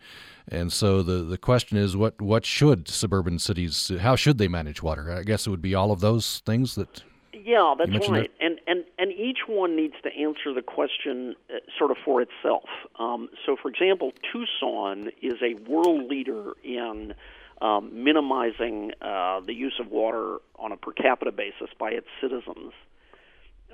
And 0.47 0.73
so 0.73 1.03
the, 1.03 1.25
the 1.25 1.39
question 1.39 1.77
is, 1.77 1.97
what, 1.97 2.21
what 2.21 2.45
should 2.45 2.89
suburban 2.89 3.39
cities, 3.39 3.91
how 4.01 4.17
should 4.17 4.39
they 4.39 4.49
manage 4.49 4.83
water? 4.83 5.11
I 5.11 5.23
guess 5.23 5.47
it 5.47 5.51
would 5.51 5.63
be 5.63 5.75
all 5.75 5.93
of 5.93 6.01
those 6.01 6.41
things 6.47 6.75
that 6.75 7.03
yeah, 7.45 7.75
that's 7.79 8.09
right. 8.09 8.31
And 8.41 8.61
and 8.67 8.85
and 8.99 9.13
each 9.13 9.41
one 9.47 9.77
needs 9.77 9.95
to 10.03 10.11
answer 10.15 10.53
the 10.55 10.63
question 10.63 11.35
uh, 11.49 11.59
sort 11.79 11.91
of 11.91 11.97
for 12.05 12.23
itself. 12.23 12.69
Um, 12.99 13.29
so, 13.47 13.57
for 13.61 13.69
example, 13.69 14.13
Tucson 14.33 15.11
is 15.23 15.35
a 15.43 15.55
world 15.69 16.09
leader 16.11 16.53
in 16.63 17.15
um, 17.61 18.05
minimizing 18.05 18.93
uh, 19.03 19.41
the 19.41 19.55
use 19.55 19.75
of 19.81 19.91
water 19.91 20.39
on 20.59 20.73
a 20.73 20.77
per 20.77 20.93
capita 20.93 21.33
basis 21.33 21.71
by 21.79 21.91
its 21.91 22.07
citizens. 22.21 22.73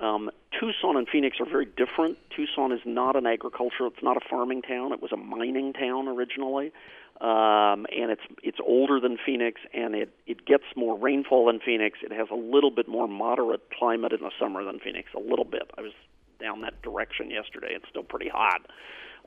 Um, 0.01 0.31
Tucson 0.61 0.97
and 0.97 1.09
Phoenix 1.09 1.39
are 1.41 1.47
very 1.47 1.67
different. 1.67 2.19
Tucson 2.35 2.73
is 2.73 2.81
not 2.85 3.17
an 3.17 3.27
agricultural; 3.27 3.91
it's 3.91 4.03
not 4.03 4.17
a 4.17 4.29
farming 4.29 4.63
town. 4.63 4.93
It 4.93 5.01
was 5.01 5.13
a 5.13 5.17
mining 5.17 5.73
town 5.73 6.09
originally 6.09 6.73
um, 7.21 7.87
and 7.97 8.11
it's 8.11 8.23
it's 8.43 8.59
older 8.65 9.01
than 9.01 9.17
Phoenix, 9.25 9.61
and 9.73 9.95
it 9.95 10.11
it 10.27 10.45
gets 10.45 10.65
more 10.77 10.99
rainfall 10.99 11.47
than 11.47 11.61
Phoenix. 11.61 11.99
It 12.03 12.13
has 12.13 12.29
a 12.31 12.35
little 12.35 12.71
bit 12.71 12.89
more 12.89 13.09
moderate 13.09 13.63
climate 13.71 14.13
in 14.13 14.21
the 14.21 14.31
summer 14.39 14.63
than 14.65 14.79
Phoenix, 14.81 15.09
a 15.17 15.21
little 15.21 15.47
bit. 15.47 15.71
I 15.79 15.81
was 15.81 15.93
down 16.41 16.61
that 16.61 16.83
direction 16.83 17.31
yesterday. 17.31 17.69
It's 17.71 17.89
still 17.89 18.03
pretty 18.03 18.29
hot, 18.29 18.67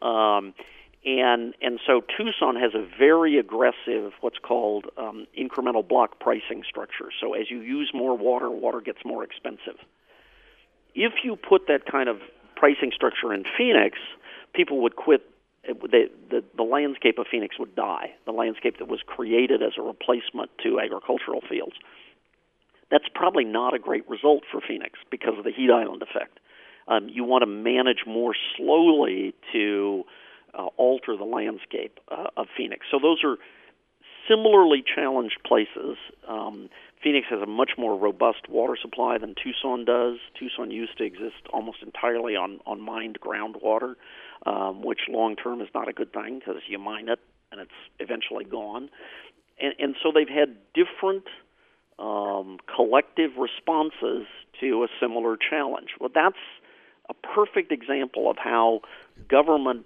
um, 0.04 0.54
and 1.04 1.56
and 1.62 1.80
so 1.88 2.02
Tucson 2.16 2.56
has 2.58 2.76
a 2.76 2.86
very 2.98 3.40
aggressive 3.40 4.14
what's 4.22 4.38
called 4.38 4.86
um, 4.98 5.26
incremental 5.38 5.88
block 5.88 6.20
pricing 6.20 6.64
structure. 6.70 7.10
So 7.20 7.34
as 7.34 7.50
you 7.50 7.62
use 7.62 7.90
more 7.94 8.16
water, 8.16 8.52
water 8.52 8.82
gets 8.82 9.00
more 9.04 9.24
expensive. 9.24 9.80
If 10.94 11.14
you 11.24 11.36
put 11.36 11.66
that 11.68 11.86
kind 11.92 12.08
of 12.08 12.18
pricing 12.56 12.92
structure 12.94 13.34
in 13.34 13.46
Phoenix, 13.58 13.98
people 14.54 14.82
would 14.82 14.96
quit 14.96 15.22
it, 15.70 15.82
the, 15.82 16.10
the, 16.30 16.44
the 16.58 16.64
landscape 16.64 17.18
of 17.18 17.28
Phoenix 17.30 17.58
would 17.60 17.76
die, 17.76 18.12
the 18.26 18.32
landscape 18.32 18.80
that 18.80 18.88
was 18.88 19.02
created 19.06 19.62
as 19.62 19.74
a 19.78 19.82
replacement 19.82 20.50
to 20.64 20.80
agricultural 20.80 21.42
fields. 21.48 21.76
That's 22.92 23.06
probably 23.14 23.46
not 23.46 23.74
a 23.74 23.80
great 23.80 24.08
result 24.10 24.44
for 24.52 24.62
Phoenix 24.68 25.00
because 25.12 25.38
of 25.38 25.44
the 25.44 25.52
heat 25.52 25.70
island 25.72 26.02
effect. 26.02 26.40
Um, 26.88 27.08
you 27.08 27.24
want 27.24 27.44
to 27.44 27.46
manage 27.46 28.04
more 28.08 28.34
slowly 28.58 29.36
to 29.54 30.04
uh, 30.58 30.66
alter 30.78 31.16
the 31.16 31.24
landscape 31.24 32.00
uh, 32.12 32.28
of 32.36 32.48
Phoenix. 32.58 32.88
So 32.90 32.98
those 33.00 33.20
are 33.24 33.38
similarly 34.28 34.84
challenged 34.84 35.38
places. 35.46 35.98
Um, 36.28 36.70
Phoenix 37.04 37.28
has 37.30 37.42
a 37.42 37.46
much 37.46 37.72
more 37.78 37.96
robust 37.98 38.50
water 38.50 38.76
supply 38.80 39.20
than 39.20 39.36
Tucson 39.42 39.86
does. 39.86 40.18
Tucson 40.38 40.72
used 40.72 40.98
to 40.98 41.04
exist 41.04 41.46
almost 41.54 41.78
entirely 41.84 42.36
on, 42.36 42.60
on 42.66 42.82
mined 42.82 43.20
groundwater 43.22 43.94
um, 44.46 44.82
which 44.82 45.02
long 45.10 45.36
term 45.36 45.62
is 45.62 45.68
not 45.74 45.88
a 45.88 45.94
good 45.94 46.14
thing 46.14 46.40
because 46.40 46.62
you 46.68 46.80
mine 46.80 47.10
it 47.10 47.20
and 47.52 47.60
it's 47.62 47.72
eventually 48.00 48.46
gone. 48.46 48.90
And, 49.60 49.74
and 49.80 49.96
so 50.02 50.12
they've 50.14 50.30
had 50.30 50.56
different 50.74 51.26
um, 51.98 52.58
collective 52.74 53.32
responses 53.38 54.28
to 54.62 54.84
a 54.84 54.88
similar 55.02 55.38
challenge. 55.38 55.90
Well, 56.00 56.12
that's 56.14 56.38
a 57.10 57.14
perfect 57.14 57.72
example 57.72 58.30
of 58.30 58.38
how 58.38 58.82
government 59.28 59.86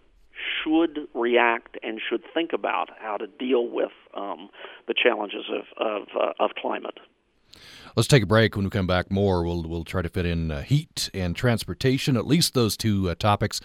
should 0.63 1.07
react 1.13 1.77
and 1.83 1.99
should 2.09 2.23
think 2.33 2.53
about 2.53 2.89
how 2.99 3.17
to 3.17 3.27
deal 3.27 3.67
with 3.67 3.91
um, 4.15 4.49
the 4.87 4.93
challenges 4.93 5.45
of 5.49 5.63
of, 5.77 6.07
uh, 6.19 6.33
of 6.43 6.51
climate. 6.59 6.99
Let's 7.95 8.07
take 8.07 8.23
a 8.23 8.27
break. 8.27 8.55
When 8.55 8.65
we 8.65 8.71
come 8.71 8.87
back, 8.87 9.11
more 9.11 9.43
we'll 9.43 9.63
we'll 9.63 9.83
try 9.83 10.01
to 10.01 10.09
fit 10.09 10.25
in 10.25 10.49
uh, 10.49 10.61
heat 10.61 11.09
and 11.13 11.35
transportation, 11.35 12.17
at 12.17 12.25
least 12.25 12.53
those 12.53 12.75
two 12.75 13.09
uh, 13.09 13.15
topics. 13.15 13.61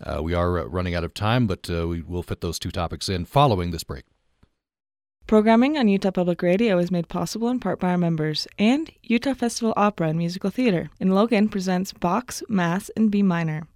Uh, 0.00 0.22
we 0.22 0.34
are 0.34 0.60
uh, 0.60 0.64
running 0.64 0.94
out 0.94 1.04
of 1.04 1.14
time, 1.14 1.46
but 1.46 1.68
uh, 1.68 1.88
we 1.88 2.00
will 2.00 2.22
fit 2.22 2.40
those 2.40 2.58
two 2.58 2.70
topics 2.70 3.08
in 3.08 3.24
following 3.24 3.70
this 3.70 3.84
break. 3.84 4.04
Programming 5.26 5.78
on 5.78 5.88
Utah 5.88 6.10
Public 6.10 6.42
Radio 6.42 6.76
is 6.78 6.90
made 6.90 7.08
possible 7.08 7.48
in 7.48 7.58
part 7.58 7.80
by 7.80 7.88
our 7.88 7.98
members 7.98 8.46
and 8.58 8.92
Utah 9.02 9.32
Festival 9.32 9.72
Opera 9.74 10.08
and 10.08 10.18
Musical 10.18 10.50
Theater 10.50 10.90
in 11.00 11.12
Logan 11.12 11.48
presents 11.48 11.94
Bach's 11.94 12.42
Mass 12.46 12.90
in 12.90 13.08
B 13.08 13.22
minor, 13.22 13.66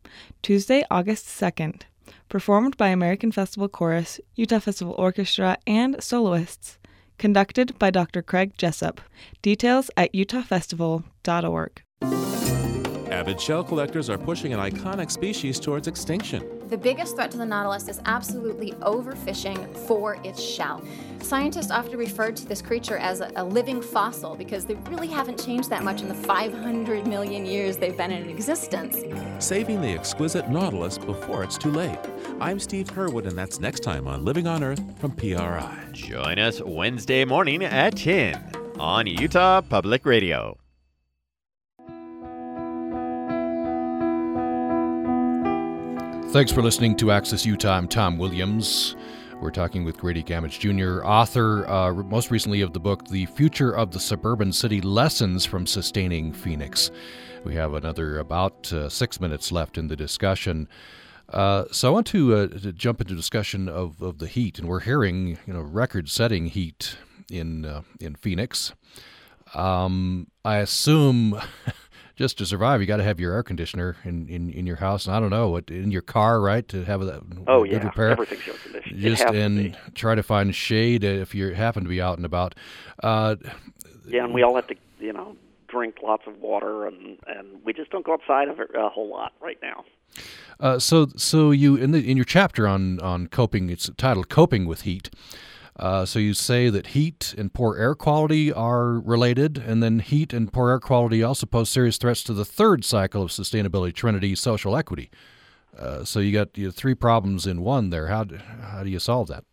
Tuesday, 0.43 0.85
August 0.91 1.27
2nd, 1.27 1.85
performed 2.29 2.77
by 2.77 2.89
American 2.89 3.33
Festival 3.33 3.67
Chorus, 3.67 4.21
Utah 4.37 4.59
Festival 4.59 4.95
Orchestra, 4.99 5.57
and 5.67 6.03
soloists 6.03 6.79
conducted 7.19 7.79
by 7.79 7.91
Dr. 7.91 8.23
Craig 8.23 8.53
Jessup. 8.57 9.01
Details 9.43 9.91
at 9.97 10.13
utahfestival.org. 10.13 12.38
Avid 13.19 13.41
shell 13.41 13.65
collectors 13.65 14.09
are 14.09 14.17
pushing 14.17 14.53
an 14.53 14.61
iconic 14.61 15.11
species 15.11 15.59
towards 15.59 15.89
extinction. 15.89 16.49
The 16.69 16.79
biggest 16.79 17.17
threat 17.17 17.33
to 17.33 17.37
the 17.37 17.45
nautilus 17.45 17.89
is 17.89 18.01
absolutely 18.05 18.71
overfishing 18.75 19.77
for 19.89 20.21
its 20.23 20.41
shell. 20.41 20.85
Scientists 21.21 21.73
often 21.73 21.99
refer 21.99 22.31
to 22.31 22.47
this 22.47 22.63
creature 22.63 22.97
as 22.97 23.21
a, 23.21 23.33
a, 23.35 23.43
living 23.43 23.83
fossil 23.83 24.37
because 24.37 24.67
they 24.67 24.75
really 24.89 25.09
haven't 25.09 25.45
changed 25.45 25.69
that 25.69 25.83
much 25.83 26.01
in 26.01 26.07
the 26.07 26.15
500 26.15 27.09
million 27.09 27.45
years 27.45 27.77
they've 27.77 27.97
been 27.97 28.13
in 28.13 28.31
existence. 28.31 28.99
Saving 29.45 29.81
the 29.81 29.89
exquisite 29.89 30.49
nautilus 30.49 30.97
before 30.97 31.43
it's 31.43 31.59
too 31.59 31.73
late. 31.73 31.99
I'm 32.41 32.61
Steve 32.61 32.87
Curwood, 32.87 33.27
and 33.27 33.37
that's 33.37 33.59
next 33.59 33.81
time 33.81 34.07
on 34.07 34.25
Living 34.25 34.47
on 34.47 34.63
Earth 34.63 34.81
from 35.01 35.11
PRI. 35.11 35.87
Join 35.91 36.39
us 36.39 36.63
Wednesday 36.63 37.25
morning 37.25 37.65
at 37.65 37.97
10 37.97 38.53
on 38.79 39.09
Utah 39.09 39.61
Public 39.61 40.07
Radio. 40.07 40.57
Thanks 46.31 46.53
for 46.53 46.61
listening 46.61 46.95
to 46.97 47.11
Access 47.11 47.47
Utah. 47.47 47.79
I'm 47.79 47.89
Tom 47.89 48.19
Williams. 48.19 48.97
We're 49.41 49.51
talking 49.51 49.83
with 49.83 49.97
Grady 49.97 50.23
Gammage 50.23 50.59
Jr., 50.59 51.03
author 51.03 51.67
uh, 51.67 51.91
most 51.95 52.31
recently 52.31 52.61
of 52.61 52.75
the 52.75 52.79
book 52.79 53.09
The 53.09 53.25
Future 53.25 53.75
of 53.75 53.93
the 53.93 53.99
Suburban 53.99 54.53
City 54.53 54.83
Lessons 54.83 55.47
from 55.47 55.67
Sustaining 55.67 56.35
Phoenix. 56.35 56.91
We 57.45 57.55
have 57.55 57.73
another 57.73 58.19
about 58.19 58.71
uh, 58.75 58.91
six 58.91 59.23
minutes 59.23 59.51
left 59.51 59.79
in 59.79 59.89
the 59.89 59.97
discussion. 59.97 60.69
Uh, 61.31 61.65
so 61.73 61.89
I 61.89 61.93
want 61.93 62.07
to, 62.09 62.35
uh, 62.35 62.47
to, 62.49 62.73
jump 62.75 63.01
into 63.01 63.15
discussion 63.15 63.67
of, 63.67 64.03
of 64.03 64.19
the 64.19 64.27
heat, 64.27 64.59
and 64.59 64.69
we're 64.69 64.81
hearing 64.81 65.39
you 65.47 65.55
know 65.55 65.63
record-setting 65.63 66.47
heat 66.49 66.97
in 67.31 67.65
uh, 67.65 67.83
in 68.01 68.15
Phoenix. 68.17 68.75
Um, 69.55 70.27
I 70.45 70.59
assume 70.59 71.41
just 72.19 72.37
to 72.39 72.45
survive, 72.45 72.81
you 72.81 72.87
got 72.87 72.97
to 72.97 73.05
have 73.05 73.21
your 73.21 73.33
air 73.33 73.45
conditioner 73.45 73.97
in, 74.03 74.29
in, 74.29 74.51
in 74.51 74.67
your 74.67 74.77
house. 74.77 75.07
And 75.07 75.15
I 75.15 75.21
don't 75.21 75.31
know, 75.31 75.57
in 75.57 75.93
your 75.93 76.03
car, 76.03 76.41
right, 76.41 76.67
to 76.67 76.85
have 76.85 77.01
that 77.07 77.23
oh, 77.47 77.63
good 77.63 77.73
yeah. 77.73 77.85
repair. 77.85 78.11
Everything's 78.11 78.49
air 78.49 78.55
conditioned. 78.55 79.01
Just 79.01 79.25
and 79.25 79.77
try 79.95 80.17
to 80.17 80.23
find 80.25 80.53
shade 80.53 81.05
if 81.05 81.33
you 81.33 81.55
happen 81.55 81.85
to 81.85 81.89
be 81.89 82.03
out 82.03 82.17
and 82.17 82.27
about. 82.27 82.57
Uh, 83.05 83.37
yeah, 84.09 84.25
and 84.25 84.35
we 84.35 84.43
all 84.43 84.57
have 84.57 84.67
to, 84.67 84.75
you 84.99 85.13
know, 85.13 85.37
drink 85.69 85.99
lots 86.03 86.25
of 86.27 86.41
water, 86.41 86.87
and 86.87 87.19
and 87.29 87.65
we 87.65 87.73
just 87.73 87.91
don't 87.91 88.05
go 88.05 88.15
outside 88.15 88.49
of 88.49 88.59
it 88.59 88.71
a 88.75 88.89
whole 88.89 89.09
lot 89.09 89.33
right 89.41 89.59
now. 89.63 89.85
Uh, 90.59 90.81
so 90.81 91.07
so 91.17 91.53
you 91.53 91.77
in 91.77 91.93
the 91.93 92.11
in 92.11 92.17
your 92.17 92.25
chapter 92.25 92.67
on 92.67 92.99
on 92.99 93.29
coping, 93.29 93.71
it's 93.71 93.89
titled 93.97 94.29
"Coping 94.29 94.67
with 94.67 94.81
Heat." 94.83 95.09
Uh, 95.79 96.05
so 96.05 96.19
you 96.19 96.35
say 96.35 96.69
that 96.71 96.89
heat 96.89 97.35
and 97.39 97.55
poor 97.55 97.77
air 97.77 97.95
quality 97.95 98.53
are 98.53 98.99
related, 98.99 99.59
and 99.59 99.81
then 99.81 100.01
heat 100.01 100.33
and 100.33 100.53
poor 100.53 100.71
air 100.71 100.81
quality 100.81 101.23
also 101.23 101.47
pose 101.47 101.71
serious 101.71 101.99
threats 101.99 102.25
to 102.25 102.33
the 102.33 102.45
third 102.45 102.85
cycle 102.85 103.23
of 103.23 103.31
sustainability, 103.31 103.95
Trinity 103.95 104.35
social 104.35 104.77
equity. 104.77 105.09
Uh, 105.79 106.03
so 106.05 106.19
you 106.19 106.33
got 106.33 106.57
you 106.59 106.73
three 106.73 106.95
problems 106.95 107.47
in 107.47 107.61
one 107.61 107.91
there. 107.91 108.09
How 108.09 108.25
do, 108.25 108.39
how 108.63 108.83
do 108.83 108.91
you 108.91 108.99
solve 108.99 109.29
that? 109.29 109.45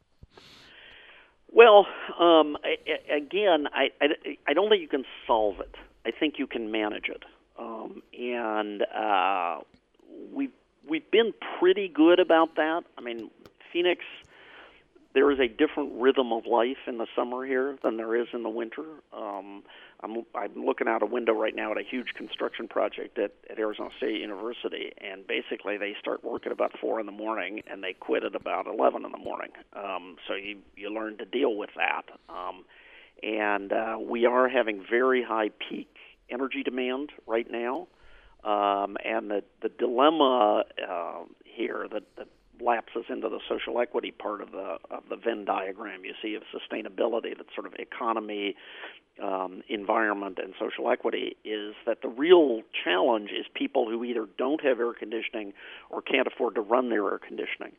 Well, 1.52 1.86
um, 2.20 2.58
I, 2.64 2.78
again, 3.14 3.68
I, 3.72 3.92
I, 4.02 4.38
I 4.48 4.54
don't 4.54 4.70
think 4.70 4.82
you 4.82 4.88
can 4.88 5.06
solve 5.28 5.60
it. 5.60 5.76
I 6.06 6.12
think 6.12 6.40
you 6.40 6.48
can 6.48 6.72
manage 6.72 7.08
it, 7.08 7.24
um, 7.60 8.02
and 8.18 8.82
uh, 8.84 9.60
we've 10.34 10.52
we've 10.88 11.10
been 11.12 11.34
pretty 11.60 11.88
good 11.88 12.20
about 12.20 12.56
that. 12.56 12.84
I 12.98 13.02
mean, 13.02 13.30
Phoenix 13.72 14.04
there 15.16 15.32
is 15.32 15.40
a 15.40 15.48
different 15.48 15.94
rhythm 15.96 16.34
of 16.34 16.46
life 16.46 16.78
in 16.86 16.98
the 16.98 17.08
summer 17.16 17.46
here 17.46 17.78
than 17.84 17.96
there 17.96 18.16
is 18.22 18.28
in 18.34 18.44
the 18.44 18.50
winter. 18.50 18.84
Um, 19.14 19.64
I'm, 20.04 20.24
I'm 20.36 20.66
looking 20.66 20.90
out 20.90 21.02
a 21.02 21.06
window 21.06 21.32
right 21.32 21.56
now 21.56 21.72
at 21.72 21.78
a 21.78 21.84
huge 21.90 22.10
construction 22.16 22.68
project 22.68 23.18
at, 23.18 23.32
at 23.50 23.58
Arizona 23.58 23.90
State 23.98 24.20
University, 24.20 24.92
and 25.00 25.26
basically 25.26 25.78
they 25.78 25.96
start 26.00 26.24
work 26.24 26.46
at 26.46 26.52
about 26.52 26.74
four 26.80 27.00
in 27.00 27.06
the 27.06 27.14
morning 27.14 27.62
and 27.66 27.82
they 27.82 27.94
quit 27.94 28.26
at 28.26 28.36
about 28.36 28.68
eleven 28.68 29.06
in 29.06 29.12
the 29.14 29.18
morning. 29.18 29.52
Um, 29.74 30.18
so 30.28 30.36
you 30.36 30.58
you 30.76 30.94
learn 30.94 31.18
to 31.18 31.26
deal 31.26 31.56
with 31.56 31.72
that. 31.78 32.04
Um, 32.30 32.66
and 33.24 33.72
uh, 33.72 33.98
we 33.98 34.26
are 34.26 34.50
having 34.50 34.84
very 34.88 35.24
high 35.24 35.50
peak 35.70 35.96
energy 36.30 36.62
demand 36.62 37.12
right 37.26 37.48
now. 37.50 37.88
Um, 38.44 38.98
and 39.04 39.32
the 39.32 39.44
the 39.62 39.70
dilemma 39.70 40.66
uh, 40.88 41.22
here, 41.46 41.88
the, 41.90 42.02
the 42.18 42.28
lapses 42.62 43.06
into 43.10 43.30
the 43.30 43.40
social 43.50 43.80
equity 43.80 44.12
part 44.12 44.42
of 44.42 44.52
the 44.52 44.78
of 44.92 45.04
the 45.10 45.16
Venn 45.16 45.46
diagram 45.46 46.06
you 46.06 46.14
see 46.22 46.36
of 46.36 46.44
sustainability, 46.54 47.38
that 47.38 47.48
sort 47.54 47.68
of 47.68 47.74
economy, 47.80 48.56
um, 49.22 49.62
environment, 49.70 50.40
and 50.42 50.54
social 50.60 50.90
equity, 50.90 51.36
is 51.44 51.74
that 51.86 52.02
the 52.02 52.10
real 52.10 52.62
challenge 52.84 53.30
is 53.32 53.46
people 53.54 53.90
who 53.90 54.04
either 54.04 54.28
don't 54.38 54.64
have 54.64 54.80
air 54.80 54.94
conditioning 54.94 55.54
or 55.90 56.02
can't 56.02 56.28
afford 56.28 56.56
to 56.56 56.62
run 56.62 56.90
their 56.90 57.10
air 57.10 57.20
conditioning. 57.20 57.74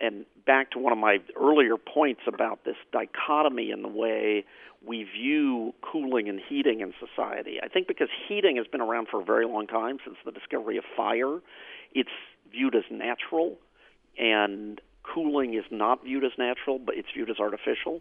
And 0.00 0.26
back 0.46 0.70
to 0.72 0.78
one 0.78 0.92
of 0.92 0.98
my 0.98 1.18
earlier 1.36 1.76
points 1.76 2.20
about 2.28 2.64
this 2.64 2.76
dichotomy 2.92 3.72
in 3.72 3.82
the 3.82 3.88
way 3.88 4.44
we 4.86 5.02
view 5.02 5.74
cooling 5.82 6.28
and 6.28 6.40
heating 6.48 6.80
in 6.80 6.92
society. 7.00 7.58
I 7.60 7.68
think 7.68 7.88
because 7.88 8.08
heating 8.28 8.56
has 8.56 8.66
been 8.68 8.80
around 8.80 9.08
for 9.10 9.20
a 9.20 9.24
very 9.24 9.44
long 9.44 9.66
time, 9.66 9.98
since 10.04 10.16
the 10.24 10.30
discovery 10.30 10.76
of 10.76 10.84
fire, 10.96 11.40
it's 11.94 12.10
viewed 12.52 12.76
as 12.76 12.84
natural 12.90 13.58
and 14.18 14.80
cooling 15.02 15.54
is 15.54 15.64
not 15.70 16.04
viewed 16.04 16.24
as 16.24 16.32
natural, 16.38 16.78
but 16.78 16.96
it's 16.96 17.08
viewed 17.14 17.30
as 17.30 17.38
artificial. 17.38 18.00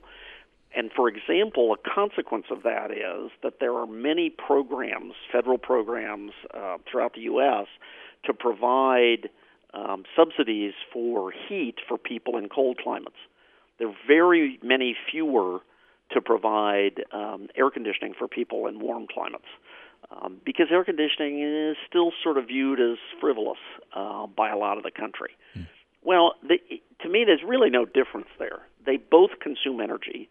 And 0.76 0.92
for 0.96 1.08
example, 1.08 1.74
a 1.74 1.90
consequence 1.90 2.46
of 2.52 2.64
that 2.64 2.92
is 2.92 3.32
that 3.42 3.60
there 3.60 3.74
are 3.74 3.88
many 3.88 4.30
programs, 4.30 5.14
federal 5.32 5.58
programs 5.58 6.32
uh, 6.54 6.78
throughout 6.90 7.14
the 7.14 7.22
U.S., 7.22 7.68
to 8.26 8.34
provide 8.34 9.30
um, 9.74 10.04
subsidies 10.16 10.74
for 10.92 11.32
heat 11.32 11.76
for 11.88 11.98
people 11.98 12.38
in 12.38 12.50
cold 12.50 12.80
climates. 12.84 13.16
There 13.80 13.88
are 13.88 13.96
very 14.08 14.60
many 14.64 14.96
fewer 15.12 15.60
to 16.12 16.22
provide 16.22 17.04
um, 17.12 17.48
air 17.56 17.70
conditioning 17.70 18.14
for 18.18 18.28
people 18.28 18.68
in 18.68 18.80
warm 18.80 19.08
climates. 19.12 19.46
Um, 20.10 20.40
because 20.46 20.68
air 20.72 20.86
conditioning 20.86 21.42
is 21.42 21.76
still 21.88 22.12
sort 22.24 22.38
of 22.38 22.48
viewed 22.48 22.80
as 22.80 22.98
frivolous 23.20 23.58
uh, 23.94 24.28
by 24.28 24.50
a 24.50 24.58
lot 24.58 24.78
of 24.78 24.84
the 24.84 24.92
country. 24.92 25.32
Hmm. 25.54 25.64
Well, 26.08 26.36
the, 26.42 26.56
to 27.02 27.10
me, 27.10 27.26
there's 27.26 27.44
really 27.46 27.70
no 27.70 27.84
difference 27.84 28.30
there. 28.40 28.60
They 28.86 28.96
both 28.96 29.32
consume 29.42 29.82
energy. 29.82 30.30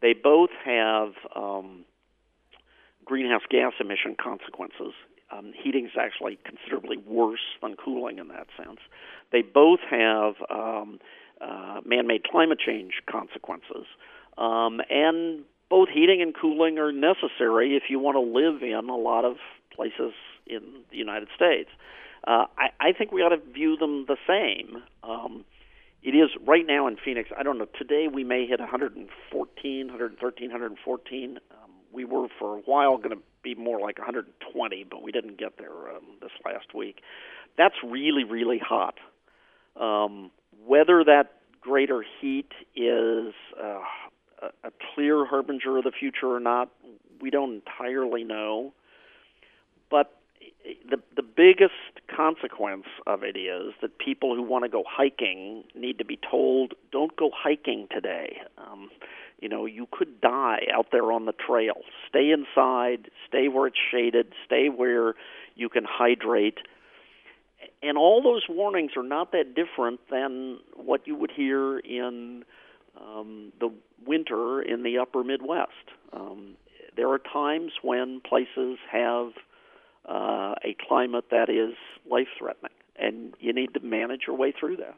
They 0.00 0.14
both 0.14 0.48
have 0.64 1.12
um, 1.36 1.84
greenhouse 3.04 3.42
gas 3.50 3.74
emission 3.78 4.16
consequences. 4.18 4.94
Um, 5.30 5.52
heating 5.54 5.84
is 5.84 5.92
actually 6.00 6.38
considerably 6.46 6.96
worse 6.96 7.44
than 7.60 7.76
cooling 7.76 8.16
in 8.18 8.28
that 8.28 8.46
sense. 8.56 8.78
They 9.30 9.42
both 9.42 9.80
have 9.90 10.36
um, 10.48 10.98
uh, 11.42 11.82
man-made 11.84 12.24
climate 12.24 12.58
change 12.58 13.02
consequences, 13.04 13.84
um, 14.38 14.80
and 14.88 15.44
both 15.68 15.90
heating 15.92 16.22
and 16.22 16.34
cooling 16.34 16.78
are 16.78 16.90
necessary 16.90 17.76
if 17.76 17.90
you 17.90 17.98
want 17.98 18.14
to 18.14 18.20
live 18.20 18.62
in 18.62 18.88
a 18.88 18.96
lot 18.96 19.26
of 19.26 19.36
places 19.76 20.14
in 20.46 20.62
the 20.90 20.96
United 20.96 21.28
States 21.36 21.68
uh, 22.28 22.44
I, 22.58 22.88
I 22.88 22.92
think 22.92 23.10
we 23.10 23.22
ought 23.22 23.30
to 23.30 23.52
view 23.52 23.76
them 23.78 24.04
the 24.06 24.18
same. 24.26 24.82
Um, 25.02 25.46
it 26.02 26.10
is 26.10 26.28
right 26.46 26.66
now 26.66 26.86
in 26.86 26.96
Phoenix. 27.02 27.30
I 27.36 27.42
don't 27.42 27.56
know. 27.56 27.66
Today 27.78 28.06
we 28.12 28.22
may 28.22 28.46
hit 28.46 28.60
114, 28.60 29.86
113, 29.86 30.50
114. 30.50 31.38
Um, 31.50 31.70
we 31.90 32.04
were 32.04 32.26
for 32.38 32.58
a 32.58 32.60
while 32.60 32.98
going 32.98 33.16
to 33.16 33.22
be 33.42 33.54
more 33.54 33.80
like 33.80 33.98
120, 33.98 34.84
but 34.90 35.02
we 35.02 35.10
didn't 35.10 35.38
get 35.38 35.56
there 35.56 35.88
um, 35.88 36.04
this 36.20 36.30
last 36.44 36.74
week. 36.74 37.00
That's 37.56 37.76
really, 37.82 38.24
really 38.24 38.58
hot. 38.58 38.96
Um, 39.80 40.30
whether 40.66 41.02
that 41.04 41.32
greater 41.62 42.04
heat 42.20 42.52
is 42.76 43.32
uh, 43.58 43.80
a, 44.42 44.46
a 44.64 44.70
clear 44.94 45.24
harbinger 45.24 45.78
of 45.78 45.84
the 45.84 45.92
future 45.98 46.26
or 46.26 46.40
not, 46.40 46.68
we 47.22 47.30
don't 47.30 47.54
entirely 47.54 48.22
know. 48.22 48.74
But 49.90 50.12
the 50.90 50.98
the 51.16 51.22
biggest 51.22 51.97
consequence 52.18 52.86
of 53.06 53.22
it 53.22 53.36
is 53.36 53.74
that 53.80 53.98
people 53.98 54.34
who 54.34 54.42
want 54.42 54.64
to 54.64 54.68
go 54.68 54.82
hiking 54.88 55.62
need 55.74 55.98
to 55.98 56.04
be 56.04 56.16
told, 56.16 56.74
"Don't 56.90 57.14
go 57.16 57.30
hiking 57.30 57.86
today." 57.90 58.42
Um, 58.58 58.90
you 59.40 59.48
know, 59.48 59.66
you 59.66 59.86
could 59.90 60.20
die 60.20 60.66
out 60.72 60.88
there 60.90 61.12
on 61.12 61.26
the 61.26 61.32
trail. 61.32 61.84
Stay 62.08 62.30
inside. 62.30 63.10
Stay 63.28 63.46
where 63.48 63.68
it's 63.68 63.78
shaded. 63.90 64.32
Stay 64.44 64.68
where 64.68 65.14
you 65.54 65.68
can 65.68 65.84
hydrate. 65.84 66.58
And 67.82 67.96
all 67.96 68.20
those 68.20 68.48
warnings 68.48 68.92
are 68.96 69.04
not 69.04 69.30
that 69.32 69.54
different 69.54 70.00
than 70.10 70.58
what 70.74 71.06
you 71.06 71.14
would 71.14 71.30
hear 71.30 71.78
in 71.78 72.44
um, 73.00 73.52
the 73.60 73.70
winter 74.04 74.60
in 74.60 74.82
the 74.82 74.98
upper 74.98 75.22
Midwest. 75.22 75.86
Um, 76.12 76.56
there 76.96 77.08
are 77.10 77.18
times 77.20 77.72
when 77.82 78.20
places 78.20 78.78
have 78.90 79.32
uh, 80.08 80.54
a 80.64 80.74
climate 80.88 81.26
that 81.30 81.48
is 81.50 81.74
life 82.10 82.28
threatening, 82.38 82.72
and 82.96 83.34
you 83.40 83.52
need 83.52 83.74
to 83.74 83.80
manage 83.80 84.22
your 84.26 84.36
way 84.36 84.52
through 84.58 84.76
that. 84.76 84.94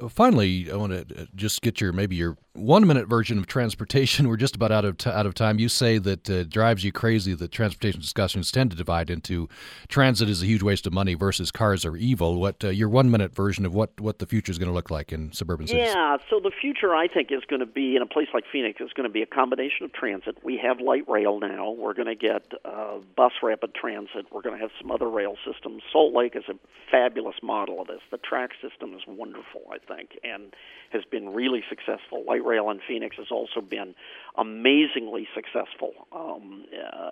Uh, 0.00 0.08
finally, 0.08 0.70
I 0.70 0.76
want 0.76 0.92
to 0.92 1.22
uh, 1.22 1.26
just 1.34 1.62
get 1.62 1.80
your 1.80 1.92
maybe 1.92 2.16
your 2.16 2.36
one 2.54 2.86
minute 2.86 3.08
version 3.08 3.38
of 3.38 3.46
transportation. 3.46 4.28
We're 4.34 4.36
just 4.36 4.56
about 4.56 4.72
out 4.72 4.84
of 4.84 4.96
t- 4.98 5.10
out 5.10 5.26
of 5.26 5.34
time. 5.34 5.58
You 5.58 5.68
say 5.68 5.98
that 5.98 6.28
uh, 6.28 6.44
drives 6.44 6.84
you 6.84 6.92
crazy 6.92 7.34
that 7.34 7.52
transportation 7.52 8.00
discussions 8.00 8.50
tend 8.50 8.70
to 8.70 8.76
divide 8.76 9.10
into 9.10 9.48
transit 9.88 10.28
is 10.28 10.42
a 10.42 10.46
huge 10.46 10.62
waste 10.62 10.86
of 10.86 10.92
money 10.92 11.14
versus 11.14 11.50
cars 11.50 11.84
are 11.84 11.96
evil. 11.96 12.40
What 12.40 12.64
uh, 12.64 12.68
your 12.68 12.88
one 12.88 13.10
minute 13.10 13.34
version 13.34 13.64
of 13.64 13.74
what 13.74 14.00
what 14.00 14.18
the 14.18 14.26
future 14.26 14.50
is 14.50 14.58
going 14.58 14.68
to 14.68 14.74
look 14.74 14.90
like 14.90 15.12
in 15.12 15.32
suburban 15.32 15.66
cities? 15.66 15.92
Yeah, 15.94 16.16
so 16.28 16.40
the 16.40 16.52
future 16.60 16.94
I 16.94 17.06
think 17.06 17.30
is 17.30 17.42
going 17.48 17.60
to 17.60 17.66
be 17.66 17.94
in 17.94 18.02
a 18.02 18.06
place 18.06 18.28
like 18.34 18.44
Phoenix 18.50 18.80
is 18.80 18.92
going 18.94 19.08
to 19.08 19.12
be 19.12 19.22
a 19.22 19.26
combination 19.26 19.84
of 19.84 19.92
transit. 19.92 20.38
We 20.42 20.58
have 20.58 20.80
light 20.80 21.08
rail 21.08 21.38
now. 21.38 21.70
We're 21.70 21.94
going 21.94 22.06
to 22.08 22.14
get 22.14 22.52
uh, 22.64 22.98
bus 23.16 23.32
rapid 23.42 23.74
transit. 23.74 24.26
We're 24.32 24.42
going 24.42 24.56
to 24.56 24.62
have 24.62 24.70
some 24.80 24.90
other 24.90 25.08
rail 25.08 25.36
systems. 25.46 25.82
Salt 25.92 26.14
Lake 26.14 26.34
is 26.34 26.44
a 26.48 26.54
fabulous 26.90 27.36
model 27.42 27.80
of 27.80 27.86
this. 27.86 28.00
The 28.10 28.18
TRAX 28.18 28.50
system 28.62 28.94
is 28.94 29.02
wonderful. 29.06 29.62
I 29.70 29.78
think, 29.86 30.18
and 30.22 30.54
has 30.90 31.04
been 31.04 31.32
really 31.34 31.62
successful. 31.68 32.24
Light 32.26 32.44
rail 32.44 32.70
in 32.70 32.80
Phoenix 32.86 33.16
has 33.16 33.30
also 33.30 33.60
been 33.60 33.94
amazingly 34.36 35.26
successful 35.34 35.92
um, 36.12 36.64
uh, 36.74 37.10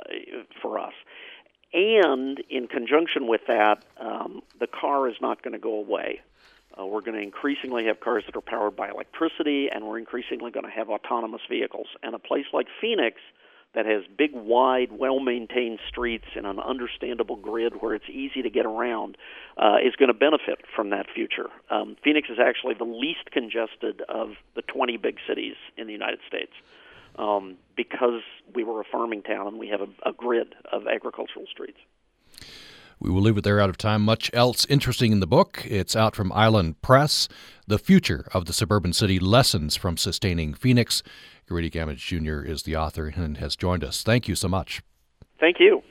for 0.60 0.78
us. 0.78 0.94
And 1.74 2.42
in 2.50 2.68
conjunction 2.68 3.26
with 3.26 3.42
that, 3.48 3.84
um, 3.98 4.42
the 4.60 4.66
car 4.66 5.08
is 5.08 5.16
not 5.20 5.42
going 5.42 5.52
to 5.52 5.58
go 5.58 5.74
away. 5.74 6.20
Uh, 6.78 6.86
we're 6.86 7.00
going 7.00 7.16
to 7.16 7.22
increasingly 7.22 7.86
have 7.86 8.00
cars 8.00 8.24
that 8.26 8.36
are 8.36 8.42
powered 8.42 8.76
by 8.76 8.88
electricity, 8.88 9.68
and 9.70 9.84
we're 9.84 9.98
increasingly 9.98 10.50
going 10.50 10.64
to 10.64 10.70
have 10.70 10.88
autonomous 10.88 11.42
vehicles. 11.48 11.86
And 12.02 12.14
a 12.14 12.18
place 12.18 12.46
like 12.52 12.66
Phoenix 12.80 13.20
that 13.74 13.86
has 13.86 14.02
big, 14.16 14.32
wide, 14.34 14.92
well 14.92 15.20
maintained 15.20 15.78
streets 15.88 16.26
and 16.36 16.46
an 16.46 16.58
understandable 16.58 17.36
grid 17.36 17.74
where 17.80 17.94
it's 17.94 18.08
easy 18.10 18.42
to 18.42 18.50
get 18.50 18.66
around 18.66 19.16
uh, 19.56 19.76
is 19.84 19.94
going 19.96 20.08
to 20.08 20.14
benefit 20.14 20.58
from 20.74 20.90
that 20.90 21.06
future. 21.14 21.48
Um, 21.70 21.96
Phoenix 22.04 22.28
is 22.28 22.38
actually 22.38 22.74
the 22.74 22.84
least 22.84 23.30
congested 23.32 24.02
of 24.08 24.32
the 24.54 24.62
20 24.62 24.96
big 24.98 25.16
cities 25.26 25.56
in 25.76 25.86
the 25.86 25.92
United 25.92 26.20
States 26.28 26.52
um, 27.16 27.56
because 27.76 28.22
we 28.54 28.64
were 28.64 28.80
a 28.80 28.84
farming 28.90 29.22
town 29.22 29.46
and 29.46 29.58
we 29.58 29.68
have 29.68 29.80
a, 29.80 30.08
a 30.08 30.12
grid 30.12 30.54
of 30.70 30.86
agricultural 30.86 31.46
streets. 31.50 31.78
We 33.02 33.10
will 33.10 33.22
leave 33.22 33.36
it 33.36 33.42
there 33.42 33.60
out 33.60 33.68
of 33.68 33.76
time. 33.76 34.02
Much 34.02 34.30
else 34.32 34.64
interesting 34.66 35.10
in 35.10 35.18
the 35.18 35.26
book. 35.26 35.64
It's 35.66 35.96
out 35.96 36.14
from 36.14 36.32
Island 36.32 36.80
Press 36.82 37.28
The 37.66 37.78
Future 37.78 38.28
of 38.32 38.44
the 38.44 38.52
Suburban 38.52 38.92
City 38.92 39.18
Lessons 39.18 39.74
from 39.74 39.96
Sustaining 39.96 40.54
Phoenix. 40.54 41.02
Grady 41.48 41.68
Gammage 41.68 41.98
Jr. 41.98 42.48
is 42.48 42.62
the 42.62 42.76
author 42.76 43.12
and 43.12 43.38
has 43.38 43.56
joined 43.56 43.82
us. 43.82 44.04
Thank 44.04 44.28
you 44.28 44.36
so 44.36 44.46
much. 44.46 44.82
Thank 45.40 45.56
you. 45.58 45.82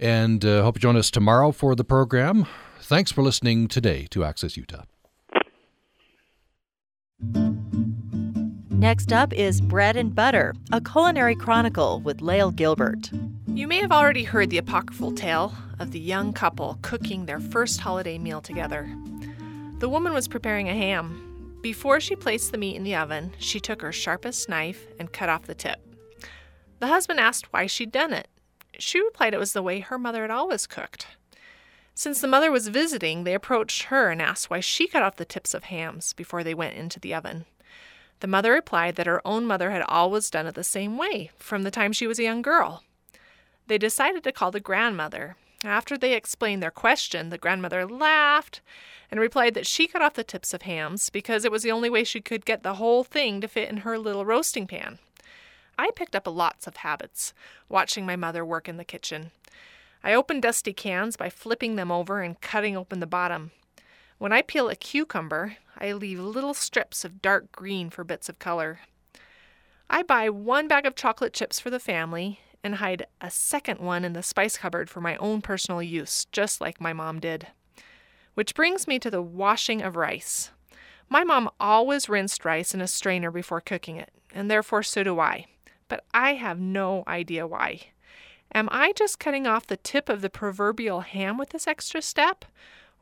And 0.00 0.44
uh, 0.44 0.64
hope 0.64 0.76
you 0.76 0.80
join 0.80 0.96
us 0.96 1.08
tomorrow 1.08 1.52
for 1.52 1.76
the 1.76 1.84
program. 1.84 2.46
Thanks 2.80 3.12
for 3.12 3.22
listening 3.22 3.68
today 3.68 4.08
to 4.10 4.24
Access 4.24 4.56
Utah. 4.56 4.82
Next 8.70 9.12
up 9.12 9.32
is 9.32 9.60
Bread 9.60 9.96
and 9.96 10.12
Butter, 10.12 10.52
a 10.72 10.80
culinary 10.80 11.36
chronicle 11.36 12.00
with 12.00 12.20
Lael 12.20 12.50
Gilbert. 12.50 13.12
You 13.46 13.68
may 13.68 13.78
have 13.78 13.92
already 13.92 14.24
heard 14.24 14.50
the 14.50 14.58
apocryphal 14.58 15.12
tale 15.12 15.54
of 15.78 15.90
the 15.90 16.00
young 16.00 16.32
couple 16.32 16.78
cooking 16.82 17.26
their 17.26 17.40
first 17.40 17.80
holiday 17.80 18.18
meal 18.18 18.40
together. 18.40 18.88
The 19.78 19.88
woman 19.88 20.12
was 20.12 20.28
preparing 20.28 20.68
a 20.68 20.74
ham, 20.74 21.34
before 21.64 21.98
she 21.98 22.14
placed 22.14 22.52
the 22.52 22.58
meat 22.58 22.76
in 22.76 22.84
the 22.84 22.94
oven, 22.94 23.32
she 23.38 23.58
took 23.58 23.80
her 23.80 23.90
sharpest 23.90 24.50
knife 24.50 24.86
and 24.98 25.10
cut 25.10 25.30
off 25.30 25.46
the 25.46 25.54
tip. 25.54 25.80
The 26.78 26.88
husband 26.88 27.20
asked 27.20 27.50
why 27.54 27.66
she'd 27.66 27.90
done 27.90 28.12
it. 28.12 28.28
She 28.78 29.00
replied 29.00 29.32
it 29.32 29.40
was 29.40 29.54
the 29.54 29.62
way 29.62 29.80
her 29.80 29.96
mother 29.96 30.20
had 30.20 30.30
always 30.30 30.66
cooked. 30.66 31.06
Since 31.94 32.20
the 32.20 32.28
mother 32.28 32.52
was 32.52 32.68
visiting, 32.68 33.24
they 33.24 33.32
approached 33.32 33.84
her 33.84 34.10
and 34.10 34.20
asked 34.20 34.50
why 34.50 34.60
she 34.60 34.86
cut 34.86 35.02
off 35.02 35.16
the 35.16 35.24
tips 35.24 35.54
of 35.54 35.64
hams 35.64 36.12
before 36.12 36.44
they 36.44 36.52
went 36.52 36.76
into 36.76 37.00
the 37.00 37.14
oven. 37.14 37.46
The 38.20 38.26
mother 38.26 38.52
replied 38.52 38.96
that 38.96 39.06
her 39.06 39.26
own 39.26 39.46
mother 39.46 39.70
had 39.70 39.84
always 39.88 40.28
done 40.28 40.46
it 40.46 40.56
the 40.56 40.64
same 40.64 40.98
way 40.98 41.30
from 41.38 41.62
the 41.62 41.70
time 41.70 41.94
she 41.94 42.06
was 42.06 42.18
a 42.18 42.24
young 42.24 42.42
girl. 42.42 42.82
They 43.68 43.78
decided 43.78 44.22
to 44.24 44.32
call 44.32 44.50
the 44.50 44.60
grandmother. 44.60 45.36
After 45.64 45.96
they 45.96 46.12
explained 46.12 46.62
their 46.62 46.70
question, 46.70 47.30
the 47.30 47.38
grandmother 47.38 47.86
laughed 47.86 48.60
and 49.10 49.18
replied 49.18 49.54
that 49.54 49.66
she 49.66 49.86
cut 49.86 50.02
off 50.02 50.12
the 50.12 50.22
tips 50.22 50.52
of 50.52 50.62
hams 50.62 51.08
because 51.08 51.44
it 51.44 51.50
was 51.50 51.62
the 51.62 51.72
only 51.72 51.88
way 51.88 52.04
she 52.04 52.20
could 52.20 52.44
get 52.44 52.62
the 52.62 52.74
whole 52.74 53.02
thing 53.02 53.40
to 53.40 53.48
fit 53.48 53.70
in 53.70 53.78
her 53.78 53.98
little 53.98 54.26
roasting 54.26 54.66
pan. 54.66 54.98
I 55.78 55.90
picked 55.96 56.14
up 56.14 56.26
lots 56.26 56.66
of 56.66 56.76
habits 56.76 57.32
watching 57.70 58.04
my 58.04 58.14
mother 58.14 58.44
work 58.44 58.68
in 58.68 58.76
the 58.76 58.84
kitchen. 58.84 59.30
I 60.02 60.12
opened 60.12 60.42
dusty 60.42 60.74
cans 60.74 61.16
by 61.16 61.30
flipping 61.30 61.76
them 61.76 61.90
over 61.90 62.20
and 62.20 62.38
cutting 62.40 62.76
open 62.76 63.00
the 63.00 63.06
bottom. 63.06 63.50
When 64.18 64.32
I 64.32 64.42
peel 64.42 64.68
a 64.68 64.76
cucumber, 64.76 65.56
I 65.78 65.92
leave 65.92 66.20
little 66.20 66.54
strips 66.54 67.06
of 67.06 67.22
dark 67.22 67.50
green 67.52 67.88
for 67.88 68.04
bits 68.04 68.28
of 68.28 68.38
color. 68.38 68.80
I 69.88 70.02
buy 70.02 70.28
one 70.28 70.68
bag 70.68 70.84
of 70.84 70.94
chocolate 70.94 71.32
chips 71.32 71.58
for 71.58 71.70
the 71.70 71.80
family 71.80 72.40
and 72.64 72.76
hide 72.76 73.06
a 73.20 73.30
second 73.30 73.78
one 73.78 74.04
in 74.04 74.14
the 74.14 74.22
spice 74.22 74.56
cupboard 74.58 74.90
for 74.90 75.00
my 75.00 75.16
own 75.16 75.42
personal 75.42 75.82
use, 75.82 76.24
just 76.32 76.60
like 76.60 76.80
my 76.80 76.92
mom 76.92 77.20
did. 77.20 77.46
Which 78.34 78.54
brings 78.54 78.88
me 78.88 78.98
to 78.98 79.10
the 79.10 79.22
washing 79.22 79.82
of 79.82 79.94
rice. 79.94 80.50
My 81.08 81.22
mom 81.22 81.50
always 81.60 82.08
rinsed 82.08 82.44
rice 82.44 82.74
in 82.74 82.80
a 82.80 82.86
strainer 82.86 83.30
before 83.30 83.60
cooking 83.60 83.96
it, 83.96 84.10
and 84.34 84.50
therefore 84.50 84.82
so 84.82 85.04
do 85.04 85.20
I. 85.20 85.46
But 85.86 86.04
I 86.12 86.34
have 86.34 86.58
no 86.58 87.04
idea 87.06 87.46
why. 87.46 87.80
Am 88.54 88.68
I 88.72 88.92
just 88.92 89.18
cutting 89.18 89.46
off 89.46 89.66
the 89.66 89.76
tip 89.76 90.08
of 90.08 90.22
the 90.22 90.30
proverbial 90.30 91.02
ham 91.02 91.36
with 91.36 91.50
this 91.50 91.66
extra 91.66 92.00
step? 92.00 92.44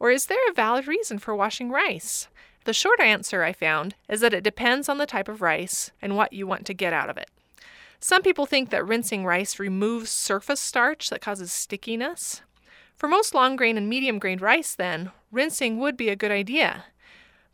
Or 0.01 0.11
is 0.11 0.27
there 0.27 0.51
a 0.51 0.55
valid 0.55 0.89
reason 0.89 1.19
for 1.19 1.37
washing 1.37 1.71
rice? 1.71 2.27
The 2.65 2.73
short 2.73 3.01
answer 3.01 3.43
I 3.43 3.53
found 3.53 3.95
is 4.09 4.21
that 4.21 4.35
it 4.35 4.45
depends 4.45 4.89
on 4.89 4.99
the 4.99 5.07
type 5.07 5.29
of 5.29 5.43
rice 5.43 5.91
and 6.01 6.17
what 6.17 6.33
you 6.33 6.47
want 6.47 6.67
to 6.67 6.75
get 6.75 6.93
out 6.93 7.11
of 7.11 7.17
it. 7.17 7.31
Some 8.05 8.23
people 8.23 8.47
think 8.47 8.71
that 8.71 8.85
rinsing 8.85 9.25
rice 9.25 9.61
removes 9.61 10.11
surface 10.11 10.59
starch 10.59 11.09
that 11.09 11.21
causes 11.21 11.53
stickiness. 11.53 12.43
For 12.97 13.09
most 13.09 13.33
long 13.33 13.55
grain 13.55 13.77
and 13.77 13.89
medium 13.89 14.19
grained 14.19 14.43
rice, 14.43 14.75
then, 14.75 15.13
rinsing 15.31 15.79
would 15.79 15.97
be 15.97 16.09
a 16.09 16.17
good 16.17 16.33
idea. 16.33 16.87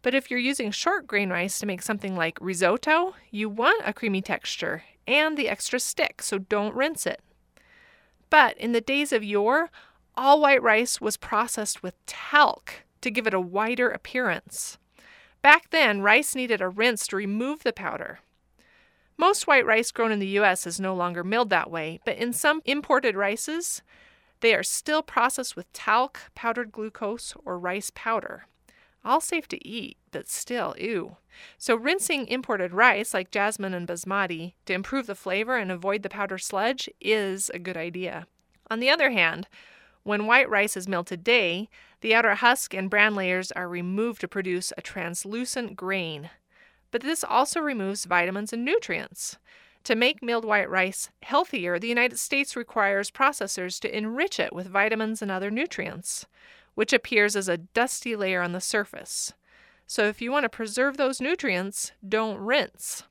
But 0.01 0.15
if 0.15 0.31
you're 0.31 0.41
using 0.41 0.71
short 0.71 1.07
grain 1.07 1.29
rice 1.29 1.59
to 1.59 1.67
make 1.67 1.83
something 1.83 2.17
like 2.17 2.39
risotto, 2.41 3.15
you 3.31 3.51
want 3.51 3.83
a 3.85 3.93
creamy 3.93 4.23
texture 4.23 4.85
and 5.07 5.37
the 5.37 5.51
extra 5.51 5.79
stick, 5.79 6.23
so 6.23 6.39
don't 6.39 6.75
rinse 6.75 7.07
it. 7.07 7.21
But 8.31 8.57
in 8.57 8.73
the 8.73 8.81
days 8.81 9.13
of 9.13 9.23
yore, 9.23 9.69
all 10.17 10.41
white 10.41 10.63
rice 10.63 10.99
was 10.99 11.19
processed 11.19 11.83
with 11.83 11.95
talc 12.07 12.85
to 13.03 13.11
give 13.11 13.27
it 13.27 13.35
a 13.35 13.41
whiter 13.41 13.91
appearance. 13.91 14.79
Back 15.43 15.69
then, 15.69 16.01
rice 16.01 16.35
needed 16.35 16.63
a 16.63 16.71
rinse 16.71 17.07
to 17.09 17.17
remove 17.17 17.65
the 17.65 17.73
powder. 17.75 18.21
Most 19.19 19.49
white 19.49 19.67
rice 19.67 19.91
grown 19.91 20.13
in 20.13 20.21
the 20.21 20.39
US 20.39 20.65
is 20.65 20.79
no 20.79 20.95
longer 20.95 21.25
milled 21.25 21.51
that 21.51 21.73
way, 21.73 21.99
but 22.05 22.17
in 22.17 22.33
some 22.33 22.63
imported 22.65 23.17
rices, 23.17 23.83
they 24.41 24.55
are 24.55 24.63
still 24.63 25.03
processed 25.03 25.57
with 25.57 25.73
talc, 25.73 26.21
powdered 26.37 26.71
glucose, 26.71 27.35
or 27.45 27.59
rice 27.59 27.91
powder. 27.95 28.47
All 29.05 29.21
safe 29.21 29.49
to 29.49 29.69
eat, 29.69 29.97
but 30.13 30.29
still, 30.29 30.77
ew. 30.79 31.17
So, 31.57 31.75
rinsing 31.75 32.29
imported 32.29 32.73
rice 32.73 33.13
like 33.13 33.33
jasmine 33.33 33.75
and 33.75 33.89
basmati 33.89 34.55
to 34.67 34.73
improve 34.73 35.07
the 35.07 35.15
flavor 35.17 35.57
and 35.57 35.73
avoid 35.73 36.03
the 36.03 36.09
powder 36.09 36.39
sludge 36.39 36.89
is 37.01 37.51
a 37.51 37.59
good 37.59 37.77
idea. 37.77 38.27
On 38.71 38.79
the 38.79 38.91
other 38.91 39.11
hand, 39.11 39.49
when 40.05 40.27
white 40.27 40.49
rice 40.49 40.77
is 40.77 40.89
milled 40.89 41.09
today, 41.09 41.69
the 42.03 42.15
outer 42.15 42.37
husk 42.37 42.73
and 42.73 42.89
bran 42.89 43.17
layers 43.17 43.51
are 43.53 43.69
removed 43.69 44.21
to 44.21 44.29
produce 44.29 44.73
a 44.77 44.83
translucent 44.83 45.75
grain. 45.75 46.31
But 46.91 47.03
this 47.03 47.23
also 47.25 47.61
removes 47.61 48.05
vitamins 48.05 48.53
and 48.53 48.65
nutrients. 48.65 49.39
To 49.85 49.95
make 49.95 50.23
milled 50.23 50.45
white 50.45 50.69
rice 50.69 51.11
healthier, 51.23 51.79
the 51.79 51.89
United 51.89 52.19
States 52.19 52.57
requires 52.57 53.11
processors 53.11 53.81
to 53.81 53.97
enrich 53.97 54.39
it 54.41 54.53
with 54.53 54.69
vitamins 54.69 55.23
and 55.23 55.31
other 55.31 55.51
nutrients, 55.51 56.27
which 56.75 56.93
appears 56.93 57.37
as 57.37 57.49
a 57.49 57.59
dusty 57.59 58.15
layer 58.17 58.43
on 58.43 58.53
the 58.53 58.61
surface. 58.61 59.33
So 59.87 60.05
if 60.05 60.21
you 60.21 60.31
want 60.31 60.45
to 60.45 60.51
preserve 60.51 60.97
those 60.97 61.21
nutrients, 61.21 61.93
don't 62.07 62.39
rinse. 62.39 63.05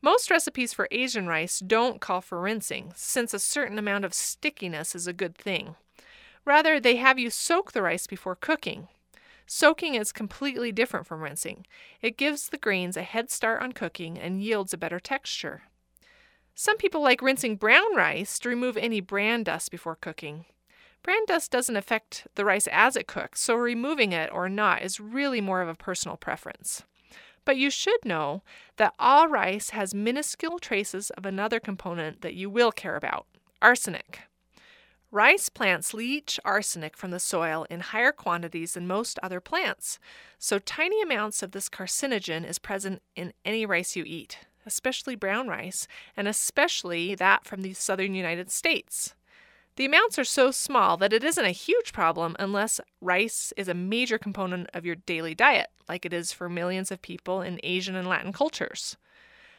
Most 0.00 0.30
recipes 0.32 0.72
for 0.72 0.88
Asian 0.90 1.28
rice 1.28 1.60
don't 1.60 2.00
call 2.00 2.20
for 2.20 2.40
rinsing, 2.40 2.92
since 2.96 3.32
a 3.32 3.38
certain 3.38 3.78
amount 3.78 4.04
of 4.04 4.12
stickiness 4.12 4.96
is 4.96 5.06
a 5.06 5.12
good 5.12 5.36
thing. 5.36 5.76
Rather, 6.44 6.80
they 6.80 6.96
have 6.96 7.20
you 7.20 7.30
soak 7.30 7.70
the 7.70 7.82
rice 7.82 8.08
before 8.08 8.34
cooking. 8.34 8.88
Soaking 9.46 9.94
is 9.94 10.12
completely 10.12 10.72
different 10.72 11.06
from 11.06 11.22
rinsing. 11.22 11.66
It 12.00 12.16
gives 12.16 12.48
the 12.48 12.58
grains 12.58 12.96
a 12.96 13.02
head 13.02 13.30
start 13.30 13.62
on 13.62 13.72
cooking 13.72 14.18
and 14.18 14.42
yields 14.42 14.72
a 14.72 14.78
better 14.78 15.00
texture. 15.00 15.62
Some 16.54 16.76
people 16.76 17.02
like 17.02 17.22
rinsing 17.22 17.56
brown 17.56 17.96
rice 17.96 18.38
to 18.40 18.48
remove 18.48 18.76
any 18.76 19.00
bran 19.00 19.42
dust 19.42 19.70
before 19.70 19.96
cooking. 19.96 20.44
Bran 21.02 21.24
dust 21.26 21.50
doesn't 21.50 21.76
affect 21.76 22.26
the 22.36 22.44
rice 22.44 22.68
as 22.70 22.94
it 22.94 23.08
cooks, 23.08 23.40
so 23.40 23.54
removing 23.54 24.12
it 24.12 24.30
or 24.32 24.48
not 24.48 24.82
is 24.82 25.00
really 25.00 25.40
more 25.40 25.60
of 25.60 25.68
a 25.68 25.74
personal 25.74 26.16
preference. 26.16 26.84
But 27.44 27.56
you 27.56 27.70
should 27.70 28.04
know 28.04 28.42
that 28.76 28.94
all 28.98 29.26
rice 29.26 29.70
has 29.70 29.94
minuscule 29.94 30.60
traces 30.60 31.10
of 31.10 31.26
another 31.26 31.58
component 31.58 32.20
that 32.20 32.34
you 32.34 32.48
will 32.48 32.70
care 32.70 32.94
about 32.96 33.26
arsenic. 33.60 34.20
Rice 35.14 35.50
plants 35.50 35.92
leach 35.92 36.40
arsenic 36.42 36.96
from 36.96 37.10
the 37.10 37.20
soil 37.20 37.66
in 37.68 37.80
higher 37.80 38.12
quantities 38.12 38.72
than 38.72 38.86
most 38.86 39.18
other 39.22 39.40
plants, 39.40 39.98
so 40.38 40.58
tiny 40.58 41.02
amounts 41.02 41.42
of 41.42 41.52
this 41.52 41.68
carcinogen 41.68 42.48
is 42.48 42.58
present 42.58 43.02
in 43.14 43.34
any 43.44 43.66
rice 43.66 43.94
you 43.94 44.04
eat, 44.06 44.38
especially 44.64 45.14
brown 45.14 45.48
rice, 45.48 45.86
and 46.16 46.26
especially 46.26 47.14
that 47.14 47.44
from 47.44 47.60
the 47.60 47.74
southern 47.74 48.14
United 48.14 48.50
States. 48.50 49.14
The 49.76 49.84
amounts 49.84 50.18
are 50.18 50.24
so 50.24 50.50
small 50.50 50.96
that 50.96 51.12
it 51.12 51.22
isn't 51.22 51.44
a 51.44 51.50
huge 51.50 51.92
problem 51.92 52.34
unless 52.38 52.80
rice 53.02 53.52
is 53.54 53.68
a 53.68 53.74
major 53.74 54.16
component 54.16 54.70
of 54.72 54.86
your 54.86 54.96
daily 54.96 55.34
diet, 55.34 55.68
like 55.90 56.06
it 56.06 56.14
is 56.14 56.32
for 56.32 56.48
millions 56.48 56.90
of 56.90 57.02
people 57.02 57.42
in 57.42 57.60
Asian 57.62 57.96
and 57.96 58.08
Latin 58.08 58.32
cultures. 58.32 58.96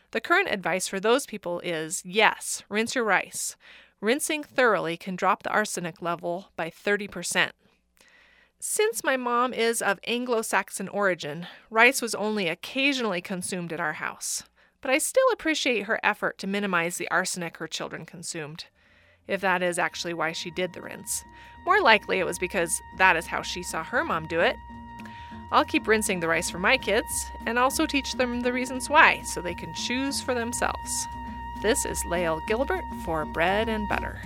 The 0.09 0.21
current 0.21 0.49
advice 0.49 0.87
for 0.87 0.99
those 0.99 1.27
people 1.27 1.59
is 1.59 2.01
yes, 2.03 2.63
rinse 2.69 2.95
your 2.95 3.03
rice. 3.03 3.55
Rinsing 4.03 4.43
thoroughly 4.43 4.97
can 4.97 5.15
drop 5.15 5.43
the 5.43 5.49
arsenic 5.49 6.01
level 6.01 6.49
by 6.57 6.69
30%. 6.69 7.51
Since 8.59 9.01
my 9.01 9.15
mom 9.15 9.53
is 9.53 9.81
of 9.81 9.97
Anglo 10.03 10.41
Saxon 10.41 10.89
origin, 10.89 11.47
rice 11.69 12.01
was 12.01 12.13
only 12.13 12.49
occasionally 12.49 13.21
consumed 13.21 13.71
at 13.71 13.79
our 13.79 13.93
house. 13.93 14.43
But 14.81 14.91
I 14.91 14.97
still 14.97 15.23
appreciate 15.31 15.83
her 15.83 16.01
effort 16.03 16.37
to 16.39 16.47
minimize 16.47 16.97
the 16.97 17.09
arsenic 17.11 17.55
her 17.57 17.67
children 17.67 18.05
consumed 18.05 18.65
if 19.25 19.39
that 19.39 19.63
is 19.63 19.79
actually 19.79 20.13
why 20.13 20.33
she 20.33 20.51
did 20.51 20.73
the 20.73 20.81
rinse. 20.81 21.23
More 21.65 21.79
likely 21.79 22.19
it 22.19 22.25
was 22.25 22.37
because 22.37 22.77
that 22.97 23.15
is 23.15 23.25
how 23.25 23.41
she 23.41 23.63
saw 23.63 23.85
her 23.85 24.03
mom 24.03 24.27
do 24.27 24.41
it. 24.41 24.57
I'll 25.53 25.63
keep 25.63 25.87
rinsing 25.87 26.19
the 26.19 26.27
rice 26.27 26.49
for 26.49 26.59
my 26.59 26.77
kids 26.77 27.07
and 27.45 27.57
also 27.57 27.85
teach 27.85 28.15
them 28.15 28.41
the 28.41 28.51
reasons 28.51 28.89
why 28.89 29.21
so 29.21 29.39
they 29.41 29.53
can 29.53 29.73
choose 29.73 30.19
for 30.19 30.33
themselves. 30.33 31.07
This 31.63 31.85
is 31.85 32.03
Lael 32.03 32.41
Gilbert 32.45 32.83
for 33.05 33.23
Bread 33.23 33.69
and 33.69 33.87
Butter. 33.87 34.19